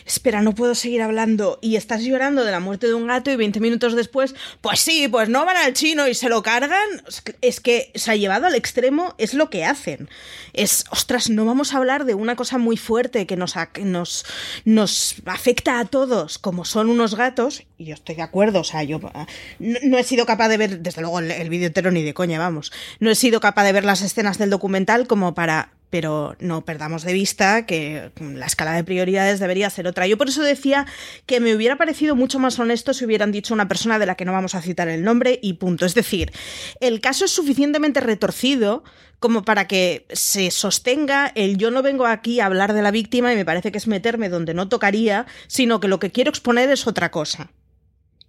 Espera, 0.07 0.41
no 0.41 0.55
puedo 0.55 0.73
seguir 0.73 1.03
hablando. 1.03 1.59
Y 1.61 1.75
estás 1.75 2.01
llorando 2.01 2.45
de 2.45 2.51
la 2.51 2.59
muerte 2.59 2.87
de 2.87 2.95
un 2.95 3.05
gato 3.05 3.29
y 3.29 3.35
20 3.35 3.59
minutos 3.59 3.95
después, 3.95 4.33
pues 4.59 4.79
sí, 4.79 5.07
pues 5.07 5.29
no 5.29 5.45
van 5.45 5.55
al 5.55 5.73
chino 5.73 6.07
y 6.07 6.15
se 6.15 6.29
lo 6.29 6.41
cargan. 6.41 7.03
Es 7.41 7.59
que 7.59 7.91
se 7.93 8.09
ha 8.09 8.15
llevado 8.15 8.47
al 8.47 8.55
extremo, 8.55 9.13
es 9.19 9.35
lo 9.35 9.51
que 9.51 9.63
hacen. 9.63 10.09
Es, 10.53 10.85
ostras, 10.89 11.29
no 11.29 11.45
vamos 11.45 11.75
a 11.75 11.77
hablar 11.77 12.05
de 12.05 12.15
una 12.15 12.35
cosa 12.35 12.57
muy 12.57 12.75
fuerte 12.75 13.27
que 13.27 13.37
nos, 13.37 13.53
nos, 13.83 14.25
nos 14.65 15.15
afecta 15.27 15.79
a 15.79 15.85
todos, 15.85 16.39
como 16.39 16.65
son 16.65 16.89
unos 16.89 17.13
gatos, 17.13 17.65
y 17.77 17.85
yo 17.85 17.93
estoy 17.95 18.15
de 18.15 18.21
acuerdo, 18.21 18.61
o 18.61 18.63
sea, 18.63 18.83
yo 18.83 18.99
no, 19.59 19.97
he 19.97 20.03
sido 20.03 20.25
capaz 20.25 20.47
de 20.47 20.57
ver, 20.57 20.79
desde 20.79 21.01
luego, 21.01 21.19
el, 21.19 21.31
el 21.31 21.49
vídeo 21.49 21.67
entero 21.83 21.91
ni 21.91 22.03
de 22.03 22.13
coña, 22.13 22.39
vamos. 22.39 22.71
No 22.99 23.09
he 23.09 23.15
sido 23.15 23.39
capaz 23.39 23.65
de 23.65 23.73
ver 23.73 23.85
las 23.85 24.01
escenas 24.01 24.37
del 24.37 24.49
documental 24.49 25.07
como 25.07 25.33
para 25.33 25.71
pero 25.89 26.35
no 26.39 26.65
perdamos 26.65 27.03
de 27.03 27.13
vista 27.13 27.67
que 27.67 28.09
la 28.19 28.47
escala 28.47 28.73
de 28.73 28.83
prioridades 28.83 29.39
debería 29.39 29.69
ser 29.69 29.85
otra. 29.85 30.07
Yo 30.07 30.17
por 30.17 30.27
eso 30.27 30.41
decía 30.41 30.87
que 31.27 31.39
me 31.39 31.55
hubiera 31.55 31.77
parecido 31.77 32.15
mucho 32.15 32.39
más 32.39 32.57
honesto 32.57 32.95
si 32.95 33.05
hubieran 33.05 33.31
dicho 33.31 33.53
una 33.53 33.67
persona 33.67 33.99
de 33.99 34.07
la 34.07 34.15
que 34.15 34.25
no 34.25 34.31
vamos 34.31 34.55
a 34.55 34.63
citar 34.63 34.87
el 34.87 35.03
nombre 35.03 35.37
y 35.39 35.53
punto. 35.53 35.85
Es 35.85 35.93
decir, 35.93 36.31
el 36.79 36.99
caso 36.99 37.25
es 37.25 37.31
suficientemente 37.31 37.99
retorcido 37.99 38.83
como 39.19 39.43
para 39.43 39.67
que 39.67 40.07
se 40.11 40.49
sostenga 40.49 41.31
el 41.35 41.57
yo 41.57 41.69
no 41.69 41.83
vengo 41.83 42.07
aquí 42.07 42.39
a 42.39 42.47
hablar 42.47 42.73
de 42.73 42.81
la 42.81 42.89
víctima 42.89 43.31
y 43.31 43.35
me 43.35 43.45
parece 43.45 43.71
que 43.71 43.77
es 43.77 43.85
meterme 43.85 44.29
donde 44.29 44.55
no 44.55 44.69
tocaría, 44.69 45.27
sino 45.45 45.79
que 45.79 45.87
lo 45.87 45.99
que 45.99 46.09
quiero 46.09 46.31
exponer 46.31 46.71
es 46.71 46.87
otra 46.87 47.11
cosa. 47.11 47.51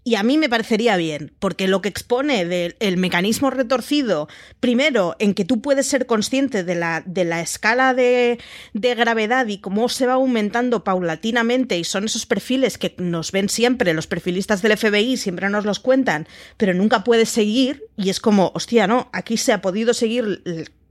Y 0.07 0.17
a 0.17 0.23
mí 0.23 0.37
me 0.37 0.51
parecería 0.51 0.99
bien, 0.99 1.33
porque 1.39 1.67
lo 1.67 1.81
que 1.81 1.89
expone 1.89 2.45
del 2.45 2.97
mecanismo 2.99 3.49
retorcido, 3.49 4.29
primero, 4.61 5.17
en 5.19 5.33
que 5.33 5.47
tú 5.47 5.63
puedes 5.63 5.87
ser 5.87 6.05
consciente 6.05 6.63
de 6.63 6.75
la, 6.75 7.03
de 7.07 7.25
la 7.25 7.41
escala 7.41 7.95
de, 7.95 8.39
de, 8.75 8.95
gravedad 8.95 9.47
y 9.47 9.59
cómo 9.59 9.89
se 9.89 10.07
va 10.07 10.13
aumentando 10.13 10.85
paulatinamente, 10.85 11.79
y 11.79 11.85
son 11.85 12.05
esos 12.05 12.27
perfiles 12.27 12.77
que 12.77 12.95
nos 12.99 13.33
ven 13.33 13.49
siempre, 13.49 13.95
los 13.95 14.07
perfilistas 14.07 14.61
del 14.61 14.77
FBI 14.77 15.17
siempre 15.17 15.49
nos 15.49 15.65
los 15.65 15.81
cuentan, 15.81 16.29
pero 16.59 16.75
nunca 16.75 17.03
puedes 17.03 17.31
seguir, 17.31 17.85
y 17.97 18.11
es 18.11 18.21
como, 18.21 18.53
hostia, 18.55 18.87
no, 18.87 19.09
aquí 19.15 19.39
se 19.39 19.55
ha 19.55 19.63
podido 19.63 19.95
seguir 19.95 20.43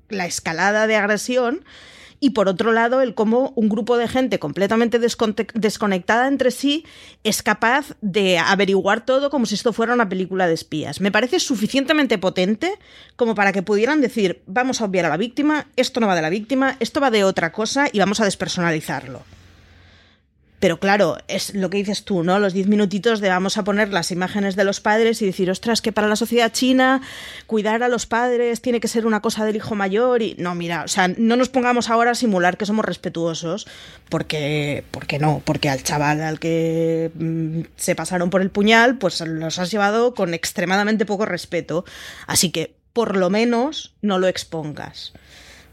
la 0.09 0.25
escalada 0.25 0.87
de 0.87 0.95
agresión 0.95 1.63
y 2.23 2.29
por 2.29 2.47
otro 2.47 2.71
lado 2.71 3.01
el 3.01 3.15
cómo 3.15 3.51
un 3.57 3.67
grupo 3.67 3.97
de 3.97 4.07
gente 4.07 4.39
completamente 4.39 4.97
desconectada 4.97 6.29
entre 6.29 6.51
sí 6.51 6.85
es 7.25 7.43
capaz 7.43 7.97
de 7.99 8.37
averiguar 8.37 9.05
todo 9.05 9.29
como 9.29 9.45
si 9.45 9.55
esto 9.55 9.73
fuera 9.73 9.93
una 9.93 10.07
película 10.07 10.47
de 10.47 10.53
espías. 10.53 11.01
Me 11.01 11.11
parece 11.11 11.41
suficientemente 11.41 12.17
potente 12.17 12.79
como 13.17 13.35
para 13.35 13.51
que 13.51 13.61
pudieran 13.61 13.99
decir 13.99 14.41
vamos 14.45 14.79
a 14.79 14.85
obviar 14.85 15.05
a 15.05 15.09
la 15.09 15.17
víctima, 15.17 15.67
esto 15.75 15.99
no 15.99 16.07
va 16.07 16.15
de 16.15 16.21
la 16.21 16.29
víctima, 16.29 16.77
esto 16.79 17.01
va 17.01 17.11
de 17.11 17.25
otra 17.25 17.51
cosa 17.51 17.89
y 17.91 17.99
vamos 17.99 18.21
a 18.21 18.23
despersonalizarlo. 18.23 19.19
Pero 20.63 20.79
claro, 20.79 21.17
es 21.27 21.53
lo 21.55 21.69
que 21.69 21.75
dices 21.75 22.05
tú, 22.05 22.23
¿no? 22.23 22.39
Los 22.39 22.53
diez 22.53 22.67
minutitos 22.67 23.19
de 23.19 23.27
vamos 23.27 23.57
a 23.57 23.65
poner 23.65 23.89
las 23.89 24.11
imágenes 24.11 24.55
de 24.55 24.63
los 24.63 24.79
padres 24.79 25.21
y 25.21 25.25
decir, 25.25 25.51
ostras, 25.51 25.81
que 25.81 25.91
para 25.91 26.07
la 26.07 26.15
sociedad 26.15 26.53
china 26.53 27.01
cuidar 27.47 27.83
a 27.83 27.89
los 27.89 28.05
padres 28.05 28.61
tiene 28.61 28.79
que 28.79 28.87
ser 28.87 29.05
una 29.05 29.19
cosa 29.19 29.43
del 29.43 29.57
hijo 29.57 29.75
mayor 29.75 30.21
y 30.21 30.35
no, 30.39 30.55
mira, 30.55 30.83
o 30.85 30.87
sea, 30.87 31.09
no 31.09 31.35
nos 31.35 31.49
pongamos 31.49 31.89
ahora 31.89 32.11
a 32.11 32.15
simular 32.15 32.55
que 32.55 32.65
somos 32.65 32.85
respetuosos, 32.85 33.67
porque, 34.07 34.85
porque 34.91 35.19
no, 35.19 35.41
porque 35.43 35.67
al 35.67 35.83
chaval 35.83 36.21
al 36.21 36.39
que 36.39 37.11
mm, 37.13 37.63
se 37.75 37.95
pasaron 37.95 38.29
por 38.29 38.41
el 38.41 38.49
puñal, 38.49 38.97
pues 38.97 39.19
los 39.19 39.59
has 39.59 39.69
llevado 39.69 40.13
con 40.13 40.33
extremadamente 40.33 41.05
poco 41.05 41.25
respeto. 41.25 41.83
Así 42.25 42.51
que, 42.51 42.77
por 42.93 43.17
lo 43.17 43.29
menos, 43.29 43.95
no 44.01 44.17
lo 44.17 44.29
expongas. 44.29 45.11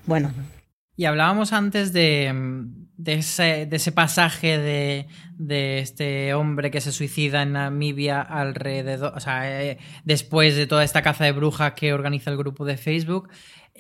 Bueno. 0.05 0.35
Y 0.97 1.05
hablábamos 1.05 1.53
antes 1.53 1.93
de, 1.93 2.35
ese, 3.07 3.93
pasaje 3.93 4.59
de, 4.59 5.07
este 5.79 6.35
hombre 6.35 6.71
que 6.71 6.81
se 6.81 6.93
suicida 6.93 7.43
en 7.43 7.53
Namibia 7.53 8.21
alrededor, 8.21 9.13
o 9.17 9.21
sea, 9.21 9.63
eh, 9.63 9.79
después 10.05 10.57
de 10.57 10.67
toda 10.67 10.85
esta 10.85 11.03
caza 11.03 11.25
de 11.25 11.33
brujas 11.33 11.73
que 11.73 11.93
organiza 11.93 12.31
el 12.31 12.37
grupo 12.37 12.65
de 12.65 12.77
Facebook. 12.77 13.29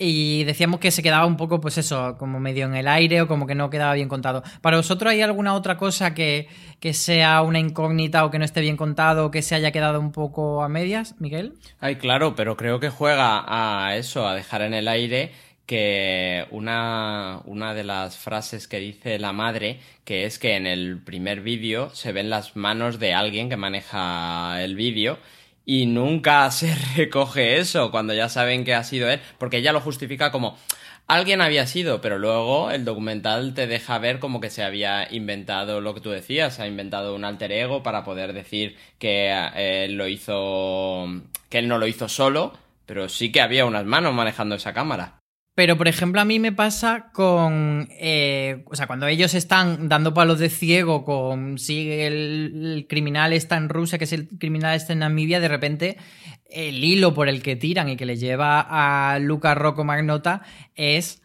Y 0.02 0.44
decíamos 0.44 0.80
que 0.80 0.90
se 0.90 1.02
quedaba 1.02 1.26
un 1.26 1.36
poco, 1.36 1.60
pues 1.60 1.76
eso, 1.76 2.16
como 2.16 2.40
medio 2.40 2.64
en 2.64 2.74
el 2.74 2.88
aire 2.88 3.20
o 3.20 3.28
como 3.28 3.46
que 3.46 3.54
no 3.54 3.68
quedaba 3.68 3.92
bien 3.92 4.08
contado. 4.08 4.42
¿Para 4.62 4.78
vosotros 4.78 5.10
hay 5.12 5.20
alguna 5.20 5.52
otra 5.52 5.76
cosa 5.76 6.14
que, 6.14 6.48
que 6.78 6.94
sea 6.94 7.42
una 7.42 7.58
incógnita 7.58 8.24
o 8.24 8.30
que 8.30 8.38
no 8.38 8.46
esté 8.46 8.62
bien 8.62 8.78
contado 8.78 9.26
o 9.26 9.30
que 9.30 9.42
se 9.42 9.56
haya 9.56 9.72
quedado 9.72 10.00
un 10.00 10.12
poco 10.12 10.62
a 10.62 10.70
medias, 10.70 11.16
Miguel? 11.18 11.54
Ay, 11.80 11.96
claro, 11.96 12.34
pero 12.34 12.56
creo 12.56 12.80
que 12.80 12.88
juega 12.88 13.44
a 13.46 13.96
eso, 13.96 14.26
a 14.26 14.34
dejar 14.34 14.62
en 14.62 14.72
el 14.72 14.88
aire 14.88 15.32
que 15.70 16.48
una, 16.50 17.42
una 17.44 17.74
de 17.74 17.84
las 17.84 18.18
frases 18.18 18.66
que 18.66 18.80
dice 18.80 19.20
la 19.20 19.32
madre, 19.32 19.78
que 20.04 20.24
es 20.24 20.40
que 20.40 20.56
en 20.56 20.66
el 20.66 21.00
primer 21.00 21.42
vídeo 21.42 21.90
se 21.94 22.10
ven 22.10 22.28
las 22.28 22.56
manos 22.56 22.98
de 22.98 23.14
alguien 23.14 23.48
que 23.48 23.56
maneja 23.56 24.60
el 24.64 24.74
vídeo 24.74 25.20
y 25.64 25.86
nunca 25.86 26.50
se 26.50 26.74
recoge 26.96 27.58
eso 27.58 27.92
cuando 27.92 28.12
ya 28.14 28.28
saben 28.28 28.64
que 28.64 28.74
ha 28.74 28.82
sido 28.82 29.08
él, 29.08 29.20
porque 29.38 29.58
ella 29.58 29.72
lo 29.72 29.80
justifica 29.80 30.32
como 30.32 30.58
alguien 31.06 31.40
había 31.40 31.68
sido, 31.68 32.00
pero 32.00 32.18
luego 32.18 32.72
el 32.72 32.84
documental 32.84 33.54
te 33.54 33.68
deja 33.68 33.96
ver 33.98 34.18
como 34.18 34.40
que 34.40 34.50
se 34.50 34.64
había 34.64 35.06
inventado 35.14 35.80
lo 35.80 35.94
que 35.94 36.00
tú 36.00 36.10
decías, 36.10 36.58
ha 36.58 36.66
inventado 36.66 37.14
un 37.14 37.24
alter 37.24 37.52
ego 37.52 37.84
para 37.84 38.02
poder 38.02 38.32
decir 38.32 38.76
que 38.98 39.30
eh, 39.30 39.84
él 39.84 39.94
lo 39.94 40.08
hizo, 40.08 41.06
que 41.48 41.60
él 41.60 41.68
no 41.68 41.78
lo 41.78 41.86
hizo 41.86 42.08
solo, 42.08 42.54
pero 42.86 43.08
sí 43.08 43.30
que 43.30 43.40
había 43.40 43.66
unas 43.66 43.84
manos 43.84 44.12
manejando 44.12 44.56
esa 44.56 44.74
cámara. 44.74 45.19
Pero, 45.60 45.76
por 45.76 45.88
ejemplo, 45.88 46.22
a 46.22 46.24
mí 46.24 46.38
me 46.38 46.52
pasa 46.52 47.10
con. 47.12 47.86
eh, 47.90 48.64
o 48.64 48.74
sea, 48.76 48.86
cuando 48.86 49.06
ellos 49.06 49.34
están 49.34 49.90
dando 49.90 50.14
palos 50.14 50.38
de 50.38 50.48
ciego 50.48 51.04
con 51.04 51.58
si 51.58 51.92
el, 52.00 52.86
criminal 52.88 53.34
está 53.34 53.58
en 53.58 53.68
Rusia, 53.68 53.98
que 53.98 54.06
si 54.06 54.14
el 54.14 54.28
criminal 54.38 54.74
está 54.74 54.94
en 54.94 55.00
Namibia, 55.00 55.38
de 55.38 55.48
repente 55.48 55.98
el 56.46 56.82
hilo 56.82 57.12
por 57.12 57.28
el 57.28 57.42
que 57.42 57.56
tiran 57.56 57.90
y 57.90 57.98
que 57.98 58.06
le 58.06 58.16
lleva 58.16 58.66
a 58.70 59.18
Luca 59.18 59.54
Rocco 59.54 59.84
Magnota 59.84 60.40
es 60.76 61.20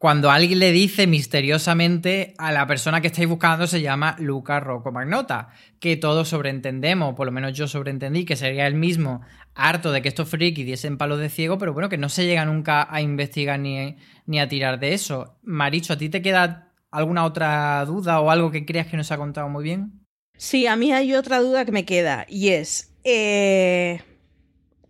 cuando 0.00 0.30
alguien 0.30 0.58
le 0.58 0.72
dice 0.72 1.06
misteriosamente 1.06 2.34
a 2.38 2.52
la 2.52 2.66
persona 2.66 3.00
que 3.00 3.08
estáis 3.08 3.28
buscando 3.28 3.66
se 3.66 3.82
llama 3.82 4.16
Luca 4.18 4.58
Rocco 4.58 4.90
Magnota, 4.90 5.50
que 5.78 5.96
todos 5.96 6.26
sobreentendemos, 6.26 7.14
por 7.14 7.26
lo 7.26 7.32
menos 7.32 7.52
yo 7.52 7.68
sobreentendí, 7.68 8.24
que 8.24 8.34
sería 8.34 8.66
el 8.66 8.74
mismo, 8.74 9.20
harto 9.54 9.92
de 9.92 10.02
que 10.02 10.08
estos 10.08 10.28
frikis 10.28 10.66
diesen 10.66 10.98
palos 10.98 11.18
de 11.18 11.28
ciego, 11.28 11.58
pero 11.58 11.72
bueno, 11.72 11.88
que 11.88 11.98
no 11.98 12.08
se 12.08 12.26
llega 12.26 12.44
nunca 12.44 12.86
a 12.90 13.00
investigar 13.00 13.58
ni, 13.58 13.96
ni 14.26 14.40
a 14.40 14.48
tirar 14.48 14.80
de 14.80 14.94
eso. 14.94 15.38
Maricho, 15.42 15.92
¿a 15.92 15.98
ti 15.98 16.08
te 16.08 16.22
queda 16.22 16.72
alguna 16.90 17.24
otra 17.24 17.84
duda 17.84 18.20
o 18.20 18.30
algo 18.30 18.50
que 18.50 18.64
creas 18.64 18.86
que 18.86 18.96
nos 18.96 19.10
ha 19.12 19.16
contado 19.16 19.48
muy 19.48 19.64
bien? 19.64 20.06
Sí, 20.36 20.66
a 20.66 20.76
mí 20.76 20.92
hay 20.92 21.14
otra 21.14 21.40
duda 21.40 21.64
que 21.64 21.72
me 21.72 21.84
queda 21.84 22.24
y 22.28 22.48
es, 22.50 22.94
eh, 23.04 24.00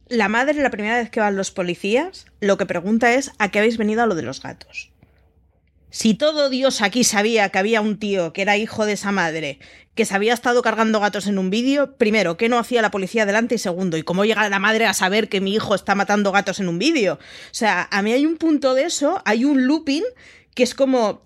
la 0.09 0.29
madre 0.29 0.63
la 0.63 0.71
primera 0.71 0.97
vez 0.97 1.11
que 1.11 1.21
van 1.21 1.37
los 1.37 1.51
policías, 1.51 2.27
lo 2.41 2.57
que 2.57 2.67
pregunta 2.67 3.15
es 3.15 3.33
a 3.39 3.51
qué 3.51 3.59
habéis 3.61 3.79
venido 3.79 4.03
a 4.03 4.07
lo 4.07 4.15
de 4.15 4.23
los 4.23 4.43
gatos. 4.43 4.91
Si 5.91 6.15
todo 6.15 6.51
Dios 6.51 6.83
aquí 6.83 7.03
sabía 7.03 7.49
que 7.49 7.59
había 7.59 7.81
un 7.81 7.99
tío 7.99 8.33
que 8.33 8.43
era 8.43 8.57
hijo 8.57 8.87
de 8.87 8.93
esa 8.93 9.11
madre, 9.11 9.59
que 10.01 10.07
se 10.07 10.15
había 10.15 10.33
estado 10.33 10.63
cargando 10.63 10.99
gatos 10.99 11.27
en 11.27 11.39
un 11.39 11.51
vídeo, 11.51 11.95
primero, 11.99 12.39
¿qué 12.39 12.49
no 12.49 12.59
hacía 12.59 12.81
la 12.81 12.91
policía 12.91 13.27
delante? 13.27 13.57
Y 13.57 13.59
segundo, 13.59 13.99
¿y 13.99 14.03
cómo 14.03 14.25
llega 14.25 14.49
la 14.49 14.59
madre 14.59 14.87
a 14.87 14.95
saber 14.95 15.29
que 15.29 15.43
mi 15.43 15.53
hijo 15.53 15.75
está 15.75 15.95
matando 15.95 16.33
gatos 16.33 16.59
en 16.59 16.71
un 16.71 16.79
vídeo? 16.79 17.17
O 17.17 17.19
sea, 17.55 17.87
a 17.91 18.01
mí 18.01 18.11
hay 18.11 18.25
un 18.25 18.39
punto 18.39 18.73
de 18.73 18.85
eso, 18.85 19.21
hay 19.27 19.45
un 19.45 19.67
looping 19.67 20.05
que 20.55 20.63
es 20.63 20.75
como... 20.75 21.21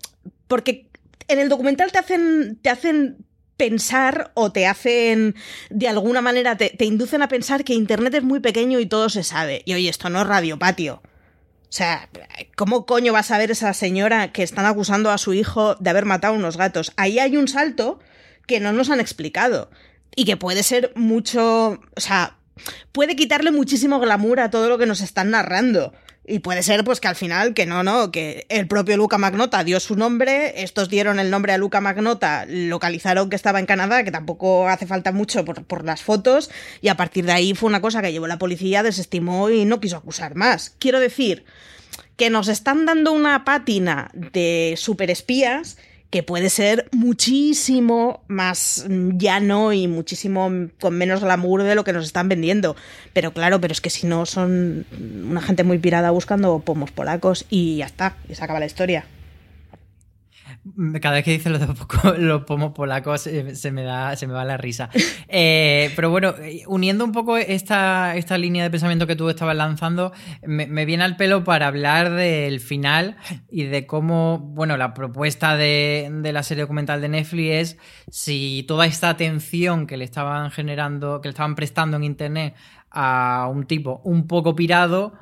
Porque 0.49 0.89
en 1.29 1.39
el 1.39 1.47
documental 1.47 1.93
te 1.93 1.99
hacen, 1.99 2.59
te 2.61 2.69
hacen 2.69 3.25
pensar 3.55 4.31
o 4.33 4.51
te 4.51 4.67
hacen 4.67 5.35
de 5.69 5.87
alguna 5.87 6.19
manera 6.19 6.57
te, 6.57 6.71
te, 6.71 6.83
inducen 6.83 7.21
a 7.21 7.29
pensar 7.29 7.63
que 7.63 7.75
internet 7.75 8.15
es 8.15 8.23
muy 8.23 8.41
pequeño 8.41 8.81
y 8.81 8.87
todo 8.87 9.07
se 9.07 9.23
sabe 9.23 9.61
y 9.63 9.73
oye 9.73 9.87
esto 9.87 10.09
no 10.09 10.19
es 10.19 10.27
radio 10.27 10.59
patio 10.59 11.01
o 11.01 11.69
sea 11.69 12.09
cómo 12.57 12.85
coño 12.85 13.13
va 13.13 13.19
a 13.19 13.23
saber 13.23 13.51
esa 13.51 13.73
señora 13.73 14.33
que 14.33 14.43
están 14.43 14.65
acusando 14.65 15.11
a 15.11 15.17
su 15.17 15.33
hijo 15.33 15.75
de 15.75 15.89
haber 15.89 16.03
matado 16.03 16.33
unos 16.33 16.57
gatos 16.57 16.91
ahí 16.97 17.17
hay 17.17 17.37
un 17.37 17.47
salto 17.47 17.99
que 18.47 18.59
no 18.59 18.73
nos 18.73 18.89
han 18.89 18.99
explicado 18.99 19.69
y 20.15 20.25
que 20.25 20.37
puede 20.37 20.63
ser 20.63 20.91
mucho 20.95 21.79
o 21.95 22.01
sea 22.01 22.37
puede 22.91 23.15
quitarle 23.15 23.51
muchísimo 23.51 23.99
glamour 23.99 24.39
a 24.39 24.49
todo 24.49 24.69
lo 24.69 24.77
que 24.77 24.85
nos 24.85 25.01
están 25.01 25.31
narrando 25.31 25.93
y 26.27 26.39
puede 26.39 26.63
ser, 26.63 26.83
pues, 26.83 26.99
que 26.99 27.07
al 27.07 27.15
final, 27.15 27.53
que 27.53 27.65
no, 27.65 27.83
no, 27.83 28.11
que 28.11 28.45
el 28.49 28.67
propio 28.67 28.97
Luca 28.97 29.17
Magnota 29.17 29.63
dio 29.63 29.79
su 29.79 29.95
nombre, 29.95 30.63
estos 30.63 30.89
dieron 30.89 31.19
el 31.19 31.29
nombre 31.29 31.53
a 31.53 31.57
Luca 31.57 31.81
Magnota, 31.81 32.45
localizaron 32.47 33.29
que 33.29 33.35
estaba 33.35 33.59
en 33.59 33.67
Canadá, 33.67 34.03
que 34.03 34.11
tampoco 34.11 34.67
hace 34.67 34.87
falta 34.87 35.11
mucho 35.11 35.45
por, 35.45 35.65
por, 35.65 35.85
las 35.85 36.01
fotos, 36.01 36.49
y 36.81 36.87
a 36.87 36.97
partir 36.97 37.25
de 37.25 37.33
ahí 37.33 37.53
fue 37.53 37.69
una 37.69 37.81
cosa 37.81 38.01
que 38.01 38.11
llevó 38.11 38.25
la 38.25 38.39
policía, 38.39 38.81
desestimó 38.81 39.49
y 39.51 39.65
no 39.65 39.79
quiso 39.79 39.97
acusar 39.97 40.35
más. 40.35 40.75
Quiero 40.79 40.99
decir 40.99 41.45
que 42.15 42.29
nos 42.29 42.47
están 42.47 42.85
dando 42.85 43.11
una 43.11 43.45
pátina 43.45 44.09
de 44.13 44.75
superespías 44.77 45.77
que 46.15 46.23
puede 46.23 46.49
ser 46.49 46.87
muchísimo 46.93 48.21
más 48.29 48.85
llano 48.87 49.73
y 49.73 49.89
muchísimo 49.89 50.49
con 50.79 50.97
menos 50.97 51.19
glamour 51.19 51.63
de 51.63 51.75
lo 51.75 51.83
que 51.83 51.91
nos 51.91 52.05
están 52.05 52.29
vendiendo. 52.29 52.77
Pero 53.11 53.33
claro, 53.33 53.59
pero 53.59 53.73
es 53.73 53.81
que 53.81 53.89
si 53.89 54.07
no 54.07 54.25
son 54.25 54.85
una 55.29 55.41
gente 55.41 55.65
muy 55.65 55.77
pirada 55.77 56.11
buscando 56.11 56.59
pomos 56.59 56.91
polacos 56.91 57.45
y 57.49 57.75
ya 57.79 57.85
está, 57.87 58.15
y 58.29 58.35
se 58.35 58.41
acaba 58.41 58.61
la 58.61 58.65
historia. 58.65 59.03
Cada 60.99 61.15
vez 61.15 61.25
que 61.25 61.31
dice 61.31 61.51
los, 61.51 61.61
los 62.17 62.43
pomos 62.45 62.71
polacos 62.71 63.27
eh, 63.27 63.55
se 63.55 63.71
me 63.71 63.83
da 63.83 64.15
se 64.15 64.25
me 64.25 64.33
va 64.33 64.43
la 64.45 64.57
risa. 64.57 64.89
Eh, 65.27 65.91
pero 65.95 66.11
bueno, 66.11 66.33
uniendo 66.67 67.03
un 67.03 67.11
poco 67.11 67.35
esta, 67.35 68.15
esta 68.15 68.37
línea 68.37 68.63
de 68.63 68.69
pensamiento 68.69 69.05
que 69.07 69.15
tú 69.15 69.27
estabas 69.27 69.55
lanzando, 69.55 70.13
me, 70.45 70.67
me, 70.67 70.85
viene 70.85 71.03
al 71.03 71.17
pelo 71.17 71.43
para 71.43 71.67
hablar 71.67 72.11
del 72.11 72.59
final 72.61 73.17
y 73.49 73.63
de 73.63 73.85
cómo, 73.85 74.39
bueno, 74.39 74.77
la 74.77 74.93
propuesta 74.93 75.57
de, 75.57 76.09
de, 76.21 76.31
la 76.31 76.43
serie 76.43 76.61
documental 76.61 77.01
de 77.01 77.09
Netflix 77.09 77.51
es 77.51 77.77
si 78.09 78.63
toda 78.67 78.85
esta 78.85 79.09
atención 79.09 79.87
que 79.87 79.97
le 79.97 80.05
estaban 80.05 80.51
generando, 80.51 81.19
que 81.21 81.27
le 81.27 81.31
estaban 81.31 81.55
prestando 81.55 81.97
en 81.97 82.03
internet 82.03 82.55
a 82.91 83.49
un 83.51 83.65
tipo 83.65 84.01
un 84.05 84.27
poco 84.27 84.55
pirado, 84.55 85.13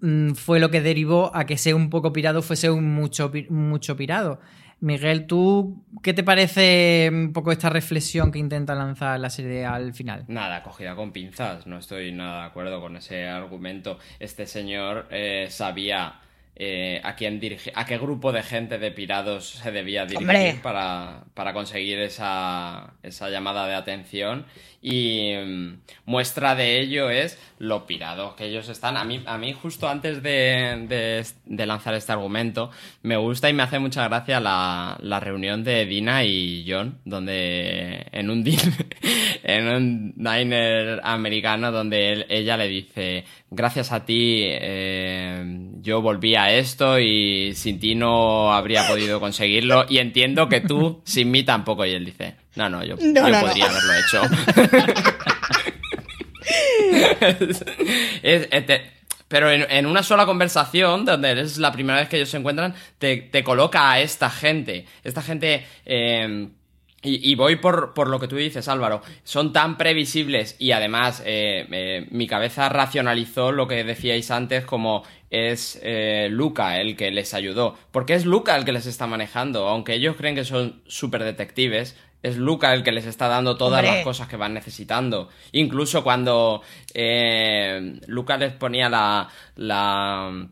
mm, 0.00 0.32
fue 0.32 0.58
lo 0.58 0.70
que 0.70 0.80
derivó 0.80 1.30
a 1.34 1.46
que 1.46 1.56
ser 1.56 1.74
un 1.74 1.90
poco 1.90 2.12
pirado 2.12 2.42
fuese 2.42 2.70
un 2.70 2.92
mucho, 2.92 3.30
mucho 3.50 3.96
pirado. 3.96 4.40
Miguel, 4.80 5.26
¿tú 5.26 5.84
qué 6.02 6.14
te 6.14 6.22
parece 6.22 7.10
un 7.12 7.32
poco 7.32 7.52
esta 7.52 7.68
reflexión 7.68 8.32
que 8.32 8.38
intenta 8.38 8.74
lanzar 8.74 9.20
la 9.20 9.28
serie 9.28 9.66
al 9.66 9.92
final? 9.92 10.24
Nada, 10.28 10.62
cogida 10.62 10.96
con 10.96 11.12
pinzas, 11.12 11.66
no 11.66 11.78
estoy 11.78 12.12
nada 12.12 12.40
de 12.40 12.46
acuerdo 12.46 12.80
con 12.80 12.96
ese 12.96 13.28
argumento. 13.28 13.98
Este 14.18 14.46
señor 14.46 15.06
eh, 15.10 15.48
sabía 15.50 16.20
eh, 16.62 17.00
a 17.04 17.14
quién 17.14 17.40
dirigir, 17.40 17.72
a 17.74 17.86
qué 17.86 17.96
grupo 17.96 18.32
de 18.32 18.42
gente 18.42 18.78
de 18.78 18.90
pirados 18.90 19.48
se 19.48 19.70
debía 19.70 20.04
dirigir 20.04 20.60
para, 20.60 21.24
para, 21.32 21.54
conseguir 21.54 21.98
esa, 22.00 22.92
esa, 23.02 23.30
llamada 23.30 23.66
de 23.66 23.74
atención. 23.74 24.44
Y 24.82 25.34
um, 25.34 25.76
muestra 26.06 26.54
de 26.54 26.80
ello 26.80 27.10
es 27.10 27.38
lo 27.58 27.86
pirados 27.86 28.34
que 28.34 28.46
ellos 28.46 28.68
están. 28.70 28.96
A 28.96 29.04
mí, 29.04 29.22
a 29.26 29.36
mí 29.36 29.52
justo 29.52 29.88
antes 29.88 30.22
de, 30.22 30.86
de, 30.88 31.26
de, 31.44 31.66
lanzar 31.66 31.92
este 31.94 32.12
argumento, 32.12 32.70
me 33.02 33.18
gusta 33.18 33.50
y 33.50 33.52
me 33.52 33.62
hace 33.62 33.78
mucha 33.78 34.08
gracia 34.08 34.40
la, 34.40 34.96
la 35.02 35.20
reunión 35.20 35.62
de 35.64 35.84
Dina 35.84 36.24
y 36.24 36.64
John, 36.66 36.98
donde 37.04 38.06
en 38.10 38.30
un, 38.30 38.42
en 39.42 39.68
un 39.68 40.14
diner 40.16 41.00
americano, 41.04 41.70
donde 41.72 42.12
él, 42.12 42.26
ella 42.30 42.56
le 42.56 42.68
dice, 42.68 43.24
gracias 43.50 43.92
a 43.92 44.06
ti 44.06 44.44
eh, 44.44 45.70
yo 45.82 46.00
volví 46.00 46.36
a 46.36 46.52
esto 46.52 46.98
y 46.98 47.54
sin 47.54 47.78
ti 47.78 47.94
no 47.94 48.52
habría 48.52 48.86
podido 48.86 49.20
conseguirlo 49.20 49.84
y 49.88 49.98
entiendo 49.98 50.48
que 50.48 50.60
tú 50.62 51.02
sin 51.04 51.30
mí 51.30 51.42
tampoco. 51.42 51.84
Y 51.84 51.90
él 51.90 52.06
dice, 52.06 52.36
no, 52.56 52.68
no, 52.68 52.84
yo, 52.84 52.96
no, 52.96 53.02
yo 53.02 53.28
no, 53.28 53.40
podría 53.40 53.68
no. 53.68 53.70
haberlo 53.70 53.92
hecho. 53.94 54.22
es, 58.22 58.48
pero 59.28 59.50
en, 59.50 59.66
en, 59.70 59.86
una 59.86 60.02
sola 60.02 60.26
conversación, 60.26 61.04
donde 61.04 61.40
es 61.40 61.58
la 61.58 61.70
primera 61.70 62.00
vez 62.00 62.08
que 62.08 62.16
ellos 62.16 62.30
se 62.30 62.38
encuentran, 62.38 62.74
te, 62.98 63.16
te 63.18 63.44
coloca 63.44 63.92
a 63.92 64.00
esta 64.00 64.30
gente. 64.30 64.86
Esta 65.04 65.22
gente... 65.22 65.66
Eh, 65.86 66.48
y, 67.02 67.30
y, 67.30 67.34
voy 67.34 67.56
por, 67.56 67.94
por, 67.94 68.08
lo 68.08 68.20
que 68.20 68.28
tú 68.28 68.36
dices, 68.36 68.68
Álvaro. 68.68 69.00
Son 69.24 69.54
tan 69.54 69.78
previsibles 69.78 70.56
y 70.58 70.72
además 70.72 71.22
eh, 71.24 71.66
eh, 71.70 72.06
mi 72.10 72.26
cabeza 72.26 72.68
racionalizó 72.68 73.52
lo 73.52 73.66
que 73.66 73.84
decíais 73.84 74.30
antes 74.30 74.66
como 74.66 75.02
es 75.30 75.80
eh, 75.82 76.28
Luca 76.30 76.78
el 76.78 76.96
que 76.96 77.10
les 77.10 77.32
ayudó. 77.32 77.78
Porque 77.90 78.14
es 78.14 78.26
Luca 78.26 78.54
el 78.54 78.66
que 78.66 78.72
les 78.72 78.84
está 78.84 79.06
manejando. 79.06 79.66
Aunque 79.66 79.94
ellos 79.94 80.14
creen 80.16 80.34
que 80.34 80.44
son 80.44 80.82
super 80.86 81.24
detectives, 81.24 81.96
es 82.22 82.36
Luca 82.36 82.74
el 82.74 82.82
que 82.82 82.92
les 82.92 83.06
está 83.06 83.28
dando 83.28 83.56
todas 83.56 83.80
Hombre. 83.80 83.96
las 83.96 84.04
cosas 84.04 84.28
que 84.28 84.36
van 84.36 84.54
necesitando. 84.54 85.28
Incluso 85.52 86.02
cuando 86.02 86.62
eh, 86.94 88.00
Luca 88.06 88.36
les 88.36 88.52
ponía 88.52 88.88
la... 88.88 89.28
la 89.56 90.46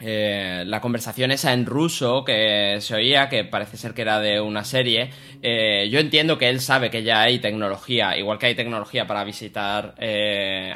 eh, 0.00 0.62
la 0.64 0.80
conversación 0.80 1.32
esa 1.32 1.52
en 1.52 1.66
ruso 1.66 2.22
que 2.24 2.76
se 2.80 2.94
oía, 2.94 3.28
que 3.28 3.42
parece 3.42 3.76
ser 3.76 3.94
que 3.94 4.02
era 4.02 4.20
de 4.20 4.40
una 4.40 4.62
serie, 4.62 5.10
eh, 5.42 5.88
yo 5.90 5.98
entiendo 5.98 6.38
que 6.38 6.48
él 6.48 6.60
sabe 6.60 6.88
que 6.88 7.02
ya 7.02 7.22
hay 7.22 7.40
tecnología, 7.40 8.16
igual 8.16 8.38
que 8.38 8.46
hay 8.46 8.54
tecnología 8.54 9.08
para 9.08 9.24
visitar 9.24 9.96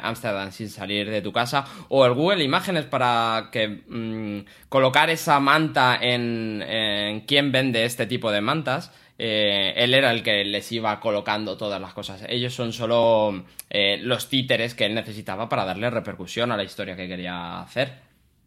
Ámsterdam 0.01 0.51
sin 0.51 0.67
salir 0.67 1.09
de 1.09 1.21
tu 1.21 1.31
casa, 1.31 1.63
o 1.87 2.05
el 2.05 2.11
Google 2.13 2.43
Imágenes 2.43 2.83
para 2.83 3.47
que 3.49 3.83
mmm, 3.87 4.39
colocar 4.67 5.09
esa 5.09 5.39
manta 5.39 5.97
en, 6.01 6.61
en 6.61 7.21
quién 7.21 7.53
vende 7.53 7.85
este 7.85 8.05
tipo 8.05 8.29
de 8.29 8.41
mantas. 8.41 8.91
Eh, 9.25 9.73
él 9.77 9.93
era 9.93 10.11
el 10.11 10.21
que 10.21 10.43
les 10.43 10.69
iba 10.73 10.99
colocando 10.99 11.55
todas 11.55 11.79
las 11.79 11.93
cosas. 11.93 12.25
Ellos 12.27 12.53
son 12.53 12.73
solo 12.73 13.45
eh, 13.69 13.97
los 14.01 14.27
títeres 14.27 14.75
que 14.75 14.85
él 14.85 14.93
necesitaba 14.93 15.47
para 15.47 15.63
darle 15.63 15.89
repercusión 15.89 16.51
a 16.51 16.57
la 16.57 16.65
historia 16.65 16.97
que 16.97 17.07
quería 17.07 17.61
hacer. 17.61 18.01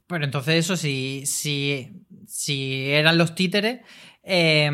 Bueno, 0.06 0.26
entonces 0.26 0.56
eso, 0.56 0.76
si, 0.76 1.24
si, 1.24 2.90
eran 2.90 3.16
los 3.16 3.34
títeres, 3.34 3.80
eh, 4.22 4.70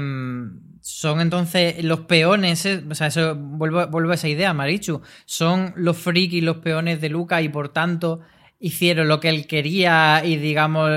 son 0.80 1.20
entonces 1.20 1.84
los 1.84 2.00
peones, 2.00 2.66
o 2.66 2.94
sea, 2.96 3.06
eso, 3.06 3.36
vuelvo, 3.36 3.86
vuelvo, 3.86 4.10
a 4.10 4.16
esa 4.16 4.26
idea, 4.26 4.52
Marichu, 4.52 5.02
son 5.24 5.72
los 5.76 5.98
frikis, 5.98 6.42
los 6.42 6.56
peones 6.56 7.00
de 7.00 7.10
Luca 7.10 7.42
y 7.42 7.48
por 7.48 7.68
tanto 7.68 8.22
hicieron 8.58 9.06
lo 9.06 9.20
que 9.20 9.28
él 9.28 9.46
quería 9.46 10.22
y 10.24 10.36
digamos 10.36 10.90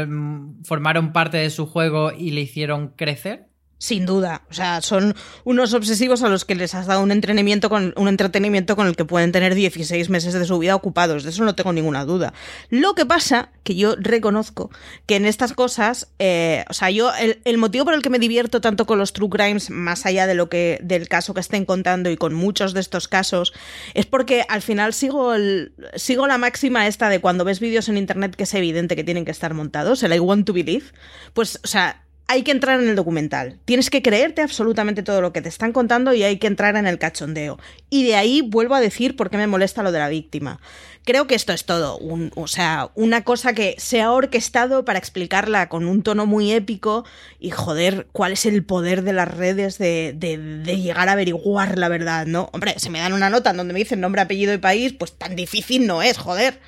formaron 0.63 1.13
parte 1.13 1.37
de 1.37 1.51
su 1.51 1.67
juego 1.67 2.11
y 2.11 2.31
le 2.31 2.41
hicieron 2.41 2.87
crecer. 2.87 3.49
Sin 3.86 4.07
duda. 4.07 4.41
O 4.49 4.53
sea, 4.53 4.81
son 4.81 5.15
unos 5.43 5.75
obsesivos 5.75 6.23
a 6.23 6.29
los 6.29 6.43
que 6.43 6.55
les 6.55 6.73
has 6.73 6.88
dado 6.88 7.01
un 7.01 7.11
entrenamiento 7.11 7.69
con 7.69 7.93
un 7.95 8.07
entretenimiento 8.07 8.75
con 8.75 8.88
el 8.88 8.95
que 8.95 9.05
pueden 9.05 9.31
tener 9.31 9.53
16 9.53 10.09
meses 10.09 10.33
de 10.33 10.43
su 10.45 10.57
vida 10.57 10.75
ocupados. 10.75 11.23
De 11.23 11.29
eso 11.29 11.43
no 11.43 11.53
tengo 11.53 11.71
ninguna 11.71 12.03
duda. 12.03 12.33
Lo 12.71 12.95
que 12.95 13.05
pasa 13.05 13.49
que 13.63 13.75
yo 13.75 13.95
reconozco 13.95 14.71
que 15.05 15.17
en 15.17 15.25
estas 15.25 15.53
cosas, 15.53 16.07
eh, 16.17 16.65
o 16.67 16.73
sea, 16.73 16.89
yo 16.89 17.11
el, 17.43 17.57
motivo 17.59 17.86
por 17.86 17.93
el 17.93 18.01
que 18.01 18.09
me 18.09 18.17
divierto 18.17 18.59
tanto 18.59 18.88
con 18.88 18.97
los 18.97 19.13
true 19.13 19.29
crimes, 19.29 19.69
más 19.69 20.07
allá 20.07 20.25
de 20.25 20.33
lo 20.33 20.49
que 20.49 20.79
del 20.81 21.07
caso 21.07 21.36
que 21.36 21.41
estén 21.41 21.65
contando 21.65 22.09
y 22.09 22.17
con 22.17 22.33
muchos 22.33 22.73
de 22.73 22.79
estos 22.79 23.07
casos, 23.07 23.53
es 23.93 24.07
porque 24.07 24.45
al 24.49 24.63
final 24.63 24.93
sigo 24.93 25.36
el, 25.36 25.73
sigo 25.95 26.25
la 26.25 26.39
máxima 26.39 26.88
esta 26.88 27.07
de 27.09 27.19
cuando 27.19 27.45
ves 27.45 27.59
vídeos 27.59 27.88
en 27.88 27.97
internet 27.97 28.36
que 28.36 28.43
es 28.43 28.53
evidente 28.55 28.95
que 28.95 29.03
tienen 29.03 29.25
que 29.25 29.31
estar 29.31 29.53
montados, 29.53 30.01
el 30.01 30.13
I 30.13 30.19
want 30.19 30.47
to 30.47 30.53
believe, 30.53 30.86
pues, 31.33 31.59
o 31.63 31.67
sea, 31.67 32.04
hay 32.28 32.41
que 32.41 32.51
entrar 32.51 32.82
en 32.82 32.89
el 32.89 32.95
documental. 32.95 33.59
Tienes 33.65 33.91
que 33.91 34.01
creerte 34.01 34.41
absolutamente 34.41 35.03
todo 35.03 35.21
lo 35.21 35.32
que 35.32 35.41
te 35.41 35.49
están 35.49 35.71
contando 35.71 36.13
y 36.13 36.23
hay 36.23 36.39
que 36.39 36.47
entrar 36.47 36.76
en 36.76 36.88
el 36.88 36.97
cachondeo. 36.97 37.59
Y 37.91 38.03
de 38.03 38.15
ahí 38.15 38.41
vuelvo 38.41 38.73
a 38.73 38.82
decir 38.82 39.15
por 39.15 39.30
qué 39.30 39.38
me 39.38 39.45
molesta 39.45 39.84
lo 39.84 39.91
de 39.91 39.99
la 39.99 40.09
víctima. 40.09 40.59
Creo 41.03 41.28
que 41.28 41.36
esto 41.36 41.53
es 41.53 41.65
todo. 41.65 41.99
o 42.36 42.47
sea, 42.47 42.89
una 42.95 43.23
cosa 43.23 43.53
que 43.53 43.76
se 43.78 44.01
ha 44.01 44.11
orquestado 44.11 44.86
para 44.86 44.97
explicarla 44.97 45.69
con 45.69 45.86
un 45.86 46.01
tono 46.01 46.26
muy 46.26 46.51
épico 46.51 47.05
y 47.39 47.51
joder, 47.51 48.07
cuál 48.11 48.32
es 48.32 48.47
el 48.47 48.65
poder 48.65 49.03
de 49.03 49.13
las 49.13 49.28
redes 49.28 49.78
de, 49.78 50.13
de 50.17 50.78
llegar 50.82 51.09
a 51.09 51.11
averiguar 51.11 51.78
la 51.78 51.89
verdad, 51.89 52.26
¿no? 52.26 52.49
Hombre, 52.53 52.73
se 52.78 52.89
me 52.89 52.99
dan 52.99 53.13
una 53.13 53.30
nota 53.30 53.51
en 53.51 53.57
donde 53.57 53.73
me 53.73 53.80
dicen 53.80 54.01
nombre, 54.01 54.21
apellido 54.21 54.51
y 54.51 54.57
país, 54.57 54.93
pues 54.93 55.13
tan 55.13 55.36
difícil 55.36 55.86
no 55.86 56.01
es, 56.01 56.17
joder. 56.17 56.59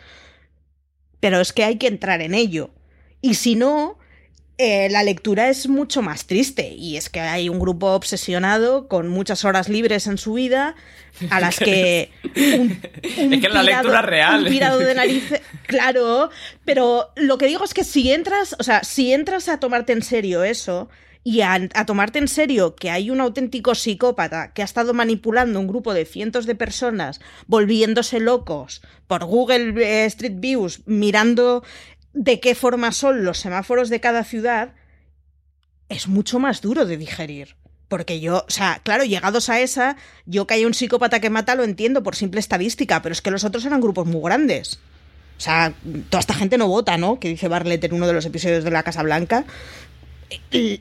Pero 1.20 1.42
es 1.42 1.52
que 1.52 1.64
hay 1.64 1.78
que 1.78 1.88
entrar 1.88 2.22
en 2.22 2.36
ello. 2.36 2.70
Y 3.22 3.34
si 3.34 3.56
no, 3.56 3.98
eh, 4.60 4.90
la 4.90 5.04
lectura 5.04 5.50
es 5.50 5.68
mucho 5.68 6.02
más 6.02 6.26
triste 6.26 6.70
y 6.70 6.98
es 6.98 7.10
que 7.10 7.20
hay 7.20 7.48
un 7.48 7.60
grupo 7.60 7.92
obsesionado 7.92 8.88
con 8.88 9.08
muchas 9.08 9.46
horas 9.46 9.70
libres 9.70 10.08
en 10.08 10.18
su 10.18 10.34
vida 10.34 10.76
a 11.30 11.40
las 11.40 11.60
que 11.60 12.12
es 12.34 13.42
que 13.42 13.50
la 13.50 13.62
lectura 13.62 14.02
real. 14.02 14.44
un 14.44 14.50
pirado 14.50 14.80
de 14.80 14.96
narices 14.96 15.42
claro 15.68 16.32
pero 16.66 17.12
lo 17.16 17.38
que 17.38 17.46
digo 17.46 17.64
es 17.64 17.76
que 17.76 17.84
si 17.84 18.12
entras 18.12 18.56
o 18.58 18.64
sea 18.64 18.84
si 18.84 19.14
entras 19.14 19.48
a 19.48 19.60
tomarte 19.60 19.94
en 19.94 20.02
serio 20.02 20.44
eso 20.44 20.90
y 21.24 21.42
a, 21.42 21.60
tomarte 21.86 22.20
en 22.20 22.30
serio 22.30 22.76
que 22.76 22.90
hay 22.90 23.12
un 23.12 23.20
auténtico 23.20 23.76
psicópata 23.76 24.54
que 24.54 24.62
ha 24.62 24.66
estado 24.66 24.94
manipulando 24.94 25.60
un 25.60 25.68
grupo 25.68 25.94
de 25.94 26.06
cientos 26.06 26.46
de 26.46 26.56
personas, 26.56 27.20
volviéndose 27.48 28.22
locos 28.22 28.82
por 29.08 29.26
Google 29.26 29.74
eh, 29.86 30.06
Street 30.06 30.36
Views, 30.38 30.84
mirando 30.86 31.66
de 32.14 32.40
qué 32.40 32.56
forma 32.56 32.92
son 32.92 33.24
los 33.24 33.38
semáforos 33.40 33.90
de 33.90 34.00
cada 34.00 34.24
ciudad, 34.24 34.74
es 35.90 36.08
mucho 36.08 36.40
más 36.40 36.62
duro 36.62 36.86
de 36.86 36.98
digerir. 36.98 37.56
Porque 37.88 38.20
yo, 38.20 38.44
o 38.48 38.52
sea, 38.52 38.82
claro, 38.84 39.06
llegados 39.06 39.50
a 39.50 39.62
esa, 39.62 39.96
yo 40.26 40.46
que 40.46 40.56
hay 40.56 40.66
un 40.66 40.74
psicópata 40.74 41.22
que 41.22 41.30
mata 41.30 41.56
lo 41.56 41.64
entiendo 41.64 42.04
por 42.04 42.16
simple 42.16 42.40
estadística, 42.40 43.02
pero 43.02 43.14
es 43.14 43.22
que 43.22 43.32
los 43.32 43.46
otros 43.46 43.66
eran 43.66 43.80
grupos 43.80 44.06
muy 44.06 44.22
grandes. 44.22 44.80
O 45.38 45.40
sea, 45.40 45.74
toda 46.10 46.20
esta 46.20 46.34
gente 46.34 46.58
no 46.58 46.68
vota, 46.68 46.98
¿no? 46.98 47.20
Que 47.20 47.30
dice 47.30 47.48
Barlett 47.48 47.84
en 47.84 47.94
uno 47.94 48.08
de 48.08 48.14
los 48.14 48.26
episodios 48.26 48.64
de 48.64 48.72
la 48.72 48.84
Casa 48.84 49.04
Blanca 49.04 49.46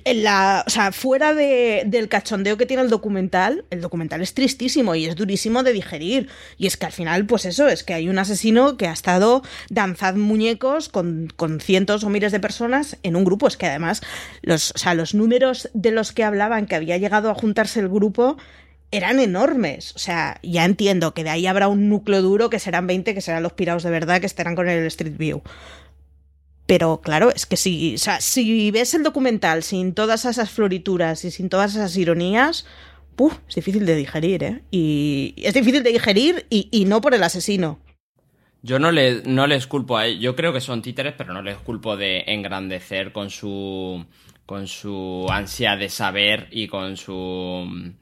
la, 0.05 0.65
o 0.67 0.71
sea, 0.71 0.93
fuera 0.93 1.35
de, 1.35 1.85
del 1.87 2.09
cachondeo 2.09 2.57
que 2.57 2.67
tiene 2.67 2.83
el 2.83 2.91
documental, 2.91 3.65
el 3.71 3.81
documental 3.81 4.21
es 4.23 4.35
tristísimo 4.35 4.95
y 4.95 5.07
es 5.07 5.17
durísimo 5.17 5.63
de 5.63 5.73
digerir. 5.73 6.29
Y 6.59 6.67
es 6.67 6.77
que 6.77 6.87
al 6.87 6.93
final, 6.93 7.27
pues 7.27 7.45
eso, 7.45 7.69
es 7.69 7.85
que 7.85 7.95
hay 7.95 8.09
un 8.09 8.19
asesino 8.19 8.77
que 8.77 8.89
ha 8.89 8.93
estado 8.93 9.43
danzando 9.71 10.21
muñecos 10.21 10.89
con, 10.89 11.33
con, 11.37 11.61
cientos 11.61 12.03
o 12.05 12.11
miles 12.11 12.33
de 12.33 12.41
personas 12.41 12.99
en 13.03 13.17
un 13.17 13.25
grupo. 13.25 13.47
Es 13.47 13.57
que 13.57 13.67
además, 13.67 14.03
los, 14.43 14.73
o 14.73 14.79
sea, 14.79 14.95
los 14.95 15.15
números 15.15 15.69
de 15.75 15.93
los 15.93 16.13
que 16.13 16.25
hablaban 16.25 16.67
que 16.67 16.75
había 16.75 16.97
llegado 16.97 17.31
a 17.31 17.35
juntarse 17.35 17.81
el 17.81 17.89
grupo 17.89 18.37
eran 18.91 19.21
enormes. 19.21 19.95
O 19.95 19.99
sea, 19.99 20.41
ya 20.43 20.65
entiendo 20.65 21.15
que 21.15 21.25
de 21.25 21.31
ahí 21.31 21.47
habrá 21.47 21.69
un 21.69 21.89
núcleo 21.89 22.23
duro 22.23 22.51
que 22.51 22.59
serán 22.59 22.87
20, 22.87 23.15
que 23.15 23.21
serán 23.21 23.43
los 23.43 23.53
pirados 23.53 23.83
de 23.83 23.91
verdad, 23.91 24.21
que 24.21 24.27
estarán 24.27 24.57
con 24.57 24.69
el 24.69 24.87
Street 24.87 25.17
View. 25.17 25.43
Pero 26.67 27.01
claro, 27.01 27.31
es 27.31 27.47
que 27.47 27.57
si, 27.57 27.95
o 27.95 27.99
sea, 27.99 28.21
si 28.21 28.71
ves 28.71 28.95
el 28.95 29.05
documental 29.05 29.63
sin 29.63 29.95
todas 29.95 30.25
esas 30.25 30.51
florituras 30.51 31.25
y 31.25 31.31
sin 31.31 31.49
todas 31.49 31.75
esas 31.75 31.97
ironías, 31.97 32.67
es 33.49 33.55
difícil 33.55 33.87
de 33.87 33.97
digerir, 33.97 34.45
¿eh? 34.45 34.63
Y 34.71 35.35
es 35.39 35.55
difícil 35.55 35.83
de 35.83 35.93
digerir 35.93 36.47
y, 36.51 36.85
no 36.87 37.01
por 37.01 37.15
el 37.15 37.23
asesino. 37.23 37.79
Yo 38.63 38.79
no, 38.79 38.91
le, 38.91 39.23
no 39.23 39.47
les 39.47 39.67
culpo 39.67 39.97
a 39.97 40.07
él. 40.07 40.19
Yo 40.19 40.35
creo 40.35 40.53
que 40.53 40.61
son 40.61 40.83
títeres, 40.83 41.15
pero 41.17 41.33
no 41.33 41.41
les 41.41 41.57
culpo 41.57 41.97
de 41.97 42.25
engrandecer 42.27 43.13
con 43.13 43.31
su, 43.31 44.05
con 44.45 44.67
su 44.67 45.27
ansia 45.31 45.77
de 45.77 45.89
saber 45.89 46.49
y 46.51 46.67
con 46.67 46.97
su 46.97 47.95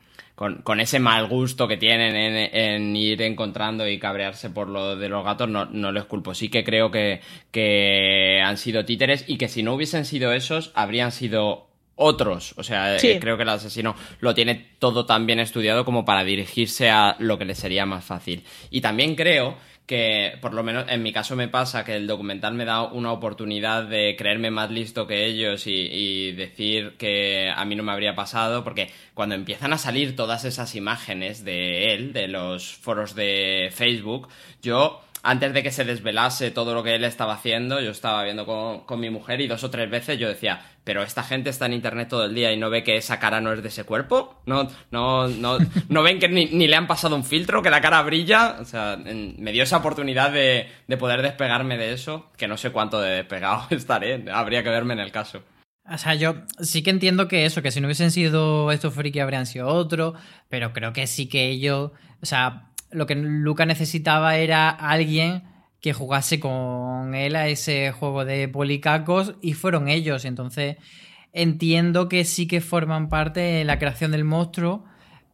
con, 0.44 0.56
con, 0.56 0.78
ese 0.78 0.98
mal 0.98 1.26
gusto 1.26 1.66
que 1.66 1.78
tienen 1.78 2.14
en, 2.14 2.94
ir 2.94 3.22
encontrando 3.22 3.88
y 3.88 3.98
cabrearse 3.98 4.50
por 4.50 4.68
lo 4.68 4.94
de 4.94 5.08
los 5.08 5.24
gatos, 5.24 5.48
no, 5.48 5.64
no 5.64 5.90
les 5.90 6.04
culpo. 6.04 6.34
Sí 6.34 6.50
que 6.50 6.62
creo 6.62 6.90
que, 6.90 7.22
que 7.50 8.42
han 8.44 8.58
sido 8.58 8.84
títeres 8.84 9.24
y 9.26 9.38
que 9.38 9.48
si 9.48 9.62
no 9.62 9.72
hubiesen 9.72 10.04
sido 10.04 10.34
esos, 10.34 10.70
habrían 10.74 11.12
sido 11.12 11.68
otros. 11.96 12.52
O 12.58 12.62
sea, 12.62 12.94
eh, 12.94 13.18
creo 13.20 13.38
que 13.38 13.44
el 13.44 13.48
asesino 13.48 13.96
lo 14.20 14.34
tiene 14.34 14.72
todo 14.78 15.06
tan 15.06 15.24
bien 15.24 15.40
estudiado 15.40 15.86
como 15.86 16.04
para 16.04 16.24
dirigirse 16.24 16.90
a 16.90 17.16
lo 17.20 17.38
que 17.38 17.46
le 17.46 17.54
sería 17.54 17.86
más 17.86 18.04
fácil. 18.04 18.44
Y 18.68 18.82
también 18.82 19.14
creo 19.14 19.56
que 19.86 20.38
por 20.40 20.54
lo 20.54 20.62
menos 20.62 20.86
en 20.88 21.02
mi 21.02 21.12
caso 21.12 21.36
me 21.36 21.48
pasa 21.48 21.84
que 21.84 21.94
el 21.96 22.06
documental 22.06 22.54
me 22.54 22.64
da 22.64 22.82
una 22.84 23.12
oportunidad 23.12 23.84
de 23.84 24.16
creerme 24.16 24.50
más 24.50 24.70
listo 24.70 25.06
que 25.06 25.26
ellos 25.26 25.66
y, 25.66 26.32
decir 26.32 26.94
que 26.98 27.52
a 27.54 27.64
mí 27.64 27.76
no 27.76 27.82
me 27.82 27.92
habría 27.92 28.14
pasado, 28.14 28.64
porque 28.64 28.90
cuando 29.12 29.34
empiezan 29.34 29.72
a 29.72 29.78
salir 29.78 30.16
todas 30.16 30.44
esas 30.44 30.74
imágenes 30.74 31.44
de 31.44 31.94
él, 31.94 32.12
de 32.12 32.28
los 32.28 32.74
foros 32.74 33.14
de 33.14 33.70
Facebook, 33.72 34.28
yo 34.62 35.02
antes 35.24 35.54
de 35.54 35.62
que 35.62 35.72
se 35.72 35.84
desvelase 35.84 36.50
todo 36.50 36.74
lo 36.74 36.82
que 36.82 36.94
él 36.94 37.02
estaba 37.02 37.32
haciendo, 37.32 37.80
yo 37.80 37.90
estaba 37.90 38.22
viendo 38.24 38.44
con, 38.44 39.00
mi 39.00 39.08
mujer 39.08 39.40
y 39.40 39.46
dos 39.46 39.64
o 39.64 39.70
tres 39.70 39.90
veces 39.90 40.18
yo 40.18 40.28
decía, 40.28 40.60
pero 40.84 41.02
esta 41.02 41.22
gente 41.22 41.48
está 41.48 41.64
en 41.64 41.72
internet 41.72 42.08
todo 42.10 42.26
el 42.26 42.34
día 42.34 42.52
y 42.52 42.58
no 42.58 42.68
ve 42.68 42.84
que 42.84 42.96
esa 42.96 43.18
cara 43.18 43.40
no 43.40 43.50
es 43.52 43.62
de 43.62 43.68
ese 43.68 43.84
cuerpo, 43.84 44.40
no, 44.44 44.68
no, 44.90 45.26
no, 45.26 45.58
no 45.88 46.02
ven 46.02 46.18
que 46.18 46.28
ni, 46.28 46.46
le 46.46 46.76
han 46.76 46.86
pasado 46.86 47.16
un 47.16 47.24
filtro, 47.24 47.62
que 47.62 47.70
la 47.70 47.80
cara 47.80 48.02
brilla, 48.02 48.58
o 48.60 48.66
sea, 48.66 48.98
me 48.98 49.52
dio 49.52 49.62
esa 49.62 49.78
oportunidad 49.78 50.30
de, 50.30 50.68
de 50.86 50.96
poder 50.98 51.22
despegarme 51.22 51.78
de 51.78 51.94
eso, 51.94 52.30
que 52.36 52.46
no 52.46 52.58
sé 52.58 52.70
cuánto 52.70 53.00
de 53.00 53.16
despegado 53.16 53.66
estaré, 53.70 54.26
habría 54.30 54.62
que 54.62 54.70
verme 54.70 54.92
en 54.92 55.00
el 55.00 55.10
caso. 55.10 55.42
O 55.90 55.98
sea, 55.98 56.14
yo 56.14 56.36
sí 56.60 56.82
que 56.82 56.90
entiendo 56.90 57.28
que 57.28 57.46
eso, 57.46 57.62
que 57.62 57.70
si 57.70 57.80
no 57.80 57.86
hubiesen 57.86 58.10
sido 58.10 58.70
estos 58.72 58.92
friki 58.92 59.20
habrían 59.20 59.46
sido 59.46 59.68
otro, 59.68 60.14
pero 60.50 60.72
creo 60.74 60.92
que 60.92 61.06
sí 61.06 61.28
que 61.28 61.48
ellos, 61.48 61.92
o 62.22 62.26
sea, 62.26 62.73
lo 62.94 63.06
que 63.06 63.16
Luca 63.16 63.66
necesitaba 63.66 64.36
era 64.36 64.70
alguien 64.70 65.42
que 65.80 65.92
jugase 65.92 66.40
con 66.40 67.14
él 67.14 67.36
a 67.36 67.48
ese 67.48 67.92
juego 67.92 68.24
de 68.24 68.48
policacos 68.48 69.34
y 69.42 69.52
fueron 69.52 69.88
ellos. 69.88 70.24
Entonces 70.24 70.76
entiendo 71.32 72.08
que 72.08 72.24
sí 72.24 72.46
que 72.46 72.60
forman 72.60 73.08
parte 73.08 73.40
de 73.40 73.64
la 73.64 73.78
creación 73.78 74.12
del 74.12 74.24
monstruo. 74.24 74.84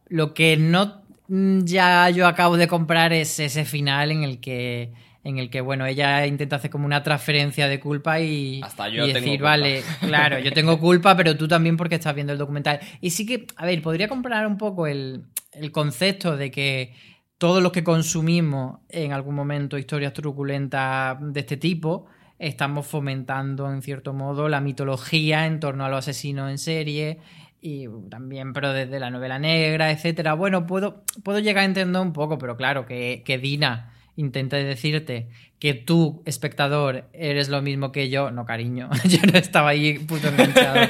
Lo 0.09 0.33
que 0.33 0.57
no 0.57 1.03
ya 1.29 2.09
yo 2.09 2.27
acabo 2.27 2.57
de 2.57 2.67
comprar 2.67 3.13
es 3.13 3.39
ese 3.39 3.63
final 3.63 4.11
en 4.11 4.23
el 4.23 4.41
que 4.41 4.91
en 5.23 5.37
el 5.37 5.49
que 5.49 5.61
bueno 5.61 5.85
ella 5.85 6.25
intenta 6.25 6.57
hacer 6.57 6.69
como 6.69 6.85
una 6.85 7.03
transferencia 7.03 7.69
de 7.69 7.79
culpa 7.79 8.19
y, 8.19 8.59
Hasta 8.61 8.89
yo 8.89 9.07
decir 9.07 9.39
vale 9.39 9.83
claro 10.01 10.39
yo 10.39 10.51
tengo 10.51 10.77
culpa 10.79 11.15
pero 11.15 11.37
tú 11.37 11.47
también 11.47 11.77
porque 11.77 11.95
estás 11.95 12.13
viendo 12.13 12.33
el 12.33 12.39
documental 12.39 12.81
y 12.99 13.11
sí 13.11 13.25
que 13.25 13.45
a 13.55 13.65
ver 13.65 13.81
podría 13.81 14.09
comprar 14.09 14.45
un 14.45 14.57
poco 14.57 14.87
el, 14.87 15.23
el 15.53 15.71
concepto 15.71 16.35
de 16.35 16.51
que 16.51 16.93
todos 17.41 17.63
los 17.63 17.71
que 17.71 17.83
consumimos 17.83 18.81
en 18.87 19.13
algún 19.13 19.33
momento 19.33 19.79
historias 19.79 20.13
truculentas 20.13 21.17
de 21.19 21.39
este 21.39 21.57
tipo, 21.57 22.05
estamos 22.37 22.85
fomentando 22.85 23.67
en 23.73 23.81
cierto 23.81 24.13
modo 24.13 24.47
la 24.47 24.61
mitología 24.61 25.47
en 25.47 25.59
torno 25.59 25.83
a 25.83 25.89
los 25.89 26.07
asesinos 26.07 26.51
en 26.51 26.59
serie 26.59 27.17
y 27.59 27.87
también, 28.11 28.53
pero 28.53 28.73
desde 28.73 28.99
la 28.99 29.09
novela 29.09 29.39
negra, 29.39 29.89
etcétera. 29.89 30.35
Bueno, 30.35 30.67
puedo, 30.67 31.03
puedo 31.23 31.39
llegar 31.39 31.63
a 31.63 31.65
entender 31.65 31.99
un 31.99 32.13
poco, 32.13 32.37
pero 32.37 32.57
claro, 32.57 32.85
que, 32.85 33.23
que 33.25 33.39
Dina 33.39 33.91
intenta 34.15 34.57
decirte 34.57 35.29
que 35.61 35.75
tú, 35.75 36.23
espectador, 36.25 37.05
eres 37.13 37.47
lo 37.49 37.61
mismo 37.61 37.91
que 37.91 38.09
yo. 38.09 38.31
No, 38.31 38.45
cariño. 38.45 38.89
Yo 39.05 39.19
no 39.31 39.37
estaba 39.37 39.69
ahí 39.69 39.99
puto 39.99 40.29
enganchado 40.29 40.79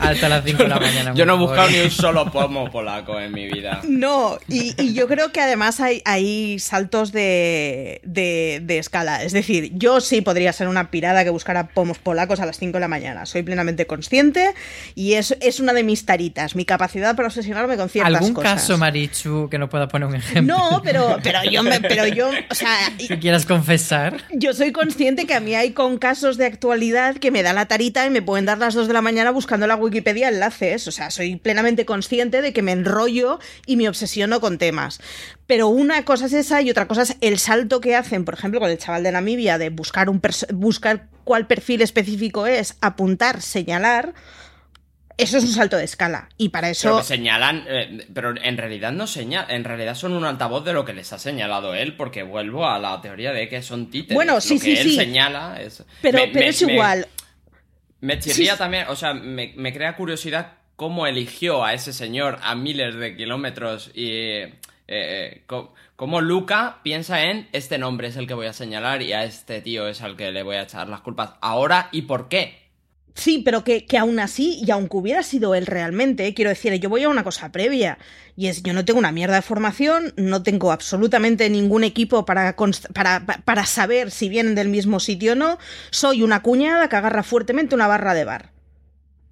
hasta 0.00 0.28
las 0.28 0.44
5 0.44 0.64
de 0.64 0.68
la 0.68 0.80
mañana. 0.80 1.14
Yo 1.14 1.24
no 1.26 1.36
he 1.36 1.38
buscado 1.38 1.70
ni 1.70 1.78
un 1.78 1.92
solo 1.92 2.32
pomo 2.32 2.68
polaco 2.72 3.20
en 3.20 3.30
mi 3.30 3.46
vida. 3.46 3.82
No, 3.88 4.36
y, 4.48 4.94
yo 4.94 5.06
creo 5.06 5.30
que 5.30 5.40
además 5.40 5.78
hay, 5.78 6.02
hay 6.06 6.58
saltos 6.58 7.12
de, 7.12 8.00
de, 8.02 8.78
escala. 8.78 9.22
Es 9.22 9.32
decir, 9.32 9.70
yo 9.74 10.00
sí 10.00 10.22
podría 10.22 10.52
ser 10.52 10.66
una 10.66 10.90
pirada 10.90 11.22
que 11.22 11.30
buscara 11.30 11.68
pomos 11.68 11.98
polacos 11.98 12.40
a 12.40 12.46
las 12.46 12.58
5 12.58 12.78
de 12.78 12.80
la 12.80 12.88
mañana. 12.88 13.26
Soy 13.26 13.44
plenamente 13.44 13.86
consciente 13.86 14.54
y 14.96 15.12
es, 15.12 15.36
es 15.40 15.60
una 15.60 15.72
de 15.72 15.84
mis 15.84 16.04
taritas, 16.04 16.56
mi 16.56 16.64
capacidad 16.64 17.14
para 17.14 17.28
obsesionarme 17.28 17.76
con 17.76 17.88
ciertas 17.88 18.12
cosas. 18.12 18.28
¿Algún 18.28 18.42
caso, 18.42 18.76
Marichu, 18.76 19.48
que 19.48 19.58
no 19.58 19.68
pueda 19.68 19.86
poner 19.86 20.08
un 20.08 20.16
ejemplo? 20.16 20.56
No, 20.56 20.82
pero, 20.82 21.18
pero 21.22 21.44
yo, 21.48 21.62
me, 21.62 21.80
pero 21.80 22.08
yo, 22.08 22.28
o 22.50 22.54
sea, 22.56 22.76
quieras 23.20 23.46
confesar. 23.46 24.24
Yo 24.32 24.52
soy 24.54 24.72
consciente 24.72 25.26
que 25.26 25.34
a 25.34 25.40
mí 25.40 25.54
hay 25.54 25.72
con 25.72 25.98
casos 25.98 26.36
de 26.36 26.46
actualidad 26.46 27.16
que 27.16 27.30
me 27.30 27.42
da 27.42 27.52
la 27.52 27.66
tarita 27.66 28.06
y 28.06 28.10
me 28.10 28.22
pueden 28.22 28.46
dar 28.46 28.58
las 28.58 28.74
2 28.74 28.88
de 28.88 28.94
la 28.94 29.02
mañana 29.02 29.30
buscando 29.30 29.66
la 29.66 29.76
Wikipedia 29.76 30.28
enlaces. 30.28 30.88
O 30.88 30.90
sea, 30.90 31.10
soy 31.10 31.36
plenamente 31.36 31.84
consciente 31.84 32.42
de 32.42 32.52
que 32.52 32.62
me 32.62 32.72
enrollo 32.72 33.38
y 33.66 33.76
me 33.76 33.88
obsesiono 33.88 34.40
con 34.40 34.58
temas. 34.58 35.00
Pero 35.46 35.68
una 35.68 36.04
cosa 36.04 36.26
es 36.26 36.32
esa 36.32 36.62
y 36.62 36.70
otra 36.70 36.88
cosa 36.88 37.02
es 37.02 37.16
el 37.20 37.38
salto 37.38 37.80
que 37.80 37.94
hacen, 37.94 38.24
por 38.24 38.34
ejemplo, 38.34 38.60
con 38.60 38.70
el 38.70 38.78
chaval 38.78 39.02
de 39.02 39.12
Namibia 39.12 39.58
de 39.58 39.70
buscar 39.70 40.08
un 40.08 40.20
buscar 40.52 41.08
cuál 41.24 41.46
perfil 41.46 41.82
específico 41.82 42.46
es, 42.46 42.76
apuntar, 42.80 43.40
señalar 43.42 44.14
eso 45.16 45.38
es 45.38 45.44
un 45.44 45.52
salto 45.52 45.76
de 45.76 45.84
escala. 45.84 46.28
Y 46.36 46.48
para 46.48 46.70
eso. 46.70 46.88
Pero 46.88 47.02
señalan. 47.02 47.64
Eh, 47.68 48.06
pero 48.12 48.34
en 48.36 48.56
realidad 48.56 48.92
no 48.92 49.06
señalan. 49.06 49.50
En 49.50 49.64
realidad 49.64 49.94
son 49.94 50.12
un 50.12 50.24
altavoz 50.24 50.64
de 50.64 50.72
lo 50.72 50.84
que 50.84 50.92
les 50.92 51.12
ha 51.12 51.18
señalado 51.18 51.74
él, 51.74 51.96
porque 51.96 52.22
vuelvo 52.22 52.66
a 52.66 52.78
la 52.78 53.00
teoría 53.00 53.32
de 53.32 53.48
que 53.48 53.62
son 53.62 53.90
títeres. 53.90 54.14
Bueno, 54.14 54.40
sí, 54.40 54.54
lo 54.54 54.60
que 54.60 54.64
sí, 54.64 54.78
él 54.78 54.88
sí. 54.90 54.96
señala 54.96 55.60
es. 55.60 55.84
Pero, 56.02 56.18
pero 56.32 56.46
es 56.46 56.62
igual. 56.62 57.06
Me, 58.00 58.18
chirría 58.18 58.56
también. 58.56 58.86
O 58.88 58.96
sea, 58.96 59.14
me, 59.14 59.72
crea 59.72 59.96
curiosidad 59.96 60.54
cómo 60.76 61.06
eligió 61.06 61.64
a 61.64 61.74
ese 61.74 61.92
señor 61.92 62.38
a 62.42 62.54
miles 62.54 62.94
de 62.94 63.16
kilómetros 63.16 63.90
y. 63.94 64.10
Eh, 64.12 64.54
eh, 64.92 65.42
cómo 65.94 66.20
Luca 66.20 66.80
piensa 66.82 67.22
en 67.26 67.48
este 67.52 67.78
nombre 67.78 68.08
es 68.08 68.16
el 68.16 68.26
que 68.26 68.34
voy 68.34 68.48
a 68.48 68.52
señalar 68.52 69.02
y 69.02 69.12
a 69.12 69.22
este 69.22 69.60
tío 69.60 69.86
es 69.86 70.02
al 70.02 70.16
que 70.16 70.32
le 70.32 70.42
voy 70.42 70.56
a 70.56 70.62
echar 70.62 70.88
las 70.88 71.00
culpas 71.00 71.34
ahora 71.40 71.88
y 71.92 72.02
por 72.02 72.28
qué. 72.28 72.59
Sí, 73.14 73.42
pero 73.44 73.64
que, 73.64 73.86
que, 73.86 73.98
aún 73.98 74.20
así, 74.20 74.60
y 74.64 74.70
aunque 74.70 74.96
hubiera 74.96 75.22
sido 75.22 75.54
él 75.54 75.66
realmente, 75.66 76.32
quiero 76.34 76.50
decir, 76.50 76.72
yo 76.74 76.88
voy 76.88 77.02
a 77.02 77.08
una 77.08 77.24
cosa 77.24 77.50
previa, 77.50 77.98
y 78.36 78.46
es, 78.46 78.62
yo 78.62 78.72
no 78.72 78.84
tengo 78.84 78.98
una 78.98 79.12
mierda 79.12 79.36
de 79.36 79.42
formación, 79.42 80.14
no 80.16 80.42
tengo 80.42 80.72
absolutamente 80.72 81.50
ningún 81.50 81.84
equipo 81.84 82.24
para, 82.24 82.56
para, 82.94 83.26
para 83.44 83.66
saber 83.66 84.10
si 84.10 84.28
vienen 84.28 84.54
del 84.54 84.68
mismo 84.68 85.00
sitio 85.00 85.32
o 85.32 85.36
no, 85.36 85.58
soy 85.90 86.22
una 86.22 86.42
cuñada 86.42 86.88
que 86.88 86.96
agarra 86.96 87.22
fuertemente 87.22 87.74
una 87.74 87.88
barra 87.88 88.14
de 88.14 88.24
bar. 88.24 88.52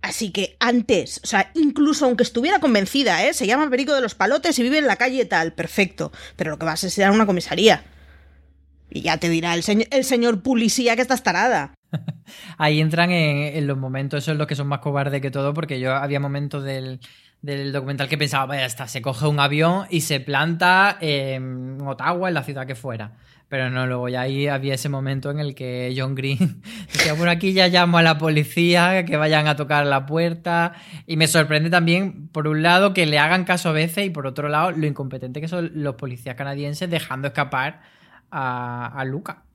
Así 0.01 0.31
que 0.31 0.57
antes, 0.61 1.21
o 1.25 1.27
sea, 1.27 1.51
incluso 1.55 2.05
aunque 2.05 2.23
estuviera 2.23 2.61
convencida, 2.61 3.27
¿eh? 3.27 3.35
Se 3.35 3.47
llama 3.47 3.69
Perico 3.69 3.95
de 3.95 4.01
los 4.01 4.15
Palotes 4.15 4.59
y 4.59 4.63
vive 4.63 4.79
en 4.79 4.87
la 4.87 4.97
calle 4.97 5.25
tal, 5.25 5.53
perfecto, 5.53 6.13
pero 6.37 6.51
lo 6.51 6.59
que 6.59 6.67
vas 6.67 6.85
a 6.85 6.91
ser 6.91 7.11
una 7.11 7.27
comisaría. 7.27 7.85
Y 8.91 9.03
ya 9.03 9.19
te 9.19 9.29
dirá 9.29 9.55
el, 9.55 9.65
el 9.91 10.05
señor 10.05 10.43
policía 10.43 10.97
que 10.97 11.03
estás 11.03 11.23
tarada. 11.23 11.75
Ahí 12.59 12.81
entran 12.81 13.11
en, 13.11 13.67
los 13.67 13.79
momentos, 13.79 14.25
esos 14.25 14.37
los 14.37 14.47
que 14.47 14.55
son 14.55 14.67
más 14.67 14.81
cobardes 14.81 15.21
que 15.21 15.31
todo, 15.31 15.55
porque 15.55 15.81
yo 15.81 15.95
había 15.95 16.21
momentos 16.21 16.65
del, 16.65 17.01
documental 17.41 18.09
que 18.09 18.19
pensaba, 18.19 18.47
vaya, 18.47 18.67
está, 18.67 18.89
se 18.89 19.03
coge 19.03 19.27
un 19.27 19.41
avión 19.41 19.87
y 19.91 20.03
se 20.03 20.21
planta 20.21 20.97
en 21.01 21.79
Ottawa, 21.83 22.29
en 22.29 22.35
la 22.35 22.43
ciudad 22.43 22.67
que 22.67 22.75
fuera. 22.75 23.13
Pero 23.49 23.71
no, 23.71 23.87
luego 23.87 24.11
ya 24.11 24.21
ahí 24.21 24.47
había 24.47 24.75
ese 24.75 24.91
momento 24.91 25.31
en 25.31 25.39
el 25.39 25.55
que 25.55 25.95
John 25.97 26.15
Green 26.15 26.61
decía, 26.93 27.15
por 27.15 27.31
aquí 27.31 27.55
ya 27.55 27.69
llamo 27.69 27.97
a 27.97 28.03
la 28.03 28.19
policía, 28.19 29.07
que 29.07 29.17
vayan 29.17 29.47
a 29.47 29.57
tocar 29.57 29.87
la 29.87 30.05
puerta. 30.05 30.75
Y 31.07 31.17
me 31.17 31.27
sorprende 31.27 31.71
también, 31.71 32.29
por 32.29 32.47
un 32.47 32.63
lado, 32.63 32.93
que 32.93 33.07
le 33.07 33.19
hagan 33.19 33.45
caso 33.45 33.71
a 33.71 33.73
veces 33.73 34.05
y 34.05 34.11
por 34.11 34.27
otro 34.27 34.51
lado, 34.51 34.73
lo 34.73 34.87
incompetente 34.87 35.41
que 35.41 35.49
son 35.49 35.71
los 35.75 35.95
policías 35.95 36.35
canadienses 36.37 36.91
dejando 36.91 37.29
escapar 37.29 37.81
a 38.31 39.03
Luca. 39.07 39.48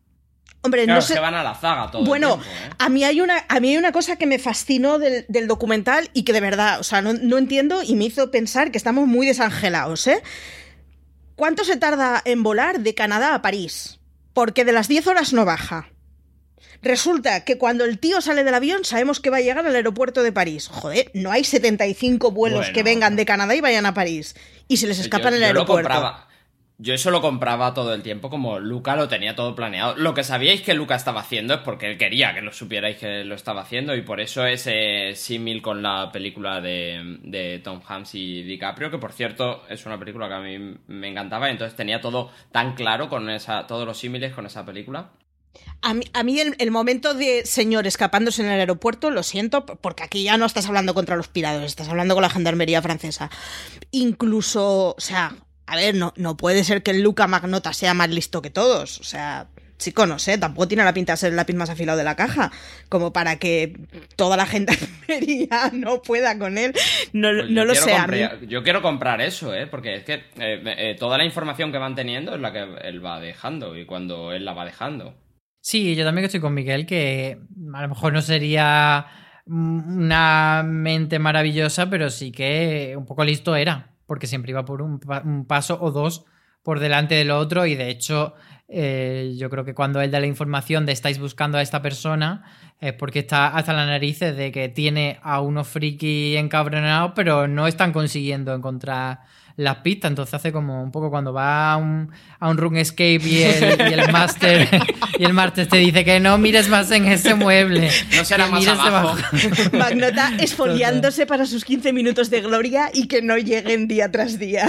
Hombre, 0.66 0.88
no 0.88 1.02
sé. 1.02 1.20
van 1.20 1.36
a 1.36 1.44
la 1.44 1.56
zaga 1.56 1.92
todo 1.92 2.06
Bueno, 2.06 2.36
el 2.36 2.42
tiempo, 2.42 2.66
¿eh? 2.66 2.76
a, 2.80 2.90
mí 2.90 3.04
hay 3.04 3.20
una, 3.20 3.46
a 3.50 3.60
mí 3.60 3.72
hay 3.72 3.78
una 3.78 3.92
cosa 3.92 4.16
que 4.16 4.26
me 4.26 4.40
fascinó 4.40 4.98
del, 4.98 5.48
documental 5.48 6.10
y 6.14 6.24
que 6.24 6.32
de 6.32 6.40
verdad, 6.40 6.80
o 6.80 6.84
sea, 6.84 7.02
no, 7.02 7.38
entiendo 7.38 7.84
y 7.84 7.96
me 7.96 8.06
hizo 8.06 8.32
pensar 8.32 8.72
que 8.72 8.78
estamos 8.78 9.06
muy 9.06 9.28
desangelados, 9.28 10.08
¿eh? 10.08 10.24
¿Cuánto 11.36 11.66
se 11.66 11.76
tarda 11.76 12.22
en 12.24 12.44
volar 12.44 12.80
de 12.80 12.96
Canadá 12.96 13.36
a 13.36 13.42
París? 13.42 14.00
Porque 14.34 14.64
de 14.64 14.72
las 14.72 14.88
10 14.88 15.08
horas 15.08 15.34
no 15.34 15.44
baja. 15.44 15.90
Resulta 16.82 17.44
que 17.44 17.58
cuando 17.58 17.84
el 17.84 18.00
tío 18.00 18.22
sale 18.22 18.46
del 18.46 18.54
avión 18.54 18.86
sabemos 18.86 19.20
que 19.20 19.30
va 19.30 19.38
a 19.38 19.42
llegar 19.42 19.66
al 19.66 19.76
aeropuerto 19.76 20.24
de 20.24 20.32
París. 20.32 20.70
Joder, 20.70 21.12
no 21.14 21.32
hay 21.32 21.44
75 21.44 22.32
vuelos 22.32 22.70
que 22.70 22.84
vengan 22.84 23.18
de 23.18 23.26
Canadá 23.26 23.54
y 23.56 23.62
vayan 23.62 23.86
a 23.86 23.94
París. 23.94 24.36
Y 24.70 24.78
se 24.78 24.88
les 24.88 25.00
escapan 25.00 25.34
en 25.34 25.40
el 25.40 25.44
aeropuerto. 25.44 25.90
Yo 25.94 26.33
eso 26.86 27.12
lo 27.12 27.22
compraba 27.22 27.74
todo 27.74 27.94
el 27.94 28.02
tiempo 28.02 28.30
como 28.30 28.60
Luca 28.60 28.96
lo 28.96 29.08
tenía 29.08 29.36
todo 29.36 29.56
planeado. 29.56 29.96
Lo 29.96 30.14
que 30.14 30.24
sabíais 30.24 30.62
que 30.62 30.74
Luca 30.74 30.96
estaba 30.96 31.22
haciendo 31.22 31.54
es 31.54 31.60
porque 31.62 31.92
él 31.92 31.98
quería 31.98 32.34
que 32.34 32.42
lo 32.42 32.52
supierais 32.52 32.98
que 32.98 33.24
lo 33.24 33.36
estaba 33.36 33.62
haciendo 33.62 33.96
y 33.96 34.02
por 34.02 34.20
eso 34.20 34.46
ese 34.46 35.14
símil 35.16 35.62
con 35.62 35.82
la 35.82 36.12
película 36.12 36.62
de, 36.62 37.62
Tom 37.64 37.82
Hanks 37.86 38.16
y 38.16 38.44
DiCaprio, 38.44 38.92
que 38.92 38.98
por 38.98 39.14
cierto 39.14 39.64
es 39.70 39.86
una 39.86 40.00
película 40.00 40.28
que 40.28 40.34
a 40.34 40.40
mí 40.40 40.78
me 40.88 41.10
encantaba, 41.10 41.50
entonces 41.50 41.76
tenía 41.76 42.02
todo 42.02 42.32
tan 42.52 42.76
claro 42.76 43.08
con 43.10 43.30
esa, 43.30 43.68
todos 43.68 43.86
los 43.86 43.98
símiles 43.98 44.34
con 44.34 44.46
esa 44.46 44.66
película. 44.66 45.12
A 45.84 45.94
mí, 45.94 46.40
el, 46.40 46.56
el, 46.58 46.72
momento 46.72 47.14
de 47.14 47.46
señor 47.46 47.86
escapándose 47.86 48.42
en 48.42 48.50
el 48.50 48.60
aeropuerto, 48.60 49.12
lo 49.12 49.22
siento, 49.22 49.66
porque 49.66 50.02
aquí 50.02 50.24
ya 50.24 50.38
no 50.38 50.46
estás 50.46 50.66
hablando 50.66 50.96
contra 50.96 51.16
los 51.16 51.28
pirados, 51.28 51.64
estás 51.64 51.90
hablando 51.90 52.16
con 52.16 52.24
la 52.24 52.30
gendarmería 52.30 52.82
francesa. 52.82 53.30
Incluso, 53.92 54.96
o 54.98 55.00
sea, 55.00 55.36
a 55.66 55.76
ver, 55.76 55.96
no, 55.96 56.14
no 56.18 56.38
puede 56.38 56.64
ser 56.64 56.84
que 56.84 56.92
el 56.92 57.02
Luca 57.02 57.28
Magnota 57.28 57.74
sea 57.74 57.94
más 57.94 58.10
listo 58.10 58.42
que 58.42 58.50
todos. 58.50 59.00
O 59.00 59.04
sea, 59.04 59.48
chico, 59.78 60.06
no 60.06 60.20
sé, 60.20 60.38
tampoco 60.38 60.68
tiene 60.68 60.84
la 60.84 60.94
pinta 60.94 61.14
de 61.14 61.18
ser 61.18 61.30
el 61.32 61.36
lápiz 61.36 61.56
más 61.56 61.70
afilado 61.70 61.98
de 61.98 62.04
la 62.04 62.16
caja, 62.16 62.52
como 62.90 63.14
para 63.14 63.38
que 63.38 63.74
toda 64.16 64.38
la 64.38 64.46
gente 64.46 64.74
no 65.74 66.02
pueda 66.02 66.38
con 66.38 66.58
él. 66.58 66.74
No, 67.12 67.30
pues 67.30 67.50
no 67.50 67.66
lo 67.66 67.76
sé. 67.76 67.94
Yo 68.48 68.64
quiero 68.64 68.82
comprar 68.82 69.22
eso, 69.22 69.54
¿eh? 69.54 69.68
porque 69.68 69.96
es 69.96 70.04
que 70.04 70.14
eh, 70.14 70.64
eh, 70.66 70.96
toda 71.00 71.18
la 71.18 71.26
información 71.26 71.72
que 71.72 71.78
van 71.78 71.96
teniendo 71.96 72.36
es 72.36 72.42
la 72.42 72.52
que 72.52 72.66
él 72.84 73.06
va 73.06 73.20
dejando 73.20 73.78
y 73.78 73.86
cuando 73.86 74.32
él 74.32 74.46
la 74.46 74.54
va 74.54 74.66
dejando. 74.66 75.16
Sí, 75.62 75.96
yo 75.96 76.04
también 76.04 76.26
estoy 76.26 76.42
con 76.42 76.54
Miguel, 76.54 76.86
que 76.86 77.40
a 77.74 77.82
lo 77.82 77.88
mejor 77.88 78.12
no 78.12 78.22
sería 78.22 79.06
una 79.46 80.64
mente 80.66 81.20
maravillosa, 81.20 81.90
pero 81.90 82.10
sí 82.10 82.32
que 82.32 82.96
un 82.98 83.06
poco 83.06 83.24
listo 83.24 83.56
era 83.56 83.93
porque 84.14 84.28
siempre 84.28 84.52
iba 84.52 84.64
por 84.64 84.84
un, 84.84 85.00
paso 85.48 85.76
o 85.82 85.90
dos 85.90 86.24
por 86.62 86.80
delante 86.80 87.16
del 87.16 87.32
otro 87.32 87.66
y 87.66 87.74
de 87.74 87.90
hecho 87.90 88.36
eh, 88.68 89.34
yo 89.40 89.50
creo 89.50 89.66
que 89.66 89.74
cuando 89.74 90.02
él 90.02 90.12
da 90.12 90.20
la 90.20 90.28
información 90.28 90.86
de 90.86 90.92
estáis 90.92 91.18
buscando 91.18 91.58
a 91.58 91.64
esta 91.64 91.82
persona 91.82 92.44
es 92.80 92.94
porque 92.94 93.18
está 93.18 93.48
hasta 93.48 93.74
las 93.74 93.88
narices 93.88 94.38
de 94.38 94.52
que 94.52 94.70
tiene 94.70 95.18
a 95.24 95.42
unos 95.42 95.68
friki 95.68 96.38
encabronados 96.38 97.14
pero 97.16 97.48
no 97.48 97.66
están 97.66 97.92
consiguiendo 97.92 98.54
encontrar 98.54 99.22
las 99.56 99.78
pistas, 99.78 100.10
entonces 100.10 100.34
hace 100.34 100.52
como 100.52 100.84
un 100.84 100.92
poco 100.92 101.10
cuando 101.10 101.34
va 101.34 101.74
a 101.74 101.78
un, 101.78 102.12
a 102.40 102.50
un 102.50 102.58
run 102.58 102.78
escape 102.78 103.22
y 103.24 103.44
el, 103.44 103.90
y 103.90 103.94
el 103.94 104.12
máster 104.12 104.68
y 105.20 105.24
el 105.24 105.34
máster 105.34 105.68
te 105.68 105.78
dice 105.78 106.04
que 106.04 106.20
no 106.20 106.38
mires 106.38 106.70
más 106.70 106.90
en 106.92 107.06
ese 107.06 107.36
mueble. 107.36 107.90
No 108.16 108.26
será 108.26 108.48
más 108.48 108.68
abajo. 108.68 109.18
Magnota 109.74 110.34
esfoliándose 110.40 111.26
para 111.26 111.46
sus 111.46 111.66
15 111.66 111.94
minutos 111.94 112.30
de 112.30 112.42
gloria 112.42 112.90
y 112.94 113.08
que 113.08 113.22
no 113.22 113.38
lleguen 113.38 113.88
día 113.88 114.12
tras 114.12 114.40
día. 114.40 114.68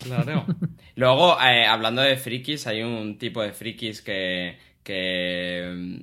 Claro. 0.00 0.46
Luego, 0.94 1.36
eh, 1.40 1.66
hablando 1.66 2.02
de 2.02 2.16
frikis, 2.16 2.66
hay 2.66 2.82
un 2.82 3.18
tipo 3.18 3.42
de 3.42 3.52
frikis 3.52 4.02
que, 4.02 4.58
que 4.82 5.95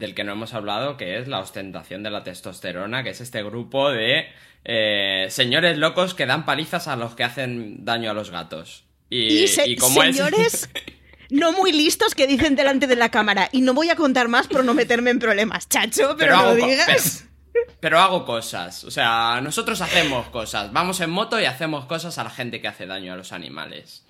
del 0.00 0.14
que 0.14 0.24
no 0.24 0.32
hemos 0.32 0.54
hablado, 0.54 0.96
que 0.96 1.18
es 1.18 1.28
la 1.28 1.38
ostentación 1.38 2.02
de 2.02 2.10
la 2.10 2.24
testosterona, 2.24 3.04
que 3.04 3.10
es 3.10 3.20
este 3.20 3.42
grupo 3.42 3.90
de 3.90 4.26
eh, 4.64 5.26
señores 5.28 5.78
locos 5.78 6.14
que 6.14 6.26
dan 6.26 6.44
palizas 6.44 6.88
a 6.88 6.96
los 6.96 7.14
que 7.14 7.22
hacen 7.22 7.84
daño 7.84 8.10
a 8.10 8.14
los 8.14 8.30
gatos. 8.30 8.84
Y, 9.10 9.76
como 9.76 10.02
señores 10.02 10.70
no 11.30 11.52
muy 11.52 11.72
listos 11.72 12.14
que 12.14 12.26
dicen 12.26 12.56
delante 12.56 12.86
de 12.86 12.96
la 12.96 13.10
cámara, 13.10 13.48
y 13.52 13.60
no 13.60 13.74
voy 13.74 13.90
a 13.90 13.96
contar 13.96 14.28
más 14.28 14.48
por 14.48 14.64
no 14.64 14.72
meterme 14.72 15.10
en 15.10 15.18
problemas, 15.18 15.68
chacho, 15.68 16.16
pero, 16.18 16.36
no 16.36 16.54
digas. 16.54 17.26
Pero, 17.80 17.98
hago 17.98 18.24
cosas, 18.24 18.84
o 18.84 18.90
sea, 18.90 19.40
nosotros 19.42 19.80
hacemos 19.82 20.28
cosas, 20.28 20.72
vamos 20.72 21.00
en 21.00 21.10
moto 21.10 21.38
y 21.38 21.44
hacemos 21.44 21.84
cosas 21.84 22.16
a 22.18 22.24
la 22.24 22.30
gente 22.30 22.60
que 22.60 22.68
hace 22.68 22.86
daño 22.86 23.12
a 23.12 23.16
los 23.16 23.32
animales. 23.32 24.06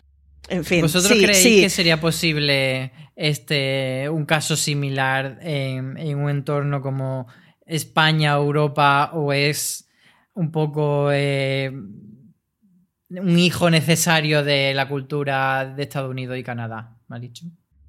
En 0.49 0.65
fin, 0.65 0.81
¿Vosotros 0.81 1.13
creéis 1.13 1.63
que 1.63 1.71
sería 1.71 2.01
posible 2.01 2.93
este 3.15 4.09
un 4.09 4.25
caso 4.25 4.57
similar 4.57 5.39
en, 5.43 5.97
en, 5.97 6.19
un 6.19 6.31
entorno 6.31 6.81
como 6.81 7.27
España, 7.67 8.33
Europa, 8.33 9.11
o 9.15 9.33
es 9.33 9.89
un 10.35 10.51
poco 10.51 11.11
eh, 11.13 11.71
un 13.11 13.39
hijo 13.39 13.71
necesario 13.71 14.43
de 14.43 14.75
la 14.75 14.89
cultura 14.89 15.67
de 15.67 15.83
Estados 15.83 16.11
Unidos 16.11 16.39
y 16.39 16.43
Canadá, 16.43 16.97
me 17.09 17.17
ha 17.17 17.21
dicho. 17.21 17.45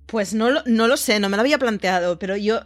Pues 0.06 0.34
no, 0.34 0.62
no 0.66 0.88
lo 0.88 0.97
sé, 0.97 1.20
no 1.20 1.30
me 1.30 1.38
lo 1.38 1.41
había 1.41 1.58
planteado, 1.58 2.20
pero 2.20 2.36
yo, 2.36 2.62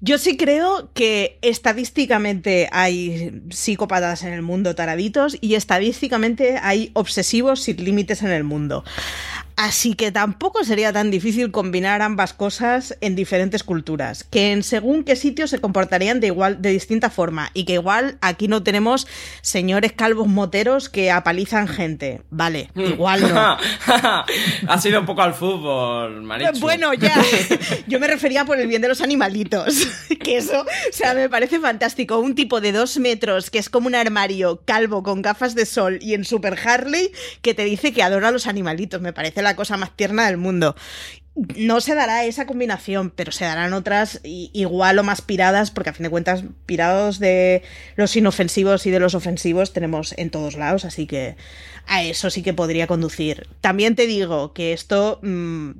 yo 0.00 0.16
sí 0.16 0.36
creo 0.36 0.90
que 0.94 1.38
estadísticamente 1.42 2.68
hay 2.72 3.42
psicópatas 3.50 4.22
en 4.22 4.32
el 4.32 4.40
mundo 4.40 4.74
taraditos 4.74 5.36
y 5.40 5.54
estadísticamente 5.54 6.58
hay 6.62 6.90
obsesivos 6.94 7.60
sin 7.60 7.84
límites 7.84 8.22
en 8.22 8.30
el 8.30 8.44
mundo. 8.44 8.82
Así 9.62 9.92
que 9.92 10.10
tampoco 10.10 10.64
sería 10.64 10.90
tan 10.90 11.10
difícil 11.10 11.50
combinar 11.50 12.00
ambas 12.00 12.32
cosas 12.32 12.96
en 13.02 13.14
diferentes 13.14 13.62
culturas, 13.62 14.24
que 14.24 14.52
en 14.52 14.62
según 14.62 15.04
qué 15.04 15.16
sitios 15.16 15.50
se 15.50 15.58
comportarían 15.58 16.18
de 16.18 16.28
igual, 16.28 16.62
de 16.62 16.70
distinta 16.70 17.10
forma, 17.10 17.50
y 17.52 17.64
que 17.66 17.74
igual 17.74 18.16
aquí 18.22 18.48
no 18.48 18.62
tenemos 18.62 19.06
señores 19.42 19.92
calvos 19.92 20.28
moteros 20.28 20.88
que 20.88 21.10
apalizan 21.10 21.68
gente. 21.68 22.22
Vale, 22.30 22.70
Mm. 22.74 22.80
igual 22.84 23.20
no. 23.34 23.58
ha 24.68 24.80
sido 24.80 25.00
un 25.00 25.04
poco 25.06 25.20
al 25.20 25.34
fútbol, 25.34 26.22
Marichu. 26.22 26.58
Bueno, 26.60 26.94
ya. 26.94 27.14
Yo 27.86 28.00
me 28.00 28.06
refería 28.06 28.46
por 28.46 28.58
el 28.58 28.66
bien 28.66 28.80
de 28.80 28.88
los 28.88 29.02
animalitos. 29.02 29.86
Que 30.20 30.36
eso, 30.36 30.60
o 30.62 30.92
sea, 30.92 31.14
me 31.14 31.28
parece 31.30 31.58
fantástico. 31.60 32.18
Un 32.18 32.34
tipo 32.34 32.60
de 32.60 32.72
dos 32.72 32.98
metros 32.98 33.48
que 33.50 33.58
es 33.58 33.70
como 33.70 33.86
un 33.86 33.94
armario 33.94 34.60
calvo 34.66 35.02
con 35.02 35.22
gafas 35.22 35.54
de 35.54 35.64
sol 35.64 35.98
y 36.02 36.12
en 36.12 36.24
Super 36.26 36.58
Harley 36.62 37.10
que 37.40 37.54
te 37.54 37.64
dice 37.64 37.92
que 37.94 38.02
adora 38.02 38.28
a 38.28 38.30
los 38.30 38.46
animalitos. 38.46 39.00
Me 39.00 39.14
parece 39.14 39.40
la 39.40 39.49
cosa 39.56 39.76
más 39.76 39.96
tierna 39.96 40.26
del 40.26 40.36
mundo. 40.36 40.76
No 41.56 41.80
se 41.80 41.94
dará 41.94 42.24
esa 42.24 42.46
combinación, 42.46 43.10
pero 43.10 43.32
se 43.32 43.44
darán 43.44 43.72
otras 43.72 44.20
igual 44.24 44.98
o 44.98 45.04
más 45.04 45.22
piradas, 45.22 45.70
porque 45.70 45.90
a 45.90 45.92
fin 45.92 46.04
de 46.04 46.10
cuentas, 46.10 46.44
pirados 46.66 47.18
de 47.18 47.62
los 47.96 48.14
inofensivos 48.16 48.86
y 48.86 48.90
de 48.90 49.00
los 49.00 49.14
ofensivos 49.14 49.72
tenemos 49.72 50.12
en 50.18 50.30
todos 50.30 50.56
lados, 50.56 50.84
así 50.84 51.06
que 51.06 51.36
a 51.86 52.02
eso 52.02 52.30
sí 52.30 52.42
que 52.42 52.52
podría 52.52 52.86
conducir. 52.86 53.48
También 53.60 53.94
te 53.94 54.06
digo 54.06 54.52
que 54.52 54.72
esto 54.72 55.20
mm, 55.22 55.70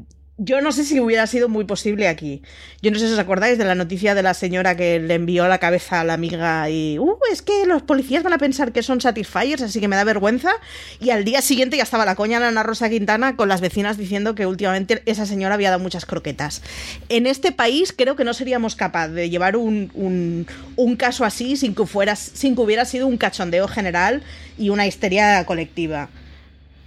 yo 0.43 0.63
no 0.63 0.73
sé 0.73 0.85
si 0.85 0.99
hubiera 1.01 1.27
sido 1.27 1.51
muy 1.51 1.67
posible 1.67 2.09
aquí. 2.09 2.41
Yo 2.81 2.91
no 2.91 2.99
sé 2.99 3.07
si 3.09 3.13
os 3.13 3.19
acordáis 3.19 3.59
de 3.59 3.65
la 3.67 3.75
noticia 3.75 4.15
de 4.15 4.23
la 4.23 4.33
señora 4.33 4.75
que 4.75 4.99
le 4.99 5.13
envió 5.13 5.47
la 5.49 5.59
cabeza 5.59 6.01
a 6.01 6.05
la 6.05 6.15
amiga 6.15 6.71
y, 6.71 6.99
uh, 6.99 7.19
es 7.31 7.43
que 7.43 7.67
los 7.67 7.83
policías 7.83 8.23
van 8.23 8.33
a 8.33 8.39
pensar 8.39 8.73
que 8.73 8.83
son 8.83 9.03
Satisfiers, 9.03 9.61
así 9.61 9.81
que 9.81 9.89
me 9.89 9.97
da 9.97 10.05
vergüenza. 10.05 10.53
Y 10.99 11.11
al 11.11 11.25
día 11.27 11.43
siguiente 11.43 11.77
ya 11.77 11.83
estaba 11.83 12.07
la 12.07 12.15
coña 12.15 12.39
en 12.39 12.45
Ana 12.45 12.63
Rosa 12.63 12.89
Quintana 12.89 13.37
con 13.37 13.51
las 13.51 13.61
vecinas 13.61 13.99
diciendo 13.99 14.35
que 14.35 14.47
últimamente 14.47 15.03
esa 15.05 15.27
señora 15.27 15.57
había 15.57 15.69
dado 15.71 15.83
muchas 15.83 16.07
croquetas. 16.07 16.63
En 17.11 17.27
este 17.27 17.53
país 17.53 17.93
creo 17.95 18.17
que 18.17 18.25
no 18.25 18.33
seríamos 18.33 18.77
capaces 18.77 19.15
de 19.15 19.29
llevar 19.29 19.59
un, 19.59 19.91
un- 19.93 20.47
un 20.77 20.97
caso 20.97 21.27
así 21.27 21.57
sin 21.59 21.75
que, 21.75 21.85
fuera, 21.85 22.17
sin 22.17 22.55
que 22.55 22.63
hubiera 22.63 22.87
sido 22.87 23.07
un 23.07 23.19
cachondeo 23.19 23.69
general 23.69 24.23
y 24.57 24.71
una 24.71 24.87
histeria 24.87 25.45
colectiva. 25.45 26.09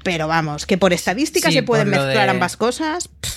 Pero 0.04 0.28
vamos, 0.28 0.66
que 0.66 0.78
por 0.78 0.92
estadística 0.92 1.48
Sí, 1.48 1.54
se 1.56 1.64
pueden 1.64 1.90
mezclar 1.90 2.26
de- 2.26 2.32
ambas 2.32 2.58
cosas. 2.58 3.08
pff, 3.08 3.33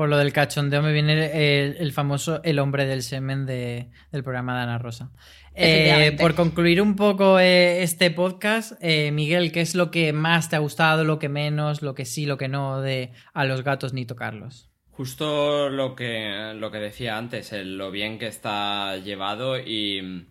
Por 0.00 0.08
lo 0.08 0.16
del 0.16 0.32
cachondeo 0.32 0.80
me 0.80 0.94
viene 0.94 1.12
el, 1.60 1.76
el 1.76 1.92
famoso 1.92 2.40
El 2.42 2.58
hombre 2.58 2.86
del 2.86 3.02
semen 3.02 3.44
de- 3.44 3.90
del 4.10 4.22
programa 4.24 4.56
de 4.56 4.62
Ana 4.62 4.78
Rosa. 4.78 5.10
Eh, 5.54 6.16
por 6.18 6.34
concluir 6.34 6.80
un 6.80 6.96
poco 6.96 7.38
eh, 7.38 7.82
este 7.82 8.10
podcast, 8.10 8.72
eh, 8.80 9.10
Miguel, 9.12 9.52
¿qué 9.52 9.60
es 9.60 9.74
lo 9.74 9.90
que 9.90 10.14
más 10.14 10.48
te 10.48 10.56
ha 10.56 10.60
gustado, 10.60 11.04
lo 11.04 11.18
que 11.18 11.28
menos, 11.28 11.82
lo 11.82 11.94
que 11.94 12.06
sí, 12.06 12.24
lo 12.24 12.38
que 12.38 12.48
no 12.48 12.80
de 12.80 13.12
A 13.34 13.44
los 13.44 13.62
gatos 13.62 13.92
ni 13.92 14.06
tocarlos? 14.06 14.70
Justo 14.88 15.68
lo 15.68 15.94
que, 15.94 16.54
lo 16.56 16.70
que 16.70 16.78
decía 16.78 17.18
antes, 17.18 17.52
el- 17.52 17.76
lo 17.76 17.90
bien 17.90 18.18
que 18.18 18.26
está 18.28 18.96
llevado 18.96 19.58
y, 19.60 20.26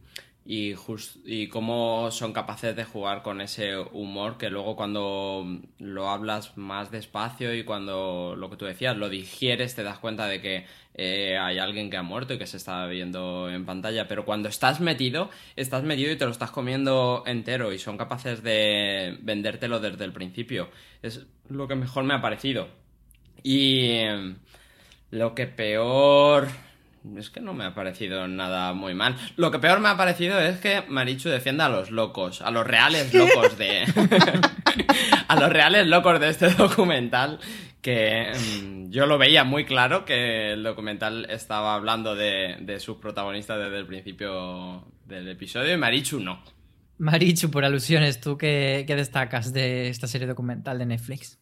y, 0.52 0.74
jus- 0.74 1.20
y 1.26 1.48
cómo 1.48 2.10
son 2.10 2.34
capaces 2.34 2.76
de 2.76 2.84
jugar 2.84 3.22
con 3.22 3.40
ese 3.40 3.78
humor 3.78 4.40
que 4.40 4.50
luego 4.50 4.76
cuando 4.76 5.46
lo 5.78 6.10
hablas 6.10 6.58
más 6.58 6.90
despacio 6.90 7.54
y 7.54 7.64
cuando 7.64 8.36
lo 8.36 8.50
que 8.50 8.58
tú 8.58 8.66
decías 8.66 8.98
lo 8.98 9.10
digieres 9.10 9.76
te 9.76 9.84
das 9.84 10.00
cuenta 10.00 10.26
de 10.26 10.42
que 10.42 10.66
eh, 10.96 11.38
hay 11.38 11.60
alguien 11.60 11.92
que 11.92 11.98
ha 11.98 12.02
muerto 12.02 12.34
y 12.34 12.40
que 12.40 12.48
se 12.48 12.58
está 12.58 12.88
viendo 12.88 13.48
en 13.48 13.64
pantalla, 13.68 14.08
pero 14.08 14.26
cuando 14.26 14.50
estás 14.50 14.80
metido, 14.82 15.30
estás 15.56 15.84
metido 15.84 16.12
y 16.12 16.18
te 16.18 16.26
lo 16.26 16.32
estás 16.32 16.50
comiendo 16.50 17.22
entero 17.28 17.72
y 17.72 17.78
son 17.78 17.98
capaces 17.98 18.42
de 18.42 19.18
vendértelo 19.22 19.80
desde 19.80 20.04
el 20.04 20.14
principio. 20.14 20.72
Es 21.04 21.28
lo 21.48 21.68
que 21.68 21.76
mejor 21.76 22.06
me 22.06 22.16
ha 22.16 22.22
parecido. 22.22 22.68
Y 23.44 23.82
eh, 23.92 24.36
lo 25.12 25.36
que 25.36 25.46
peor... 25.46 26.48
Es 27.18 27.30
que 27.30 27.40
no 27.40 27.54
me 27.54 27.66
ha 27.66 27.74
parecido 27.74 28.28
nada 28.28 28.74
muy 28.74 28.94
mal. 28.94 29.16
Lo 29.38 29.52
que 29.52 29.60
peor 29.60 29.80
me 29.80 29.90
ha 29.90 29.98
parecido 29.98 30.40
es 30.40 30.60
que 30.60 30.84
Marichu 30.88 31.30
defienda 31.30 31.66
a 31.66 31.70
los 31.70 31.92
locos, 31.92 32.42
a 32.42 32.52
los 32.52 32.66
reales 32.68 33.14
locos 33.14 33.58
de... 33.58 33.86
a 35.28 35.36
los 35.40 35.50
reales 35.50 35.88
locos 35.88 36.20
de 36.20 36.30
este 36.30 36.50
documental, 36.50 37.40
que 37.82 38.32
mm, 38.34 38.90
yo 38.90 39.06
lo 39.06 39.18
veía 39.18 39.44
muy 39.44 39.66
claro 39.66 40.06
que 40.06 40.54
el 40.54 40.64
documental 40.64 41.28
estaba 41.30 41.76
hablando 41.76 42.16
de, 42.16 42.58
de 42.60 42.80
sus 42.80 42.98
protagonistas 42.98 43.60
desde 43.60 43.78
el 43.78 43.86
principio 43.86 44.86
del 45.06 45.28
episodio 45.30 45.74
y 45.74 45.78
Marichu 45.78 46.20
no. 46.20 46.44
Marichu, 46.98 47.50
por 47.50 47.64
alusiones, 47.64 48.20
¿tú 48.20 48.38
qué, 48.38 48.84
qué 48.86 48.96
destacas 48.96 49.54
de 49.54 49.88
esta 49.88 50.06
serie 50.08 50.28
documental 50.28 50.78
de 50.80 50.86
Netflix? 50.86 51.40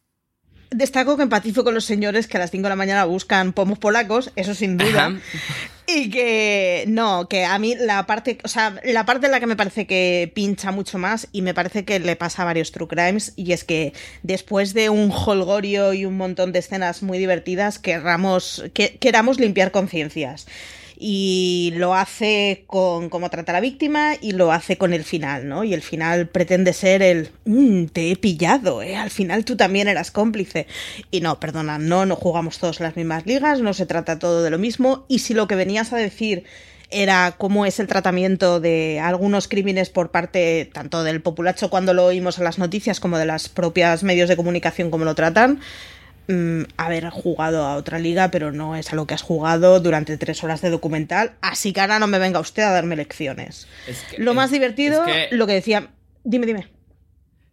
Destaco 0.70 1.18
que 1.18 1.24
empatizo 1.24 1.64
con 1.64 1.74
los 1.74 1.86
señores 1.86 2.28
que 2.28 2.38
a 2.38 2.40
las 2.40 2.52
5 2.52 2.64
de 2.64 2.70
la 2.70 2.76
mañana 2.76 3.06
buscan 3.06 3.54
pomos 3.54 3.80
polacos, 3.80 4.32
eso 4.36 4.54
sin 4.54 4.78
duda. 4.78 5.08
Ajá. 5.08 5.20
Y 5.90 6.10
que 6.10 6.84
no, 6.90 7.30
que 7.30 7.46
a 7.46 7.58
mí 7.60 7.74
la 7.80 8.06
parte, 8.06 8.40
o 8.44 8.50
sea, 8.50 8.76
la 8.84 9.06
parte 9.06 9.28
en 9.28 9.32
la 9.32 9.40
que 9.40 9.48
me 9.48 9.56
parece 9.56 9.88
que 9.88 10.30
pincha 10.36 10.72
mucho 10.72 10.98
más 10.98 11.30
y 11.32 11.42
me 11.42 11.54
parece 11.54 11.86
que 11.86 12.00
le 12.00 12.18
pasa 12.18 12.42
a 12.42 12.46
varios 12.46 12.74
True 12.74 12.90
Crimes 12.90 13.32
y 13.38 13.54
es 13.54 13.64
que 13.64 13.94
después 14.22 14.74
de 14.74 14.90
un 14.90 15.10
holgorio 15.10 15.94
y 15.94 16.04
un 16.04 16.18
montón 16.18 16.52
de 16.52 16.60
escenas 16.60 17.04
muy 17.04 17.18
divertidas 17.18 17.80
querramos, 17.80 18.66
que, 18.74 18.98
queramos 18.98 19.40
limpiar 19.40 19.72
conciencias. 19.72 20.48
Y 21.00 21.74
lo 21.76 21.94
hace 21.94 22.64
con 22.66 23.10
cómo 23.10 23.30
trata 23.30 23.52
a 23.52 23.54
la 23.54 23.60
víctima 23.62 24.14
y 24.20 24.32
lo 24.32 24.52
hace 24.52 24.78
con 24.78 24.94
el 24.94 25.04
final, 25.04 25.48
¿no? 25.48 25.64
Y 25.64 25.76
el 25.76 25.84
final 25.84 26.28
pretende 26.28 26.74
ser 26.74 27.04
el 27.04 27.30
"Mm, 27.46 27.86
te 27.86 28.12
he 28.12 28.16
pillado, 28.16 28.82
¿eh? 28.82 28.96
Al 28.96 29.12
final 29.12 29.46
tú 29.46 29.56
también 29.56 29.88
eras 29.88 30.10
cómplice. 30.10 30.66
Y 31.12 31.22
no, 31.22 31.40
perdona, 31.40 31.78
no, 31.78 32.08
no 32.08 32.16
jugamos 32.16 32.58
todos 32.58 32.80
las 32.80 32.96
mismas 32.96 33.28
ligas, 33.28 33.62
no 33.62 33.74
se 33.74 33.86
trata 33.86 34.18
todo 34.18 34.42
de 34.42 34.50
lo 34.50 34.58
mismo. 34.58 35.06
Y 35.08 35.20
si 35.20 35.36
lo 35.36 35.48
que 35.48 35.56
venías 35.56 35.94
a 35.94 35.98
decir 35.98 36.46
era 36.90 37.36
cómo 37.38 37.66
es 37.66 37.80
el 37.80 37.88
tratamiento 37.88 38.60
de 38.60 39.00
algunos 39.00 39.48
crímenes 39.48 39.90
por 39.90 40.10
parte 40.10 40.70
tanto 40.74 41.04
del 41.04 41.22
populacho 41.22 41.70
cuando 41.70 41.94
lo 41.94 42.06
oímos 42.06 42.38
en 42.38 42.46
las 42.46 42.58
noticias 42.60 43.00
como 43.00 43.18
de 43.18 43.26
las 43.26 43.50
propias 43.50 44.04
medios 44.04 44.30
de 44.30 44.38
comunicación 44.38 44.90
como 44.90 45.04
lo 45.06 45.14
tratan, 45.14 45.60
mm, 46.28 46.64
haber 46.78 47.10
jugado 47.10 47.66
a 47.66 47.76
otra 47.76 48.00
liga, 48.00 48.30
pero 48.32 48.52
no 48.52 48.76
es 48.76 48.92
a 48.92 48.96
lo 48.96 49.06
que 49.08 49.14
has 49.14 49.22
jugado 49.22 49.80
durante 49.80 50.18
tres 50.18 50.44
horas 50.44 50.62
de 50.62 50.70
documental, 50.70 51.34
así 51.42 51.74
que 51.74 51.82
ahora 51.82 52.00
no 52.00 52.08
me 52.08 52.20
venga 52.20 52.40
usted 52.40 52.64
a 52.64 52.72
darme 52.72 52.96
lecciones. 52.96 53.68
Es 53.88 54.02
que- 54.04 54.18
Lo 54.20 54.34
más 54.34 54.46
es- 54.48 54.52
divertido, 54.54 55.06
es 55.06 55.30
que- 55.30 55.36
lo 55.36 55.48
que 55.48 55.54
decía... 55.54 55.88
Dime, 56.24 56.46
dime. 56.46 56.68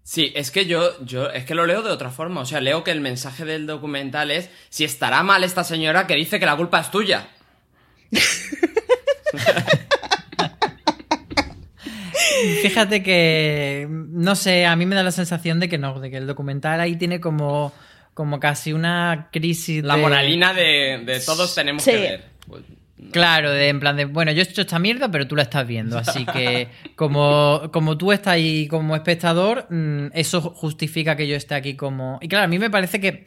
Sí, 0.03 0.33
es 0.37 0.51
que 0.51 0.67
yo, 0.67 1.03
yo, 1.05 1.31
es 1.31 1.45
que 1.47 1.55
lo 1.55 1.65
leo 1.65 1.83
de 1.83 1.91
otra 1.91 2.11
forma. 2.11 2.43
O 2.43 2.45
sea, 2.45 2.61
leo 2.61 2.85
que 2.85 2.91
el 2.91 3.01
mensaje 3.01 3.45
del 3.47 3.67
documental 3.67 4.31
es 4.31 4.51
si 4.69 4.85
estará 4.85 5.23
mal 5.23 5.45
esta 5.45 5.65
señora 5.65 6.07
que 6.07 6.15
dice 6.15 6.39
que 6.39 6.45
la 6.45 6.57
culpa 6.57 6.81
es 6.81 6.91
tuya. 6.91 7.29
Fíjate 12.63 13.03
que, 13.03 13.87
no 13.89 14.35
sé, 14.35 14.67
a 14.67 14.77
mí 14.77 14.87
me 14.87 14.95
da 14.95 15.03
la 15.03 15.11
sensación 15.13 15.61
de 15.61 15.69
que 15.69 15.79
no, 15.79 16.01
de 16.01 16.11
que 16.11 16.17
el 16.19 16.27
documental 16.27 16.81
ahí 16.81 16.97
tiene 16.97 17.21
como, 17.21 17.73
como 18.15 18.41
casi 18.41 18.73
una 18.73 19.29
crisis 19.33 19.83
La 19.85 19.97
de... 19.97 20.03
moralina 20.03 20.55
de, 20.55 21.03
de 21.05 21.21
todos 21.21 21.55
tenemos 21.55 21.83
Sí. 21.83 21.91
que 21.91 21.97
ver. 21.99 22.25
Pues, 22.49 22.63
Claro, 23.13 23.51
de 23.51 23.69
en 23.69 23.81
plan 23.81 23.97
de, 23.97 24.07
bueno, 24.07 24.33
yo 24.33 24.41
he 24.41 24.45
hecho 24.45 24.63
esta 24.63 24.79
mierda, 24.79 25.11
pero 25.11 25.27
tú 25.29 25.37
la 25.37 25.43
estás 25.43 25.67
viendo, 25.67 25.99
así 25.99 26.25
que 26.25 26.69
como, 26.97 27.69
como 27.71 27.99
tú 27.99 28.13
estás 28.13 28.35
ahí 28.35 28.67
como 28.67 28.97
espectador, 28.97 29.67
mm, 29.69 30.07
eso 30.15 30.41
justifica 30.41 31.15
que 31.15 31.29
yo 31.29 31.37
esté 31.37 31.55
aquí 31.55 31.75
como... 31.77 32.19
Y 32.23 32.29
claro, 32.29 32.45
a 32.47 32.49
mí 32.49 32.59
me 32.59 32.71
parece 32.71 33.01
que, 33.01 33.25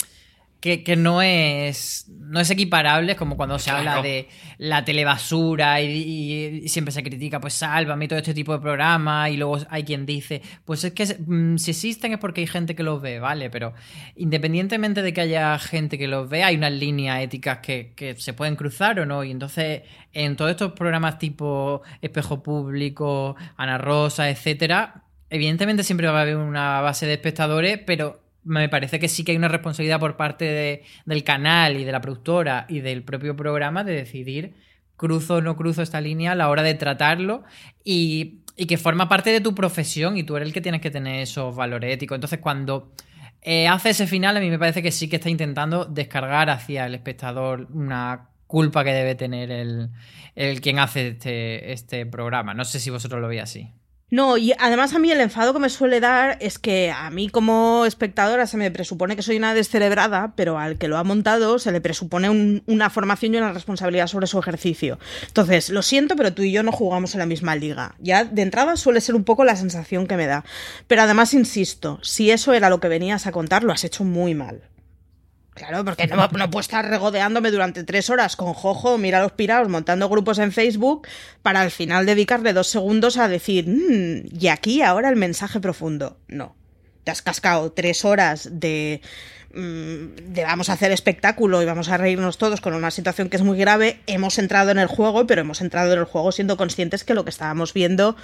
que, 0.59 0.83
que 0.83 0.95
no 0.95 1.21
es 1.21 2.05
no 2.07 2.39
es 2.39 2.49
equiparable, 2.49 3.11
es 3.13 3.17
como 3.17 3.37
cuando 3.37 3.57
se 3.59 3.69
habla 3.69 4.01
de 4.01 4.27
la 4.57 4.83
telebasura 4.83 5.79
y, 5.81 5.85
y- 5.91 6.45
y 6.65 6.67
siempre 6.69 6.91
se 6.91 7.03
critica, 7.03 7.39
pues 7.39 7.53
sálvame 7.53 8.05
y 8.05 8.07
todo 8.09 8.19
este 8.19 8.33
tipo 8.33 8.51
de 8.53 8.59
programas, 8.59 9.29
y 9.29 9.37
luego 9.37 9.59
hay 9.69 9.83
quien 9.83 10.05
dice, 10.05 10.41
pues 10.65 10.83
es 10.83 10.91
que 10.93 11.05
mm, 11.25 11.57
si 11.57 11.71
existen 11.71 12.11
es 12.13 12.17
porque 12.19 12.41
hay 12.41 12.47
gente 12.47 12.75
que 12.75 12.83
los 12.83 13.01
ve, 13.01 13.19
¿vale? 13.19 13.49
Pero 13.49 13.73
independientemente 14.15 15.01
de 15.01 15.13
que 15.13 15.21
haya 15.21 15.57
gente 15.59 15.97
que 15.97 16.07
los 16.07 16.27
ve, 16.27 16.43
hay 16.43 16.55
unas 16.55 16.71
líneas 16.73 17.21
éticas 17.21 17.59
que, 17.59 17.93
que 17.95 18.15
se 18.15 18.33
pueden 18.33 18.55
cruzar 18.55 18.99
o 18.99 19.05
no, 19.05 19.23
y 19.23 19.31
entonces 19.31 19.83
en 20.11 20.35
todos 20.35 20.51
estos 20.51 20.71
programas 20.73 21.19
tipo 21.19 21.81
Espejo 22.01 22.41
Público, 22.43 23.35
Ana 23.55 23.77
Rosa, 23.77 24.29
etcétera, 24.29 25.03
evidentemente 25.29 25.83
siempre 25.83 26.07
va 26.07 26.19
a 26.19 26.21
haber 26.23 26.35
una 26.37 26.81
base 26.81 27.05
de 27.05 27.13
espectadores, 27.13 27.79
pero 27.85 28.21
me 28.47 28.69
parece 28.69 28.99
que 28.99 29.07
sí 29.07 29.23
que 29.23 29.31
hay 29.33 29.37
una 29.37 29.47
responsabilidad 29.47 29.99
por 29.99 30.17
parte 30.17 30.45
de- 30.45 30.83
del 31.05 31.23
canal 31.23 31.77
y 31.77 31.83
de 31.83 31.91
la 31.91 32.01
productora 32.01 32.65
y 32.69 32.79
del 32.79 33.03
propio 33.03 33.35
programa 33.35 33.83
de 33.83 33.93
decidir 33.93 34.55
cruzo 34.95 35.35
o 35.35 35.41
no 35.41 35.55
cruzo 35.55 35.81
esta 35.83 36.01
línea 36.01 36.31
a 36.31 36.35
la 36.35 36.49
hora 36.49 36.63
de 36.63 36.73
tratarlo 36.73 37.43
y, 37.83 38.39
y 38.55 38.65
que 38.65 38.77
forma 38.77 39.07
parte 39.07 39.29
de 39.31 39.41
tu 39.41 39.53
profesión 39.53 40.17
y 40.17 40.23
tú 40.23 40.35
eres 40.35 40.47
el 40.47 40.53
que 40.53 40.61
tienes 40.61 40.81
que 40.81 40.89
tener 40.89 41.21
esos 41.21 41.55
valores 41.55 41.93
éticos. 41.93 42.15
Entonces 42.15 42.39
cuando 42.39 42.93
eh, 43.41 43.67
hace 43.67 43.91
ese 43.91 44.07
final 44.07 44.35
a 44.35 44.39
mí 44.39 44.49
me 44.49 44.57
parece 44.57 44.81
que 44.81 44.91
sí 44.91 45.07
que 45.07 45.17
está 45.17 45.29
intentando 45.29 45.85
descargar 45.85 46.49
hacia 46.49 46.85
el 46.87 46.95
espectador 46.95 47.67
una 47.71 48.29
culpa 48.47 48.83
que 48.83 48.91
debe 48.93 49.13
tener 49.15 49.51
el, 49.51 49.89
el 50.35 50.61
quien 50.61 50.79
hace 50.79 51.09
este, 51.09 51.71
este 51.73 52.05
programa. 52.05 52.53
No 52.55 52.65
sé 52.65 52.79
si 52.79 52.89
vosotros 52.89 53.21
lo 53.21 53.27
veis 53.27 53.43
así. 53.43 53.71
No, 54.09 54.37
y 54.37 54.53
además 54.57 54.93
a 54.93 54.99
mí 54.99 55.11
el 55.11 55.19
enfado 55.19 55.51
que 55.51 55.59
me 55.59 55.69
suele 55.69 55.99
dar 55.99 56.37
es 56.39 56.59
que 56.59 56.91
a 56.91 57.09
mí 57.09 57.27
como 57.27 57.85
espectadora 57.85 58.47
se 58.47 58.55
me 58.55 58.71
presupone 58.71 59.17
que 59.17 59.21
soy 59.21 59.35
una 59.35 59.53
descerebrada, 59.53 60.31
pero 60.37 60.57
al 60.57 60.77
que 60.77 60.87
lo 60.87 60.95
ha 60.95 61.03
montado 61.03 61.59
se 61.59 61.73
le 61.73 61.81
presupone 61.81 62.61
una 62.65 62.89
formación 62.89 63.33
y 63.33 63.37
una 63.37 63.51
responsabilidad 63.51 64.07
sobre 64.07 64.27
su 64.27 64.39
ejercicio. 64.39 64.97
Entonces, 65.27 65.69
lo 65.69 65.81
siento, 65.81 66.15
pero 66.15 66.33
tú 66.33 66.43
y 66.43 66.53
yo 66.53 66.63
no 66.63 66.71
jugamos 66.71 67.15
en 67.15 67.19
la 67.19 67.25
misma 67.25 67.57
liga. 67.57 67.95
Ya 67.99 68.23
de 68.23 68.43
entrada 68.43 68.77
suele 68.77 69.01
ser 69.01 69.13
un 69.15 69.25
poco 69.25 69.43
la 69.43 69.57
sensación 69.57 70.07
que 70.07 70.15
me 70.15 70.25
da. 70.25 70.45
Pero 70.87 71.01
además, 71.01 71.33
insisto, 71.33 71.99
si 72.01 72.31
eso 72.31 72.53
era 72.53 72.69
lo 72.69 72.79
que 72.79 72.87
venías 72.87 73.27
a 73.27 73.33
contar, 73.33 73.65
lo 73.65 73.73
has 73.73 73.83
hecho 73.83 74.05
muy 74.05 74.33
mal. 74.33 74.61
Claro, 75.57 75.83
porque 75.83 76.07
no, 76.07 76.29
puedo 76.29 76.59
estar 76.59 76.87
regodeándome 76.87 77.51
durante 77.51 77.83
tres 77.83 78.09
horas 78.09 78.35
con 78.35 78.53
Jojo, 78.53 78.97
mira 78.97 79.21
los 79.21 79.31
pirados, 79.31 79.67
montando 79.69 80.07
grupos 80.07 80.37
en 80.39 80.51
Facebook, 80.51 81.07
para 81.41 81.61
al 81.61 81.71
final 81.71 82.05
dedicarle 82.05 82.53
dos 82.53 82.67
segundos 82.67 83.17
a 83.17 83.27
decir, 83.27 83.67
mmm, 83.67 84.27
y 84.39 84.47
aquí 84.47 84.81
ahora 84.81 85.09
el 85.09 85.15
mensaje 85.15 85.59
profundo. 85.59 86.17
No. 86.27 86.55
Te 87.03 87.11
has 87.11 87.21
cascado 87.21 87.71
tres 87.71 88.05
horas 88.05 88.49
de, 88.51 89.01
mm, 89.53 90.33
de 90.33 90.43
vamos 90.43 90.69
a 90.69 90.73
hacer 90.73 90.91
espectáculo 90.91 91.61
y 91.61 91.65
vamos 91.65 91.89
a 91.89 91.97
reírnos 91.97 92.37
todos 92.37 92.61
con 92.61 92.73
una 92.73 92.91
situación 92.91 93.29
que 93.29 93.37
es 93.37 93.43
muy 93.43 93.57
grave. 93.57 94.01
Hemos 94.07 94.37
entrado 94.37 94.71
en 94.71 94.77
el 94.77 94.87
juego, 94.87 95.25
pero 95.25 95.41
hemos 95.41 95.61
entrado 95.61 95.93
en 95.93 95.99
el 95.99 96.05
juego 96.05 96.31
siendo 96.31 96.57
conscientes 96.57 97.03
que 97.03 97.13
lo 97.13 97.23
que 97.23 97.29
estábamos 97.29 97.73
viendo, 97.73 98.15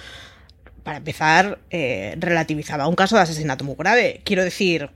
para 0.82 0.98
empezar, 0.98 1.58
eh, 1.70 2.14
relativizaba 2.18 2.86
un 2.86 2.94
caso 2.94 3.16
de 3.16 3.22
asesinato 3.22 3.64
muy 3.64 3.74
grave. 3.74 4.20
Quiero 4.24 4.44
decir, 4.44 4.90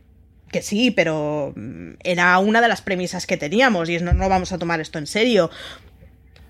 que 0.49 0.63
sí, 0.63 0.91
pero 0.91 1.53
mm, 1.55 1.93
era 2.03 2.39
una 2.39 2.61
de 2.61 2.69
las 2.69 2.83
premisas 2.83 3.27
que 3.27 3.37
teníamos 3.37 3.89
y 3.89 3.97
es 3.97 4.03
no, 4.03 4.13
no 4.13 4.29
vamos 4.29 4.53
a 4.53 4.59
tomar 4.59 4.81
esto 4.81 4.99
en 4.99 5.07
serio. 5.07 5.51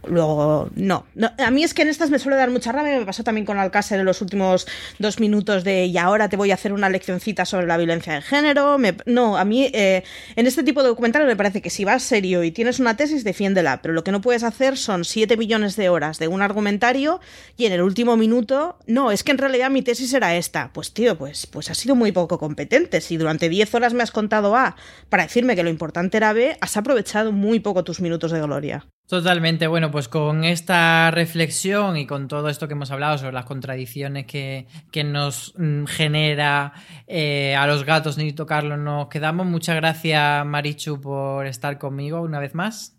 Luego, 0.06 0.70
no. 0.74 1.04
A 1.38 1.50
mí 1.50 1.64
es 1.64 1.74
que 1.74 1.82
en 1.82 1.88
estas 1.88 2.10
me 2.10 2.18
suele 2.18 2.36
dar 2.36 2.50
mucha 2.50 2.72
rabia. 2.72 2.98
Me 2.98 3.04
pasó 3.04 3.24
también 3.24 3.44
con 3.44 3.58
Alcácer 3.58 4.00
en 4.00 4.06
los 4.06 4.20
últimos 4.22 4.66
dos 4.98 5.20
minutos 5.20 5.64
de 5.64 5.86
y 5.86 5.98
ahora 5.98 6.28
te 6.28 6.36
voy 6.36 6.50
a 6.50 6.54
hacer 6.54 6.72
una 6.72 6.88
leccioncita 6.88 7.44
sobre 7.44 7.66
la 7.66 7.76
violencia 7.76 8.14
de 8.14 8.22
género. 8.22 8.78
no, 9.06 9.36
a 9.36 9.44
mí 9.44 9.70
eh, 9.72 10.04
en 10.36 10.46
este 10.46 10.62
tipo 10.62 10.82
de 10.82 10.88
documentales 10.88 11.26
me 11.26 11.36
parece 11.36 11.60
que 11.60 11.70
si 11.70 11.84
vas 11.84 12.02
serio 12.02 12.44
y 12.44 12.50
tienes 12.50 12.78
una 12.78 12.96
tesis, 12.96 13.24
defiéndela. 13.24 13.82
Pero 13.82 13.94
lo 13.94 14.04
que 14.04 14.12
no 14.12 14.20
puedes 14.20 14.42
hacer 14.42 14.76
son 14.76 15.04
siete 15.04 15.36
millones 15.36 15.76
de 15.76 15.88
horas 15.88 16.18
de 16.18 16.28
un 16.28 16.42
argumentario 16.42 17.20
y 17.56 17.66
en 17.66 17.72
el 17.72 17.82
último 17.82 18.16
minuto, 18.16 18.78
no, 18.86 19.10
es 19.10 19.24
que 19.24 19.32
en 19.32 19.38
realidad 19.38 19.70
mi 19.70 19.82
tesis 19.82 20.12
era 20.12 20.36
esta. 20.36 20.70
Pues 20.72 20.92
tío, 20.92 21.16
pues, 21.18 21.46
pues 21.46 21.70
has 21.70 21.78
sido 21.78 21.94
muy 21.94 22.12
poco 22.12 22.38
competente. 22.38 23.00
Si 23.00 23.16
durante 23.16 23.48
diez 23.48 23.74
horas 23.74 23.94
me 23.94 24.02
has 24.02 24.10
contado 24.10 24.56
A 24.56 24.76
para 25.08 25.24
decirme 25.24 25.56
que 25.56 25.62
lo 25.62 25.70
importante 25.70 26.16
era 26.16 26.32
B, 26.32 26.56
has 26.60 26.76
aprovechado 26.76 27.32
muy 27.32 27.60
poco 27.60 27.84
tus 27.84 28.00
minutos 28.00 28.30
de 28.32 28.40
gloria. 28.40 28.86
Totalmente, 29.08 29.66
bueno, 29.66 29.90
pues 29.90 30.06
con 30.06 30.44
esta 30.44 31.10
reflexión 31.10 31.96
y 31.96 32.06
con 32.06 32.28
todo 32.28 32.50
esto 32.50 32.68
que 32.68 32.74
hemos 32.74 32.90
hablado 32.90 33.16
sobre 33.16 33.32
las 33.32 33.46
contradicciones 33.46 34.26
que, 34.26 34.66
nos 35.02 35.54
mm, 35.56 35.86
genera 35.86 36.74
eh, 37.06 37.56
a 37.56 37.66
los 37.66 37.84
gatos 37.84 38.18
ni 38.18 38.34
tocarlos, 38.34 38.78
nos 38.78 39.08
quedamos. 39.08 39.46
Muchas 39.46 39.76
gracias, 39.76 40.44
Marichu, 40.44 41.00
por 41.00 41.46
estar 41.46 41.78
conmigo 41.78 42.20
una 42.20 42.38
vez 42.38 42.54
más. 42.54 42.98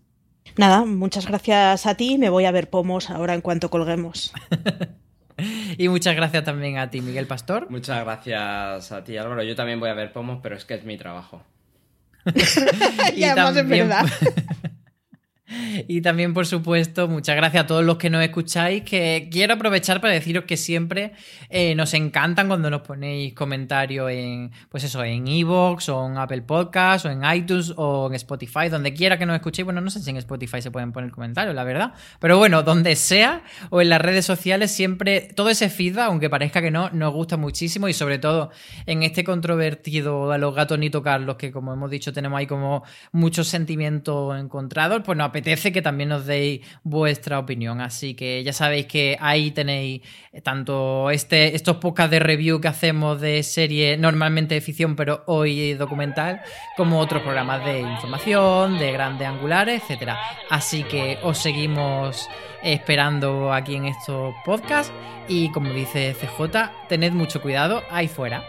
Nada, 0.57 0.83
muchas 0.83 1.27
gracias 1.27 1.85
a 1.85 1.93
ti. 1.93 2.17
Me 2.17 2.31
voy 2.31 2.45
a 2.45 2.51
ver 2.51 2.71
pomos 2.71 3.11
ahora 3.11 3.35
en 3.35 3.41
cuanto 3.41 3.69
colguemos. 3.69 4.33
y 5.77 5.89
muchas 5.89 6.15
gracias 6.15 6.43
también 6.43 6.79
a 6.79 6.89
ti, 6.89 7.01
Miguel 7.01 7.27
Pastor. 7.27 7.69
Muchas 7.69 8.03
gracias 8.03 8.91
a 8.91 9.03
ti, 9.03 9.15
Álvaro. 9.15 9.43
Yo 9.43 9.55
también 9.55 9.79
voy 9.79 9.91
a 9.91 9.93
ver 9.93 10.11
pomos, 10.11 10.39
pero 10.41 10.55
es 10.55 10.65
que 10.65 10.73
es 10.73 10.83
mi 10.83 10.97
trabajo. 10.97 11.43
y, 13.15 13.25
además 13.25 13.55
es 13.57 13.67
verdad. 13.67 14.05
Y 15.87 16.01
también, 16.01 16.33
por 16.33 16.45
supuesto, 16.45 17.07
muchas 17.07 17.35
gracias 17.35 17.63
a 17.63 17.67
todos 17.67 17.83
los 17.83 17.97
que 17.97 18.09
nos 18.09 18.23
escucháis, 18.23 18.83
que 18.83 19.29
quiero 19.31 19.53
aprovechar 19.53 20.01
para 20.01 20.13
deciros 20.13 20.45
que 20.45 20.57
siempre 20.57 21.13
eh, 21.49 21.75
nos 21.75 21.93
encantan 21.93 22.47
cuando 22.47 22.69
nos 22.69 22.81
ponéis 22.81 23.33
comentarios 23.33 24.09
en, 24.11 24.51
pues 24.69 24.83
eso, 24.83 25.03
en 25.03 25.27
Evox 25.27 25.89
o 25.89 26.07
en 26.07 26.17
Apple 26.17 26.41
Podcast 26.43 27.05
o 27.05 27.09
en 27.09 27.21
iTunes 27.33 27.73
o 27.75 28.07
en 28.07 28.15
Spotify, 28.15 28.69
donde 28.69 28.93
quiera 28.93 29.17
que 29.17 29.25
nos 29.25 29.35
escuchéis. 29.35 29.65
Bueno, 29.65 29.81
no 29.81 29.89
sé 29.89 30.01
si 30.01 30.09
en 30.09 30.17
Spotify 30.17 30.61
se 30.61 30.71
pueden 30.71 30.91
poner 30.91 31.11
comentarios, 31.11 31.55
la 31.55 31.63
verdad. 31.63 31.93
Pero 32.19 32.37
bueno, 32.37 32.63
donde 32.63 32.95
sea 32.95 33.43
o 33.69 33.81
en 33.81 33.89
las 33.89 34.01
redes 34.01 34.25
sociales, 34.25 34.71
siempre 34.71 35.29
todo 35.35 35.49
ese 35.49 35.69
feedback, 35.69 36.07
aunque 36.07 36.29
parezca 36.29 36.61
que 36.61 36.71
no, 36.71 36.89
nos 36.91 37.13
gusta 37.13 37.37
muchísimo 37.37 37.87
y 37.87 37.93
sobre 37.93 38.19
todo 38.19 38.51
en 38.85 39.03
este 39.03 39.23
controvertido 39.23 40.31
a 40.31 40.37
los 40.37 40.55
gatos 40.55 40.79
ni 40.79 40.89
tocarlos, 40.89 41.35
que 41.35 41.51
como 41.51 41.73
hemos 41.73 41.91
dicho 41.91 42.13
tenemos 42.13 42.39
ahí 42.39 42.47
como 42.47 42.83
muchos 43.11 43.47
sentimientos 43.47 44.39
encontrados, 44.39 45.01
pues 45.05 45.17
nos 45.17 45.27
apetece 45.27 45.58
que 45.59 45.81
también 45.81 46.09
nos 46.09 46.25
deis 46.25 46.61
vuestra 46.83 47.39
opinión. 47.39 47.81
Así 47.81 48.15
que 48.15 48.43
ya 48.43 48.53
sabéis 48.53 48.85
que 48.87 49.17
ahí 49.19 49.51
tenéis 49.51 50.01
tanto 50.43 51.11
este, 51.11 51.55
estos 51.55 51.77
podcasts 51.77 52.11
de 52.11 52.19
review 52.19 52.61
que 52.61 52.67
hacemos 52.67 53.19
de 53.19 53.43
serie 53.43 53.97
normalmente 53.97 54.55
de 54.55 54.61
ficción, 54.61 54.95
pero 54.95 55.23
hoy 55.27 55.73
documental, 55.73 56.41
como 56.77 56.99
otros 56.99 57.21
programas 57.21 57.63
de 57.65 57.81
información, 57.81 58.79
de 58.79 58.91
grandes 58.91 59.27
angulares, 59.27 59.81
etcétera. 59.83 60.17
Así 60.49 60.83
que 60.83 61.17
os 61.23 61.37
seguimos 61.37 62.27
esperando 62.63 63.53
aquí 63.53 63.75
en 63.75 63.85
estos 63.85 64.33
podcasts 64.45 64.93
y 65.27 65.51
como 65.51 65.71
dice 65.73 66.15
CJ, 66.19 66.87
tened 66.87 67.13
mucho 67.13 67.41
cuidado 67.41 67.83
ahí 67.89 68.07
fuera. 68.07 68.43